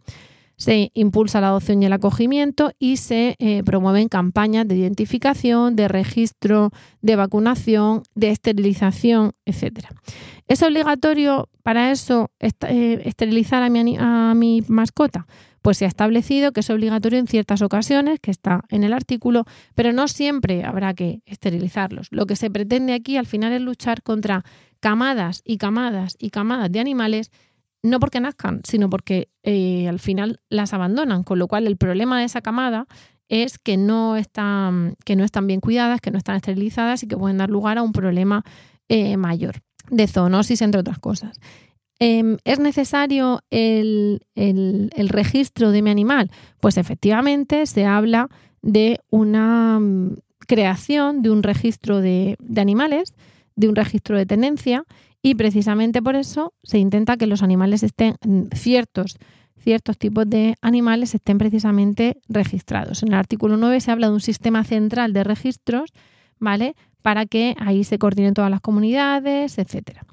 se 0.57 0.91
impulsa 0.95 1.41
la 1.41 1.49
adopción 1.49 1.83
y 1.83 1.87
el 1.87 1.93
acogimiento 1.93 2.73
y 2.79 2.97
se 2.97 3.37
eh, 3.39 3.63
promueven 3.65 4.09
campañas 4.09 4.67
de 4.69 4.77
identificación, 4.77 5.77
de 5.77 5.89
registro, 5.89 6.71
de 7.01 7.17
vacunación, 7.17 8.03
de 8.15 8.31
esterilización, 8.31 9.33
etc. 9.45 9.87
¿Es 10.49 10.63
obligatorio 10.63 11.49
para 11.63 11.91
eso 11.91 12.31
eh, 12.41 13.03
esterilizar 13.05 13.63
a 13.63 13.71
mi, 13.71 13.97
a 13.99 14.35
mi 14.35 14.63
mascota? 14.69 15.27
Pues 15.63 15.79
se 15.79 15.85
ha 15.85 15.89
establecido 15.89 16.53
que 16.53 16.61
es 16.61 16.71
obligatorio 16.71 17.21
en 17.21 17.29
ciertas 17.29 17.63
ocasiones, 17.63 18.19
que 18.21 18.33
está 18.33 18.65
en 18.69 18.83
el 18.83 18.93
artículo, 18.93 19.45
pero 19.75 19.93
no 19.93 20.09
siempre 20.09 20.65
habrá 20.65 20.93
que 20.93 21.23
esterilizarlos. 21.25 22.09
Lo 22.11 22.27
que 22.27 22.35
se 22.35 22.51
pretende 22.51 22.95
aquí 22.95 23.17
al 23.17 23.27
final 23.27 23.53
es 23.53 23.61
luchar 23.61 24.03
contra 24.03 24.45
camadas 24.81 25.43
y 25.45 25.59
camadas 25.59 26.17
y 26.19 26.31
camadas 26.31 26.71
de 26.73 26.81
animales 26.81 27.31
no 27.83 28.01
porque 28.01 28.21
nazcan, 28.21 28.63
sino 28.65 28.89
porque 28.89 29.29
eh, 29.43 29.89
al 29.89 29.99
final 29.99 30.41
las 30.49 30.73
abandonan, 30.73 31.25
con 31.25 31.39
lo 31.39 31.49
cual 31.49 31.67
el 31.67 31.77
problema 31.77 32.19
de 32.19 32.25
esa 32.25 32.41
camada 32.41 32.87
es 33.29 33.59
que 33.59 33.77
no 33.77 34.17
están, 34.17 34.97
que 35.05 35.17
no 35.17 35.25
están 35.25 35.47
bien 35.47 35.61
cuidadas, 35.61 36.01
que 36.01 36.11
no 36.11 36.19
están 36.19 36.37
esterilizadas 36.37 37.03
y 37.03 37.09
que 37.09 37.17
pueden 37.17 37.39
dar 37.39 37.51
lugar 37.51 37.79
a 37.79 37.83
un 37.83 37.93
problema 37.93 38.45
eh, 38.89 39.17
mayor 39.17 39.57
de 39.91 40.07
zoonosis, 40.07 40.63
entre 40.63 40.81
otras 40.81 40.99
cosas. 40.99 41.41
Em, 41.99 42.37
¿Es 42.45 42.59
necesario 42.59 43.41
el, 43.51 44.21
registro 44.97 45.71
de 45.71 45.83
mi 45.83 45.91
animal? 45.91 46.31
Pues 46.61 46.77
efectivamente 46.77 47.67
se 47.67 47.85
habla 47.87 48.29
de 48.61 49.01
una 49.11 49.79
mm, 49.81 50.17
creación 50.47 51.23
de 51.23 51.31
un 51.31 51.43
registro 51.43 52.01
de, 52.01 52.37
de 52.41 52.61
animales, 52.61 53.15
de 53.57 53.69
un 53.69 53.77
registro 53.77 54.17
de 54.19 54.27
tenencia 54.27 54.85
y 55.23 55.37
precisamente 55.37 56.03
por 56.03 56.17
eso 56.17 56.53
se 56.63 56.79
intenta 56.79 57.17
que 57.17 57.27
los 57.27 57.43
animales 57.43 57.83
estén, 57.83 58.17
ciertos, 58.55 59.19
ciertos 59.57 59.97
tipos 59.97 60.29
de 60.29 60.57
animales 60.61 61.15
estén 61.15 61.39
precisamente 61.39 62.21
registrados. 62.29 63.03
En 63.03 63.09
el 63.09 63.15
artículo 63.15 63.57
9 63.57 63.81
se 63.81 63.93
habla 63.93 64.09
de 64.09 64.15
un 64.15 64.21
sistema 64.21 64.65
central 64.65 65.13
de 65.13 65.23
registros, 65.23 65.93
¿vale? 66.39 66.75
Para 67.03 67.27
que 67.27 67.55
ahí 67.59 67.85
se 67.85 67.99
coordinen 67.99 68.35
todas 68.35 68.51
las 68.51 68.61
comunidades, 68.61 69.59
etcétera. 69.59 70.05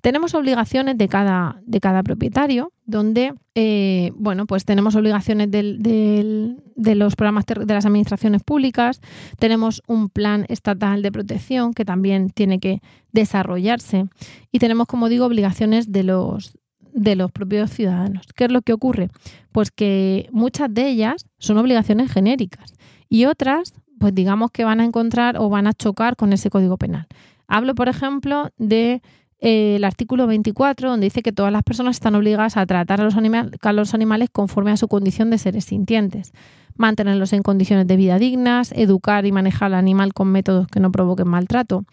Tenemos 0.00 0.34
obligaciones 0.34 0.96
de 0.96 1.08
cada, 1.08 1.60
de 1.66 1.80
cada 1.80 2.02
propietario, 2.02 2.72
donde, 2.86 3.34
eh, 3.54 4.12
bueno, 4.14 4.46
pues 4.46 4.64
tenemos 4.64 4.94
obligaciones 4.96 5.50
de 5.50 6.94
los 6.94 7.16
programas 7.16 7.44
de 7.46 7.74
las 7.74 7.84
administraciones 7.84 8.42
públicas, 8.42 9.00
tenemos 9.38 9.82
un 9.86 10.08
plan 10.08 10.46
estatal 10.48 11.02
de 11.02 11.12
protección 11.12 11.74
que 11.74 11.84
también 11.84 12.30
tiene 12.30 12.60
que 12.60 12.80
desarrollarse 13.12 14.06
y 14.52 14.58
tenemos, 14.58 14.86
como 14.86 15.08
digo, 15.08 15.26
obligaciones 15.26 15.92
de 15.92 16.04
los, 16.04 16.56
de 16.92 17.16
los 17.16 17.32
propios 17.32 17.70
ciudadanos. 17.70 18.26
¿Qué 18.34 18.44
es 18.44 18.52
lo 18.52 18.62
que 18.62 18.72
ocurre? 18.72 19.10
Pues 19.52 19.70
que 19.70 20.28
muchas 20.32 20.72
de 20.72 20.88
ellas 20.88 21.26
son 21.38 21.58
obligaciones 21.58 22.10
genéricas 22.12 22.72
y 23.08 23.24
otras, 23.24 23.74
pues 23.98 24.14
digamos 24.14 24.50
que 24.50 24.64
van 24.64 24.80
a 24.80 24.84
encontrar 24.84 25.38
o 25.38 25.48
van 25.48 25.66
a 25.66 25.72
chocar 25.72 26.16
con 26.16 26.32
ese 26.32 26.50
código 26.50 26.76
penal. 26.76 27.06
Hablo, 27.46 27.74
por 27.74 27.88
ejemplo, 27.88 28.50
de 28.58 29.02
eh, 29.40 29.80
artículo 29.84 30.26
24, 30.26 30.90
donde 30.90 31.06
dice 31.06 31.22
que 31.22 31.32
todas 31.32 31.52
las 31.52 31.62
personas 31.62 31.96
están 31.96 32.14
obligadas 32.14 32.56
a 32.56 32.66
tratar 32.66 33.00
a 33.00 33.04
los, 33.04 33.14
a 33.16 33.72
los 33.72 33.94
animales 33.94 34.28
conforme 34.30 34.72
a 34.72 34.76
su 34.76 34.88
condición 34.88 35.30
de 35.30 35.38
seres 35.38 35.64
sintientes, 35.66 36.32
mantenerlos 36.76 37.32
en 37.32 37.42
condiciones 37.42 37.86
de 37.86 37.96
vida 37.96 38.18
dignas, 38.18 38.72
educar 38.72 39.26
y 39.26 39.32
manejar 39.32 39.66
al 39.66 39.74
animal 39.74 40.12
con 40.12 40.28
métodos 40.28 40.66
que 40.66 40.80
no 40.80 40.90
provoquen 40.90 41.28
maltrato, 41.28 41.84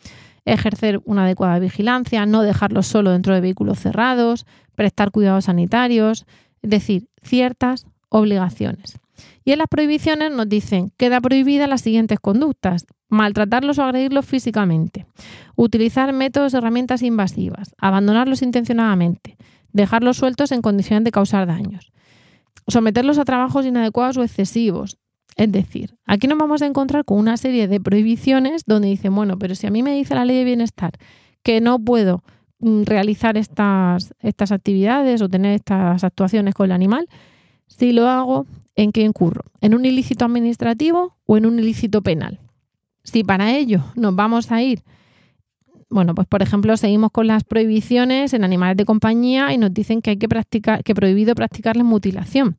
ejercer 0.46 1.02
una 1.06 1.24
adecuada 1.24 1.60
vigilancia, 1.60 2.26
no 2.26 2.42
dejarlos 2.42 2.88
solo 2.88 3.12
dentro 3.12 3.34
de 3.34 3.42
vehículos 3.42 3.80
cerrados, 3.80 4.46
prestar 4.76 5.12
cuidados 5.12 5.46
sanitarios, 5.46 6.26
es 6.62 6.70
decir, 6.70 7.08
ciertas 7.22 7.88
obligaciones. 8.10 9.00
Y 9.44 9.52
en 9.52 9.60
las 9.60 9.68
prohibiciones 9.68 10.32
nos 10.32 10.50
dicen, 10.50 10.92
queda 10.98 11.22
prohibida 11.22 11.68
las 11.68 11.82
siguientes 11.82 12.20
conductas. 12.20 12.86
Maltratarlos 13.10 13.78
o 13.80 13.84
agredirlos 13.84 14.26
físicamente. 14.26 15.06
Utilizar 15.56 16.12
métodos 16.14 16.54
o 16.54 16.58
herramientas 16.58 17.02
invasivas. 17.04 17.76
Abandonarlos 17.78 18.42
intencionadamente. 18.42 19.38
Dejarlos 19.72 20.18
sueltos 20.18 20.52
en 20.52 20.62
condiciones 20.62 21.04
de 21.04 21.12
causar 21.12 21.48
daños. 21.48 21.92
Someterlos 22.68 23.20
a 23.20 23.26
trabajos 23.26 23.66
inadecuados 23.66 24.18
o 24.18 24.24
excesivos. 24.24 24.98
Es 25.36 25.52
decir, 25.52 25.96
aquí 26.06 26.28
nos 26.28 26.38
vamos 26.38 26.62
a 26.62 26.66
encontrar 26.66 27.04
con 27.04 27.18
una 27.20 27.36
serie 27.36 27.68
de 27.68 27.80
prohibiciones 27.80 28.64
donde 28.66 28.88
dicen, 28.88 29.14
bueno, 29.14 29.38
pero 29.38 29.54
si 29.54 29.68
a 29.68 29.70
mí 29.70 29.84
me 29.84 29.94
dice 29.94 30.16
la 30.16 30.24
ley 30.24 30.38
de 30.38 30.46
bienestar 30.46 30.94
que 31.44 31.60
no 31.60 31.78
puedo 31.78 32.24
mm, 32.60 32.84
realizar 32.84 33.38
estas, 33.38 34.14
estas 34.22 34.52
actividades 34.54 35.22
o 35.22 35.30
tener 35.30 35.54
estas 35.54 36.04
actuaciones 36.06 36.54
con 36.54 36.68
el 36.68 36.72
animal, 36.72 37.08
si 37.68 37.92
lo 37.92 38.08
hago, 38.08 38.46
¿en 38.76 38.92
qué 38.92 39.02
incurro? 39.02 39.44
¿En 39.62 39.74
un 39.76 39.86
ilícito 39.86 40.26
administrativo 40.26 41.18
o 41.26 41.38
en 41.38 41.46
un 41.46 41.60
ilícito 41.60 42.02
penal? 42.02 42.40
Si 43.04 43.24
para 43.24 43.56
ello 43.56 43.84
nos 43.96 44.16
vamos 44.16 44.52
a 44.52 44.62
ir, 44.62 44.84
bueno, 45.90 46.16
pues 46.16 46.28
por 46.28 46.42
ejemplo, 46.42 46.76
seguimos 46.78 47.12
con 47.12 47.28
las 47.28 47.44
prohibiciones 47.44 48.34
en 48.34 48.44
animales 48.44 48.78
de 48.78 48.86
compañía 48.86 49.54
y 49.54 49.58
nos 49.58 49.74
dicen 49.74 50.02
que 50.02 50.12
hay 50.12 50.18
que 50.18 50.28
practicar, 50.28 50.84
que 50.84 50.96
prohibido 50.96 51.36
practicarles 51.36 51.86
mutilación. 51.86 52.58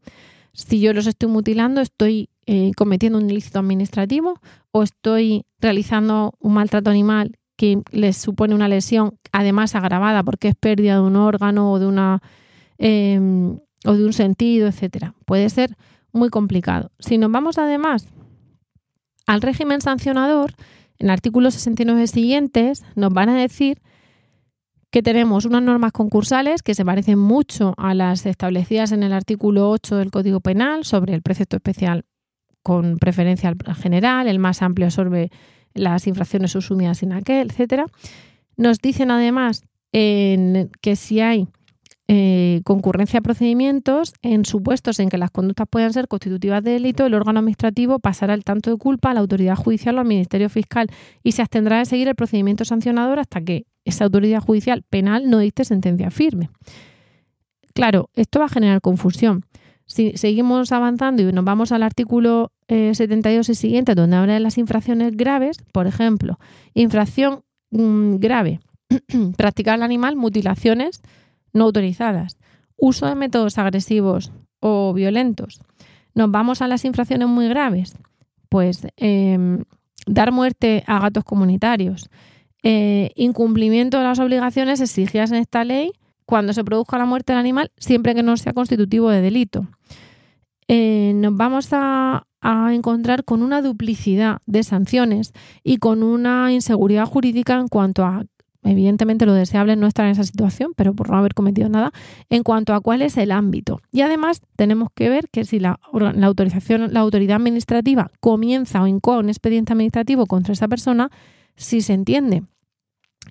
Si 0.53 0.81
yo 0.81 0.95
los 0.95 1.07
estoy 1.07 1.29
mutilando, 1.29 1.81
estoy 1.81 2.31
eh, 2.47 2.71
cometiendo 2.77 3.19
un 3.19 3.29
ilícito 3.29 3.59
administrativo 3.59 4.41
o 4.71 4.83
estoy 4.83 5.45
realizando 5.61 6.33
un 6.39 6.55
maltrato 6.55 6.91
animal 6.91 7.37
que 7.57 7.83
les 7.91 8.17
supone 8.17 8.55
una 8.55 8.69
lesión, 8.69 9.19
además 9.33 9.75
agravada 9.75 10.23
porque 10.23 10.49
es 10.49 10.55
pérdida 10.55 10.95
de 10.95 11.01
un 11.01 11.17
órgano 11.17 11.73
o 11.73 11.79
de 11.79 11.87
una 11.87 12.23
em, 12.79 13.59
o 13.85 13.93
de 13.95 14.05
un 14.05 14.13
sentido, 14.13 14.69
etcétera. 14.69 15.15
Puede 15.25 15.51
ser 15.51 15.77
muy 16.17 16.31
complicado. 16.31 16.91
Si 16.99 17.19
nos 17.19 17.31
vamos 17.31 17.59
además 17.59 18.09
al 19.27 19.43
régimen 19.43 19.81
sancionador, 19.81 20.55
en 20.99 21.11
artículos 21.11 21.55
69 21.55 22.07
siguientes 22.07 22.85
nos 22.95 23.13
van 23.13 23.29
a 23.29 23.37
decir 23.37 23.83
que 24.91 25.03
tenemos 25.03 25.45
unas 25.45 25.63
normas 25.63 25.93
concursales 25.93 26.63
que 26.63 26.75
se 26.75 26.85
parecen 26.85 27.19
mucho 27.19 27.75
a 27.77 27.93
las 27.93 28.25
establecidas 28.25 28.93
en 28.93 29.03
el 29.03 29.13
artículo 29.13 29.71
8 29.71 29.97
del 29.97 30.11
Código 30.11 30.41
Penal 30.41 30.85
sobre 30.85 31.13
el 31.13 31.23
precepto 31.23 31.57
especial 31.57 32.05
con 32.63 32.97
preferencia 32.99 33.55
al 33.67 33.77
general, 33.77 34.27
el 34.27 34.39
más 34.39 34.63
amplio 34.63 34.91
sobre 34.91 35.31
las 35.75 36.07
infracciones 36.07 36.53
subsumidas 36.53 37.03
en 37.03 37.13
aquel, 37.13 37.51
etcétera. 37.51 37.87
Nos 38.57 38.79
dicen 38.79 39.11
además 39.11 39.65
que 39.93 40.97
si 40.97 41.21
hay 41.21 41.49
eh, 42.09 42.61
concurrencia 42.65 43.19
de 43.19 43.23
procedimientos 43.23 44.15
en 44.23 44.45
supuestos 44.45 45.01
en 45.01 45.09
que 45.09 45.19
las 45.19 45.33
conductas 45.33 45.67
puedan 45.69 45.93
ser 45.93 46.07
constitutivas 46.07 46.63
de 46.63 46.73
delito, 46.73 47.05
el 47.05 47.15
órgano 47.15 47.41
administrativo 47.41 47.99
pasará 47.99 48.35
el 48.35 48.45
tanto 48.45 48.71
de 48.71 48.77
culpa 48.77 49.11
a 49.11 49.15
la 49.15 49.21
autoridad 49.21 49.57
judicial 49.57 49.97
o 49.97 50.01
al 50.01 50.07
Ministerio 50.07 50.49
Fiscal 50.49 50.89
y 51.25 51.33
se 51.33 51.43
abstendrá 51.43 51.79
de 51.79 51.85
seguir 51.85 52.07
el 52.07 52.15
procedimiento 52.15 52.65
sancionador 52.65 53.19
hasta 53.19 53.41
que 53.41 53.67
esa 53.85 54.05
autoridad 54.05 54.41
judicial 54.41 54.85
penal 54.89 55.29
no 55.29 55.39
dicte 55.41 55.65
sentencia 55.65 56.11
firme. 56.13 56.51
Claro, 57.75 58.09
esto 58.15 58.39
va 58.39 58.47
a 58.47 58.51
generar 58.51 58.81
confusión. 58.81 59.45
Si 59.85 60.17
seguimos 60.17 60.73
avanzando 60.73 61.23
y 61.23 61.33
nos 61.33 61.45
vamos 61.45 61.73
al 61.73 61.83
artículo 61.83 62.53
72 62.69 63.49
y 63.49 63.55
siguientes, 63.55 63.95
donde 63.95 64.17
habla 64.17 64.35
de 64.35 64.41
las 64.41 64.59
infracciones 64.59 65.17
graves, 65.17 65.59
por 65.73 65.87
ejemplo, 65.87 66.39
infracción 66.75 67.43
mm, 67.71 68.17
grave, 68.17 68.61
practicar 69.37 69.75
al 69.75 69.83
animal 69.83 70.17
mutilaciones 70.17 71.03
no 71.53 71.65
autorizadas, 71.65 72.37
uso 72.77 73.07
de 73.07 73.15
métodos 73.15 73.59
agresivos 73.59 74.33
o 74.61 74.93
violentos. 74.93 75.61
Nos 76.15 76.31
vamos 76.31 76.63
a 76.63 76.69
las 76.69 76.85
infracciones 76.85 77.29
muy 77.29 77.49
graves, 77.49 77.97
pues 78.49 78.87
em, 78.97 79.65
dar 80.07 80.33
muerte 80.33 80.85
a 80.87 80.99
gatos 80.99 81.25
comunitarios, 81.25 82.09
eh, 82.63 83.11
incumplimiento 83.17 83.99
de 83.99 84.05
las 84.05 84.19
obligaciones 84.19 84.81
exigidas 84.81 85.31
en 85.31 85.39
esta 85.39 85.65
ley 85.65 85.93
cuando 86.25 86.53
se 86.53 86.65
produzca 86.65 86.99
la 86.99 87.07
muerte 87.07 87.33
del 87.33 87.41
animal, 87.41 87.71
siempre 87.79 88.15
que 88.15 88.23
no 88.23 88.37
sea 88.37 88.53
constitutivo 88.53 89.11
de 89.11 89.21
delito. 89.21 89.67
Eh, 90.69 91.13
nos 91.15 91.37
vamos 91.37 91.69
a, 91.73 92.25
encontrar 92.71 93.25
con 93.25 93.43
una 93.43 93.61
duplicidad 93.61 94.39
de 94.47 94.63
sanciones 94.63 95.33
y 95.65 95.79
con 95.79 96.05
una 96.05 96.53
inseguridad 96.53 97.05
jurídica 97.05 97.55
en 97.59 97.67
cuanto 97.67 98.05
a, 98.05 98.25
evidentemente 98.67 99.27
lo 99.27 99.35
deseable 99.35 99.77
no 99.77 99.87
estar 99.87 100.05
en 100.07 100.13
esa 100.13 100.25
situación, 100.25 100.73
pero 100.77 100.95
por 100.95 101.11
no 101.11 101.17
haber 101.17 101.35
cometido 101.35 101.69
nada, 101.69 101.93
en 102.31 102.43
cuanto 102.43 102.75
a 102.75 102.81
cuál 102.81 103.03
es 103.03 103.17
el 103.17 103.31
ámbito. 103.31 103.81
Y 103.93 104.03
además 104.03 104.41
tenemos 104.57 104.89
que 104.95 105.09
ver 105.09 105.29
que 105.31 105.45
si 105.45 105.59
la, 105.59 105.79
la 105.93 106.27
autorización, 106.27 106.93
la 106.93 107.01
autoridad 107.01 107.37
administrativa 107.37 108.11
comienza 108.21 108.83
o 108.83 108.87
incoa 108.87 109.19
un 109.19 109.29
expediente 109.29 109.73
administrativo 109.73 110.27
contra 110.27 110.53
esa 110.53 110.69
persona, 110.69 111.11
si 111.57 111.81
se 111.81 111.95
entiende 111.95 112.43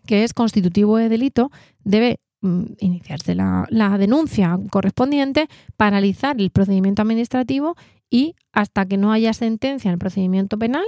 que 0.06 0.24
es 0.24 0.34
constitutivo 0.34 0.98
de 0.98 1.10
delito, 1.10 1.52
debe 1.84 2.20
mm, 2.42 2.64
iniciarse 2.80 3.36
la, 3.36 3.68
denuncia 3.98 4.58
correspondiente, 4.70 5.48
paralizar 5.78 6.40
el 6.40 6.52
procedimiento 6.52 7.02
administrativo 7.02 7.76
y 8.10 8.36
hasta 8.52 8.86
que 8.86 8.98
no 8.98 9.12
haya 9.12 9.34
sentencia 9.34 9.90
en 9.90 9.94
el 9.94 10.00
procedimiento 10.00 10.58
penal 10.58 10.86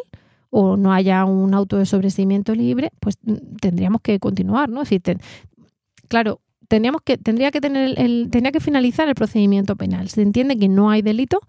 o 0.49 0.77
no 0.77 0.93
haya 0.93 1.25
un 1.25 1.53
auto 1.53 1.77
de 1.77 1.85
sobreseimiento 1.85 2.55
libre, 2.55 2.91
pues 2.99 3.17
mm, 3.23 3.57
tendríamos 3.61 4.01
que 4.01 4.19
continuar, 4.19 4.69
¿no? 4.69 4.81
Es 4.81 4.89
decir, 4.89 5.17
claro, 6.07 6.41
tendríamos 6.67 7.01
que, 7.01 7.17
tendría 7.17 7.51
que 7.51 7.61
tener 7.61 7.97
el, 7.97 8.29
tendría 8.29 8.51
que 8.51 8.59
finalizar 8.59 9.07
el 9.07 9.15
procedimiento 9.15 9.75
penal. 9.75 10.09
Se 10.09 10.21
entiende 10.21 10.57
que 10.57 10.67
no 10.67 10.89
hay 10.89 11.01
delito, 11.01 11.39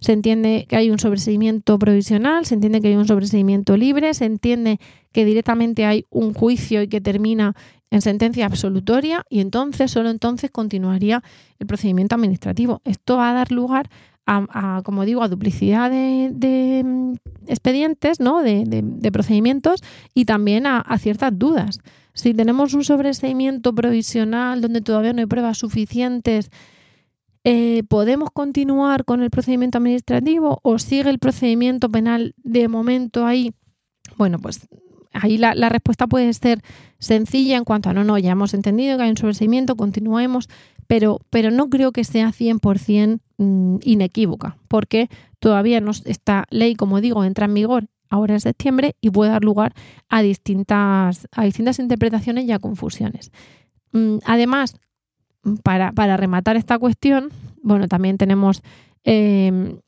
se 0.00 0.12
entiende 0.12 0.66
que 0.68 0.76
hay 0.76 0.90
un 0.90 0.98
sobreseimiento 0.98 1.78
provisional, 1.78 2.44
se 2.44 2.54
entiende 2.54 2.80
que 2.80 2.88
hay 2.88 2.96
un 2.96 3.06
sobreseimiento 3.06 3.76
libre, 3.76 4.12
se 4.14 4.26
entiende 4.26 4.78
que 5.12 5.24
directamente 5.24 5.84
hay 5.84 6.06
un 6.10 6.34
juicio 6.34 6.82
y 6.82 6.88
que 6.88 7.00
termina 7.00 7.54
en 7.90 8.02
sentencia 8.02 8.44
absolutoria 8.44 9.24
y 9.30 9.40
entonces, 9.40 9.90
solo 9.90 10.10
entonces 10.10 10.50
continuaría 10.50 11.22
el 11.58 11.66
procedimiento 11.66 12.14
administrativo. 12.14 12.82
Esto 12.84 13.16
va 13.16 13.30
a 13.30 13.34
dar 13.34 13.50
lugar 13.50 13.88
a, 14.28 14.82
como 14.84 15.04
digo, 15.04 15.22
a 15.22 15.28
duplicidad 15.28 15.90
de, 15.90 16.82
mm, 16.84 17.14
expedientes, 17.46 18.20
¿no? 18.20 18.42
de, 18.42 19.10
procedimientos 19.12 19.82
y 20.14 20.26
también 20.26 20.66
a, 20.66 20.84
ciertas 20.98 21.38
dudas. 21.38 21.80
Si 22.12 22.34
tenemos 22.34 22.74
un 22.74 22.84
sobreseimiento 22.84 23.74
provisional 23.74 24.60
donde 24.60 24.80
todavía 24.80 25.12
no 25.12 25.20
hay 25.20 25.26
pruebas 25.26 25.58
suficientes, 25.58 26.50
eh, 27.44 27.84
¿podemos 27.88 28.30
continuar 28.32 29.04
con 29.04 29.22
el 29.22 29.30
procedimiento 29.30 29.78
administrativo 29.78 30.58
o 30.62 30.78
sigue 30.78 31.08
el 31.08 31.18
procedimiento 31.18 31.88
penal 31.88 32.34
de 32.42 32.68
momento 32.68 33.24
ahí? 33.24 33.54
Bueno, 34.16 34.38
pues 34.40 34.68
ahí 35.12 35.38
la, 35.38 35.68
respuesta 35.68 36.06
puede 36.06 36.32
ser 36.34 36.60
sencilla 36.98 37.56
en 37.56 37.64
cuanto 37.64 37.88
a 37.88 37.94
no, 37.94 38.04
no, 38.04 38.18
ya 38.18 38.32
hemos 38.32 38.52
entendido 38.52 38.96
que 38.96 39.04
hay 39.04 39.10
un 39.10 39.16
sobreseimiento, 39.16 39.76
continuemos, 39.76 40.48
pero, 40.88 41.20
pero 41.30 41.52
no 41.52 41.68
creo 41.70 41.92
que 41.92 42.02
sea 42.02 42.32
100% 42.32 43.20
mm, 43.36 43.76
inequívoca, 43.82 44.56
porque 44.66 45.08
todavía 45.38 45.80
no, 45.80 45.92
esta 46.04 46.46
ley, 46.50 46.74
como 46.74 47.00
digo, 47.00 47.24
entra 47.24 47.44
en 47.44 47.54
vigor 47.54 47.86
ahora 48.10 48.34
en 48.34 48.40
septiembre 48.40 48.96
y 49.00 49.10
puede 49.10 49.30
dar 49.30 49.44
lugar 49.44 49.74
a 50.08 50.22
distintas, 50.22 51.28
a 51.30 51.44
distintas 51.44 51.78
interpretaciones 51.78 52.46
y 52.46 52.52
a 52.52 52.58
confusiones. 52.58 53.30
Mm, 53.92 54.16
además, 54.24 54.76
para, 55.62 55.92
para 55.92 56.16
rematar 56.16 56.56
esta 56.56 56.78
cuestión, 56.78 57.28
bueno, 57.62 57.86
también 57.86 58.16
tenemos 58.16 58.62
eh, 59.04 59.78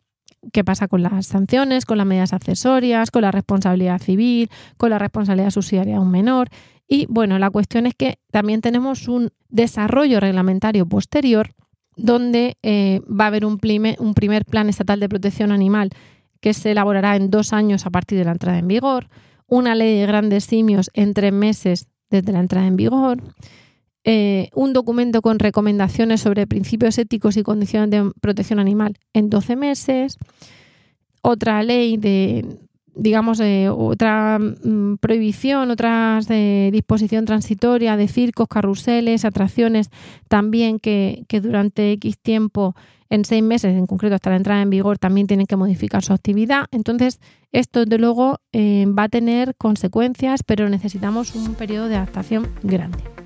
qué 0.53 0.65
pasa 0.65 0.87
con 0.87 1.03
las 1.03 1.27
sanciones, 1.27 1.87
con 1.87 1.99
las 1.99 2.07
medidas 2.07 2.33
accesorias, 2.33 3.11
con 3.11 3.23
la 3.23 3.31
responsabilidad 3.31 4.01
civil, 4.01 4.51
con 4.77 4.91
la 4.91 4.99
responsabilidad 4.99 5.51
subsidiaria 5.51 5.95
de 5.95 6.01
un 6.01 6.11
menor. 6.11 6.49
Y 6.93 7.07
bueno, 7.09 7.39
la 7.39 7.51
cuestión 7.51 7.87
es 7.87 7.95
que 7.95 8.19
también 8.33 8.61
tenemos 8.61 9.07
un 9.07 9.31
desarrollo 9.49 10.19
reglamentario 10.19 10.87
posterior 10.87 11.55
donde 11.97 12.57
eh, 12.65 13.01
va 13.09 13.25
a 13.25 13.29
haber 13.29 13.45
un, 13.45 13.59
primer 13.59 14.45
plan 14.45 14.69
estatal 14.69 14.99
de 14.99 15.09
protección 15.09 15.53
animal 15.53 15.91
que 16.41 16.53
se 16.53 16.73
elaborará 16.73 17.15
en 17.15 17.31
dos 17.31 17.53
años 17.53 17.87
a 17.87 17.91
partir 17.91 18.19
de 18.19 18.25
la 18.25 18.33
entrada 18.33 18.59
en 18.59 18.67
vigor, 18.67 19.09
una 19.47 19.77
ley 19.77 20.01
de 20.01 20.07
grandes 20.07 20.45
simios 20.45 20.91
en 20.93 21.15
tres 21.15 21.33
meses 21.33 21.87
desde 22.11 22.33
la 22.33 22.41
entrada 22.41 22.67
en 22.67 22.75
vigor, 22.75 23.23
eh, 24.03 24.49
un 24.57 24.73
documento 24.73 25.23
con 25.23 25.39
recomendaciones 25.39 26.23
sobre 26.23 26.49
principios 26.49 26.99
éticos 26.99 27.37
y 27.37 27.45
condiciones 27.45 27.91
de 27.91 28.11
protección 28.21 28.59
animal 28.59 28.97
en 29.13 29.31
12 29.31 29.55
meses, 29.55 30.19
otra 31.23 31.63
ley 31.63 31.99
de, 31.99 32.59
digamos, 33.01 33.41
otra 33.71 34.39
mm, 34.39 34.97
prohibición, 35.01 35.71
otra 35.71 36.21
disposición 36.71 37.25
transitoria 37.25 37.97
de 37.97 38.09
circos, 38.09 38.47
carruseles, 38.49 39.25
atracciones 39.25 39.91
también 40.29 40.79
que, 40.79 41.25
durante 41.43 41.93
X 41.93 42.19
tiempo, 42.19 42.75
en 43.09 43.25
seis 43.25 43.43
meses 43.43 43.77
en 43.77 43.87
concreto 43.87 44.15
hasta 44.15 44.31
la 44.31 44.37
entrada 44.37 44.63
en 44.63 44.71
vigor, 44.71 44.99
también 44.99 45.27
tienen 45.27 45.47
que 45.47 45.57
modificar 45.57 46.05
su 46.05 46.13
actividad. 46.13 46.67
Entonces, 46.71 47.21
esto 47.51 47.85
de 47.85 47.99
luego 47.99 48.39
eh, 48.53 48.87
va 48.87 49.05
a 49.05 49.09
tener 49.09 49.57
consecuencias, 49.57 50.43
pero 50.45 50.69
necesitamos 50.69 51.35
un 51.35 51.55
periodo 51.55 51.89
de 51.89 51.97
adaptación 51.97 52.49
grande. 52.63 53.20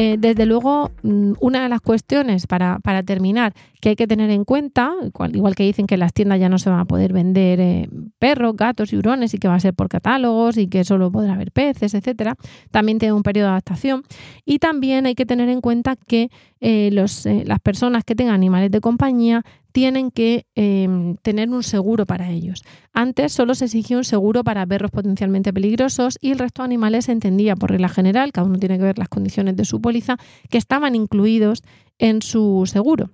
Eh, 0.00 0.14
desde 0.16 0.46
luego, 0.46 0.92
mm, 1.02 1.32
una 1.40 1.64
de 1.64 1.68
las 1.68 1.80
cuestiones 1.80 2.46
para, 2.46 2.78
terminar 3.04 3.52
que 3.80 3.88
hay 3.88 3.96
que 3.96 4.06
tener 4.06 4.30
en 4.30 4.44
cuenta, 4.44 4.92
igual, 5.32 5.56
que 5.56 5.64
dicen 5.64 5.88
que 5.88 5.94
en 5.94 6.00
las 6.00 6.12
tiendas 6.12 6.38
ya 6.38 6.48
no 6.48 6.60
se 6.60 6.70
van 6.70 6.78
a 6.78 6.84
poder 6.84 7.12
vender 7.12 7.58
eh, 7.58 7.88
perros, 8.20 8.54
gatos 8.54 8.92
y 8.92 8.96
hurones 8.96 9.34
y 9.34 9.38
que 9.38 9.48
va 9.48 9.56
a 9.56 9.60
ser 9.60 9.74
por 9.74 9.88
catálogos 9.88 10.56
y 10.56 10.68
que 10.68 10.84
solo 10.84 11.10
podrá 11.10 11.34
haber 11.34 11.50
peces, 11.50 11.94
etcétera, 11.94 12.36
también 12.70 13.00
tiene 13.00 13.12
un 13.12 13.24
periodo 13.24 13.48
de 13.48 13.50
adaptación. 13.50 14.04
Y 14.44 14.60
también 14.60 15.04
hay 15.06 15.16
que 15.16 15.26
tener 15.26 15.48
en 15.48 15.60
cuenta 15.60 15.96
que 15.96 16.30
eh, 16.60 16.90
las 16.92 17.60
personas 17.60 18.04
que 18.04 18.14
tengan 18.14 18.36
animales 18.36 18.70
de 18.70 18.80
compañía 18.80 19.44
tienen 19.72 20.10
que 20.10 20.46
em, 20.54 21.16
tener 21.16 21.50
un 21.50 21.62
seguro 21.62 22.06
para 22.06 22.30
ellos. 22.30 22.62
Antes 22.92 23.32
solo 23.32 23.54
se 23.54 23.66
exigía 23.66 23.96
un 23.96 24.04
seguro 24.04 24.44
para 24.44 24.66
perros 24.66 24.90
potencialmente 24.90 25.52
peligrosos 25.52 26.18
y 26.20 26.30
el 26.30 26.38
resto 26.38 26.62
de 26.62 26.66
animales 26.66 27.06
se 27.06 27.12
entendía 27.12 27.56
por 27.56 27.70
regla 27.70 27.88
general, 27.88 28.32
cada 28.32 28.46
uno 28.46 28.58
tiene 28.58 28.78
que 28.78 28.84
ver 28.84 28.98
las 28.98 29.08
condiciones 29.08 29.56
de 29.56 29.64
su 29.64 29.80
póliza, 29.80 30.16
que 30.50 30.58
estaban 30.58 30.94
incluidos 30.94 31.62
en 31.98 32.22
su 32.22 32.64
seguro. 32.66 33.10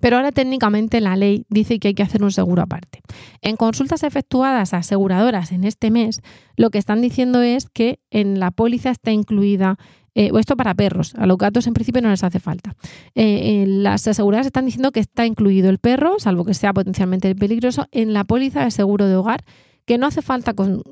Pero 0.00 0.16
ahora 0.16 0.32
técnicamente 0.32 1.00
la 1.00 1.14
ley 1.14 1.44
dice 1.50 1.78
que 1.78 1.88
hay 1.88 1.94
que 1.94 2.02
hacer 2.02 2.22
un 2.22 2.32
seguro 2.32 2.62
aparte. 2.62 3.02
En 3.42 3.56
consultas 3.56 4.02
efectuadas 4.02 4.72
a 4.72 4.78
aseguradoras 4.78 5.52
en 5.52 5.64
este 5.64 5.90
mes, 5.90 6.22
lo 6.56 6.70
que 6.70 6.78
están 6.78 7.02
diciendo 7.02 7.42
es 7.42 7.68
que 7.68 8.00
en 8.10 8.40
la 8.40 8.50
póliza 8.50 8.90
está 8.90 9.12
incluida 9.12 9.76
eh, 10.14 10.30
esto 10.38 10.56
para 10.56 10.74
perros, 10.74 11.14
a 11.16 11.26
los 11.26 11.38
gatos 11.38 11.66
en 11.66 11.74
principio 11.74 12.02
no 12.02 12.10
les 12.10 12.24
hace 12.24 12.40
falta. 12.40 12.74
Eh, 13.14 13.64
las 13.66 14.06
aseguradoras 14.06 14.46
están 14.46 14.66
diciendo 14.66 14.92
que 14.92 15.00
está 15.00 15.26
incluido 15.26 15.70
el 15.70 15.78
perro, 15.78 16.18
salvo 16.18 16.44
que 16.44 16.54
sea 16.54 16.72
potencialmente 16.72 17.34
peligroso, 17.34 17.86
en 17.92 18.12
la 18.12 18.24
póliza 18.24 18.64
de 18.64 18.70
seguro 18.70 19.06
de 19.06 19.16
hogar, 19.16 19.44
que 19.84 19.98
no 19.98 20.06
hace 20.06 20.22
falta 20.22 20.54
con, 20.54 20.82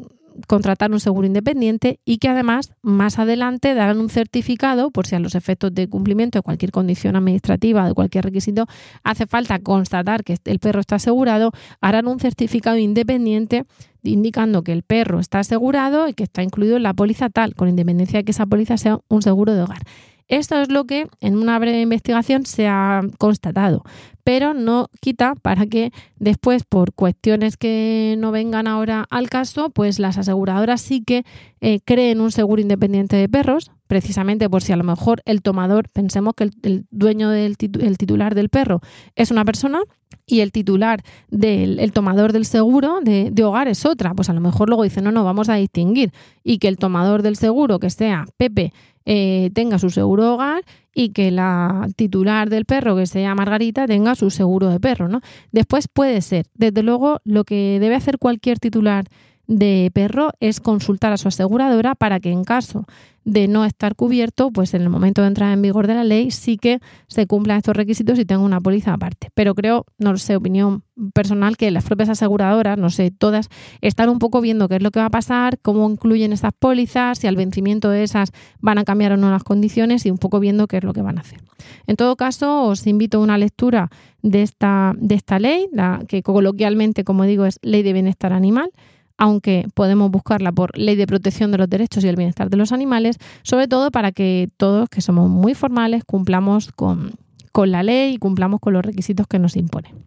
contratar 0.46 0.92
un 0.92 1.00
seguro 1.00 1.26
independiente 1.26 2.00
y 2.04 2.18
que 2.18 2.28
además 2.28 2.74
más 2.82 3.18
adelante 3.18 3.74
darán 3.74 4.00
un 4.00 4.10
certificado 4.10 4.90
por 4.90 5.06
si 5.06 5.16
a 5.16 5.20
los 5.20 5.34
efectos 5.34 5.74
de 5.74 5.88
cumplimiento 5.88 6.38
de 6.38 6.42
cualquier 6.42 6.70
condición 6.70 7.16
administrativa, 7.16 7.86
de 7.86 7.94
cualquier 7.94 8.24
requisito, 8.24 8.66
hace 9.02 9.26
falta 9.26 9.58
constatar 9.58 10.24
que 10.24 10.36
el 10.44 10.58
perro 10.58 10.80
está 10.80 10.96
asegurado, 10.96 11.52
harán 11.80 12.06
un 12.06 12.20
certificado 12.20 12.76
independiente 12.76 13.64
indicando 14.02 14.62
que 14.62 14.72
el 14.72 14.82
perro 14.82 15.20
está 15.20 15.40
asegurado 15.40 16.08
y 16.08 16.14
que 16.14 16.24
está 16.24 16.42
incluido 16.42 16.76
en 16.76 16.82
la 16.82 16.94
póliza 16.94 17.30
tal, 17.30 17.54
con 17.54 17.68
independencia 17.68 18.18
de 18.18 18.24
que 18.24 18.30
esa 18.30 18.46
póliza 18.46 18.76
sea 18.76 19.00
un 19.08 19.22
seguro 19.22 19.54
de 19.54 19.62
hogar. 19.62 19.82
Esto 20.28 20.60
es 20.60 20.70
lo 20.70 20.84
que 20.84 21.08
en 21.20 21.36
una 21.36 21.58
breve 21.58 21.80
investigación 21.80 22.44
se 22.44 22.68
ha 22.68 23.00
constatado, 23.18 23.82
pero 24.24 24.52
no 24.52 24.90
quita 25.00 25.34
para 25.34 25.66
que 25.66 25.90
después, 26.18 26.64
por 26.64 26.92
cuestiones 26.92 27.56
que 27.56 28.14
no 28.18 28.30
vengan 28.30 28.66
ahora 28.66 29.06
al 29.08 29.30
caso, 29.30 29.70
pues 29.70 29.98
las 29.98 30.18
aseguradoras 30.18 30.82
sí 30.82 31.02
que 31.02 31.24
eh, 31.62 31.80
creen 31.82 32.20
un 32.20 32.30
seguro 32.30 32.60
independiente 32.60 33.16
de 33.16 33.26
perros, 33.26 33.70
precisamente 33.86 34.50
por 34.50 34.62
si 34.62 34.74
a 34.74 34.76
lo 34.76 34.84
mejor 34.84 35.22
el 35.24 35.40
tomador, 35.40 35.88
pensemos 35.88 36.34
que 36.34 36.50
el, 36.62 36.84
dueño 36.90 37.30
del 37.30 37.56
el 37.80 37.96
titular 37.96 38.34
del 38.34 38.50
perro 38.50 38.82
es 39.16 39.30
una 39.30 39.46
persona 39.46 39.80
y 40.26 40.40
el 40.40 40.52
titular 40.52 41.02
del 41.30 41.80
el 41.80 41.92
tomador 41.92 42.34
del 42.34 42.44
seguro 42.44 43.00
de, 43.02 43.30
de, 43.32 43.44
hogar 43.44 43.66
es 43.66 43.86
otra, 43.86 44.12
pues 44.12 44.28
a 44.28 44.34
lo 44.34 44.42
mejor 44.42 44.68
luego 44.68 44.82
dice, 44.82 45.00
no, 45.00 45.10
no, 45.10 45.24
vamos 45.24 45.48
a 45.48 45.54
distinguir 45.54 46.12
y 46.44 46.58
que 46.58 46.68
el 46.68 46.76
tomador 46.76 47.22
del 47.22 47.36
seguro, 47.36 47.78
que 47.78 47.88
sea 47.88 48.26
Pepe, 48.36 48.74
eh, 49.10 49.50
tenga 49.54 49.78
su 49.78 49.88
seguro 49.88 50.34
hogar 50.34 50.64
y 50.94 51.10
que 51.14 51.30
la 51.30 51.88
titular 51.96 52.50
del 52.50 52.66
perro, 52.66 52.94
que 52.94 53.06
se 53.06 53.22
llama 53.22 53.36
Margarita, 53.36 53.86
tenga 53.86 54.14
su 54.14 54.28
seguro 54.28 54.68
de 54.68 54.80
perro, 54.80 55.08
¿no? 55.08 55.22
Después 55.50 55.88
puede 55.88 56.20
ser, 56.20 56.44
desde 56.52 56.82
luego, 56.82 57.20
lo 57.24 57.44
que 57.44 57.78
debe 57.80 57.94
hacer 57.94 58.18
cualquier 58.18 58.58
titular 58.58 59.06
de 59.48 59.90
perro 59.94 60.30
es 60.40 60.60
consultar 60.60 61.12
a 61.12 61.16
su 61.16 61.26
aseguradora 61.26 61.94
para 61.94 62.20
que 62.20 62.30
en 62.30 62.44
caso 62.44 62.84
de 63.24 63.46
no 63.46 63.64
estar 63.66 63.94
cubierto, 63.94 64.50
pues 64.50 64.72
en 64.72 64.80
el 64.80 64.88
momento 64.88 65.20
de 65.20 65.28
entrar 65.28 65.52
en 65.52 65.60
vigor 65.60 65.86
de 65.86 65.94
la 65.94 66.04
ley 66.04 66.30
sí 66.30 66.56
que 66.56 66.80
se 67.08 67.26
cumplan 67.26 67.58
estos 67.58 67.76
requisitos 67.76 68.18
y 68.18 68.24
tenga 68.24 68.42
una 68.42 68.60
póliza 68.60 68.94
aparte. 68.94 69.28
Pero 69.34 69.54
creo, 69.54 69.84
no 69.98 70.16
sé, 70.16 70.36
opinión 70.36 70.82
personal, 71.12 71.58
que 71.58 71.70
las 71.70 71.84
propias 71.84 72.08
aseguradoras, 72.08 72.78
no 72.78 72.88
sé, 72.88 73.10
todas, 73.10 73.50
están 73.82 74.08
un 74.08 74.18
poco 74.18 74.40
viendo 74.40 74.66
qué 74.68 74.76
es 74.76 74.82
lo 74.82 74.90
que 74.90 75.00
va 75.00 75.06
a 75.06 75.10
pasar, 75.10 75.58
cómo 75.60 75.90
incluyen 75.90 76.32
estas 76.32 76.52
pólizas, 76.58 77.18
si 77.18 77.26
al 77.26 77.36
vencimiento 77.36 77.90
de 77.90 78.02
esas 78.02 78.32
van 78.60 78.78
a 78.78 78.84
cambiar 78.84 79.12
o 79.12 79.16
no 79.18 79.30
las 79.30 79.44
condiciones 79.44 80.06
y 80.06 80.10
un 80.10 80.18
poco 80.18 80.40
viendo 80.40 80.66
qué 80.66 80.78
es 80.78 80.84
lo 80.84 80.94
que 80.94 81.02
van 81.02 81.18
a 81.18 81.20
hacer. 81.20 81.40
En 81.86 81.96
todo 81.96 82.16
caso, 82.16 82.64
os 82.64 82.86
invito 82.86 83.18
a 83.18 83.20
una 83.20 83.36
lectura 83.36 83.90
de 84.22 84.42
esta, 84.42 84.94
de 84.96 85.14
esta 85.14 85.38
ley, 85.38 85.68
la 85.72 86.02
que 86.08 86.22
coloquialmente, 86.22 87.04
como 87.04 87.24
digo, 87.24 87.44
es 87.44 87.58
Ley 87.62 87.82
de 87.82 87.92
Bienestar 87.92 88.32
Animal 88.32 88.70
aunque 89.18 89.66
podemos 89.74 90.10
buscarla 90.10 90.52
por 90.52 90.76
ley 90.78 90.96
de 90.96 91.06
protección 91.06 91.50
de 91.50 91.58
los 91.58 91.68
derechos 91.68 92.04
y 92.04 92.08
el 92.08 92.16
bienestar 92.16 92.48
de 92.48 92.56
los 92.56 92.72
animales, 92.72 93.18
sobre 93.42 93.68
todo 93.68 93.90
para 93.90 94.12
que 94.12 94.48
todos, 94.56 94.88
que 94.88 95.00
somos 95.00 95.28
muy 95.28 95.54
formales, 95.54 96.04
cumplamos 96.04 96.72
con, 96.72 97.12
la 97.54 97.82
ley 97.82 98.14
y 98.14 98.18
cumplamos 98.18 98.60
con 98.60 98.72
los 98.72 98.84
requisitos 98.84 99.26
que 99.26 99.40
nos 99.40 99.56
imponen. 99.56 100.04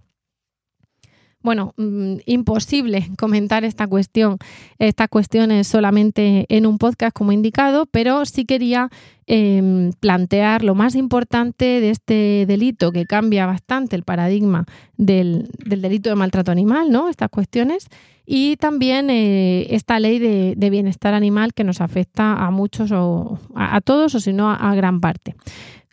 Bueno, 1.43 1.73
mm, 1.77 2.17
imposible 2.25 3.09
comentar 3.17 3.63
esta 3.63 3.87
cuestión, 3.87 4.37
estas 4.79 5.07
cuestiones 5.09 5.67
solamente 5.67 6.45
en 6.49 6.65
un 6.65 6.77
podcast 6.77 7.15
como 7.15 7.31
indicado, 7.31 7.85
pero 7.85 8.25
sí 8.25 8.45
quería 8.45 8.89
em, 9.27 9.91
plantear 9.99 10.63
lo 10.63 10.75
más 10.75 10.95
importante 10.95 11.65
de 11.65 11.89
este 11.89 12.45
delito 12.47 12.91
que 12.91 13.05
cambia 13.05 13.45
bastante 13.45 13.95
el 13.95 14.03
paradigma 14.03 14.65
del, 14.97 15.49
del 15.57 15.81
delito 15.81 16.09
de 16.09 16.15
maltrato 16.15 16.51
animal, 16.51 16.91
¿no? 16.91 17.09
Estas 17.09 17.29
cuestiones 17.29 17.87
y 18.33 18.55
también 18.57 19.09
eh, 19.09 19.67
esta 19.75 19.99
ley 19.99 20.17
de, 20.19 20.69
bienestar 20.69 21.13
animal 21.13 21.53
que 21.53 21.65
nos 21.65 21.81
afecta 21.81 22.45
a 22.45 22.49
muchos 22.51 22.91
o 22.93 23.39
a, 23.55 23.81
todos 23.81 24.15
o 24.15 24.19
si 24.19 24.31
no 24.31 24.49
a, 24.49 24.73
gran 24.75 25.01
parte. 25.01 25.35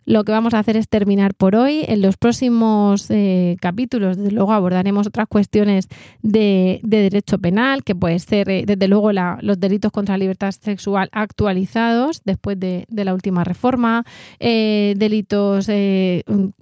Lo 0.09 0.23
que 0.23 0.31
vamos 0.31 0.55
a 0.55 0.59
hacer 0.59 0.75
es 0.75 0.89
terminar 0.89 1.35
por 1.35 1.55
hoy. 1.55 1.85
En 1.87 2.01
los 2.01 2.17
próximos 2.17 3.11
eh, 3.11 3.57
capítulos, 3.61 4.17
desde 4.17 4.31
luego, 4.31 4.53
abordaremos 4.53 5.05
otras 5.05 5.27
cuestiones 5.27 5.87
de, 6.23 6.79
derecho 6.81 7.37
penal, 7.37 7.83
que 7.83 7.93
puede 7.93 8.17
ser, 8.17 8.49
eh, 8.49 8.63
desde 8.65 8.87
luego, 8.87 9.11
los 9.13 9.59
delitos 9.59 9.91
contra 9.91 10.15
la 10.15 10.17
libertad 10.17 10.51
sexual 10.51 11.09
actualizados 11.11 12.23
después 12.25 12.59
de, 12.59 12.87
de 12.89 13.05
la 13.05 13.13
última 13.13 13.43
reforma, 13.43 14.03
delitos, 14.39 15.69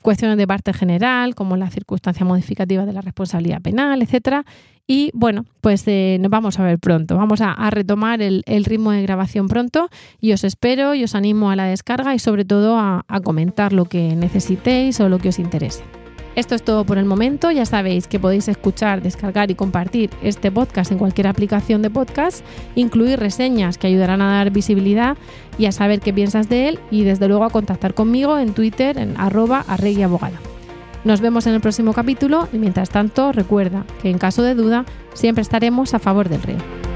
cuestiones 0.02 0.38
de 0.38 0.46
parte 0.46 0.74
general, 0.74 1.34
como 1.34 1.56
la 1.56 1.70
circunstancia 1.70 2.26
modificativa 2.26 2.86
de 2.86 2.92
la 2.92 3.00
responsabilidad 3.00 3.62
penal, 3.62 4.02
etcétera 4.02 4.44
y 4.88 5.12
bueno, 5.14 5.46
pues 5.60 5.84
eh, 5.88 6.18
nos 6.22 6.32
vamos 6.32 6.60
a 6.60 6.64
ver 6.64 6.80
pronto. 6.80 7.18
Vamos 7.18 7.42
a, 7.42 7.70
retomar 7.70 8.22
el, 8.22 8.44
ritmo 8.64 8.92
de 8.92 9.02
grabación 9.02 9.50
pronto 9.50 9.90
y 10.22 10.32
os 10.32 10.46
espero 10.46 10.96
y 10.96 11.04
os 11.04 11.14
animo 11.14 11.52
a 11.52 11.58
la 11.58 11.66
descarga 11.66 12.16
y 12.16 12.20
sobre 12.20 12.46
todo 12.46 12.80
a, 12.80 13.04
comentar 13.24 13.74
lo 13.74 13.86
que 13.86 14.16
necesitéis 14.16 15.00
o 15.02 15.10
lo 15.10 15.20
que 15.20 15.30
os 15.30 15.40
interese. 15.40 15.84
Esto 16.36 16.54
es 16.56 16.64
todo 16.64 16.86
por 16.86 17.00
el 17.00 17.06
momento. 17.06 17.52
Ya 17.52 17.66
sabéis 17.66 18.08
que 18.08 18.20
podéis 18.20 18.48
escuchar, 18.48 19.02
descargar 19.02 19.52
y 19.52 19.56
compartir 19.56 20.12
este 20.22 20.52
podcast 20.52 20.92
en 20.92 21.00
cualquier 21.00 21.28
aplicación 21.28 21.82
de 21.82 21.90
podcast, 21.90 22.46
incluir 22.76 23.20
reseñas 23.20 23.78
que 23.78 23.88
ayudarán 23.88 24.22
a 24.22 24.30
dar 24.30 24.52
visibilidad 24.52 25.18
y 25.58 25.66
a 25.66 25.72
saber 25.72 26.00
qué 26.00 26.14
piensas 26.14 26.48
de 26.48 26.70
él 26.70 26.80
y 26.92 27.04
desde 27.04 27.28
luego 27.28 27.44
a 27.44 27.50
contactar 27.50 27.94
conmigo 27.94 28.38
en 28.38 28.54
Twitter 28.54 28.98
en 29.00 29.18
arroba 29.18 29.66
arreguiabogada. 29.68 30.40
Nos 31.04 31.22
vemos 31.22 31.48
en 31.48 31.54
el 31.54 31.62
próximo 31.62 31.94
capítulo 31.94 32.48
y 32.52 32.58
mientras 32.58 32.90
tanto 32.90 33.32
recuerda 33.32 33.86
que 34.02 34.10
en 34.10 34.18
caso 34.18 34.44
de 34.44 34.56
duda 34.56 34.86
siempre 35.14 35.42
estaremos 35.42 35.94
a 35.94 36.00
favor 36.00 36.30
del 36.30 36.42
río. 36.42 36.87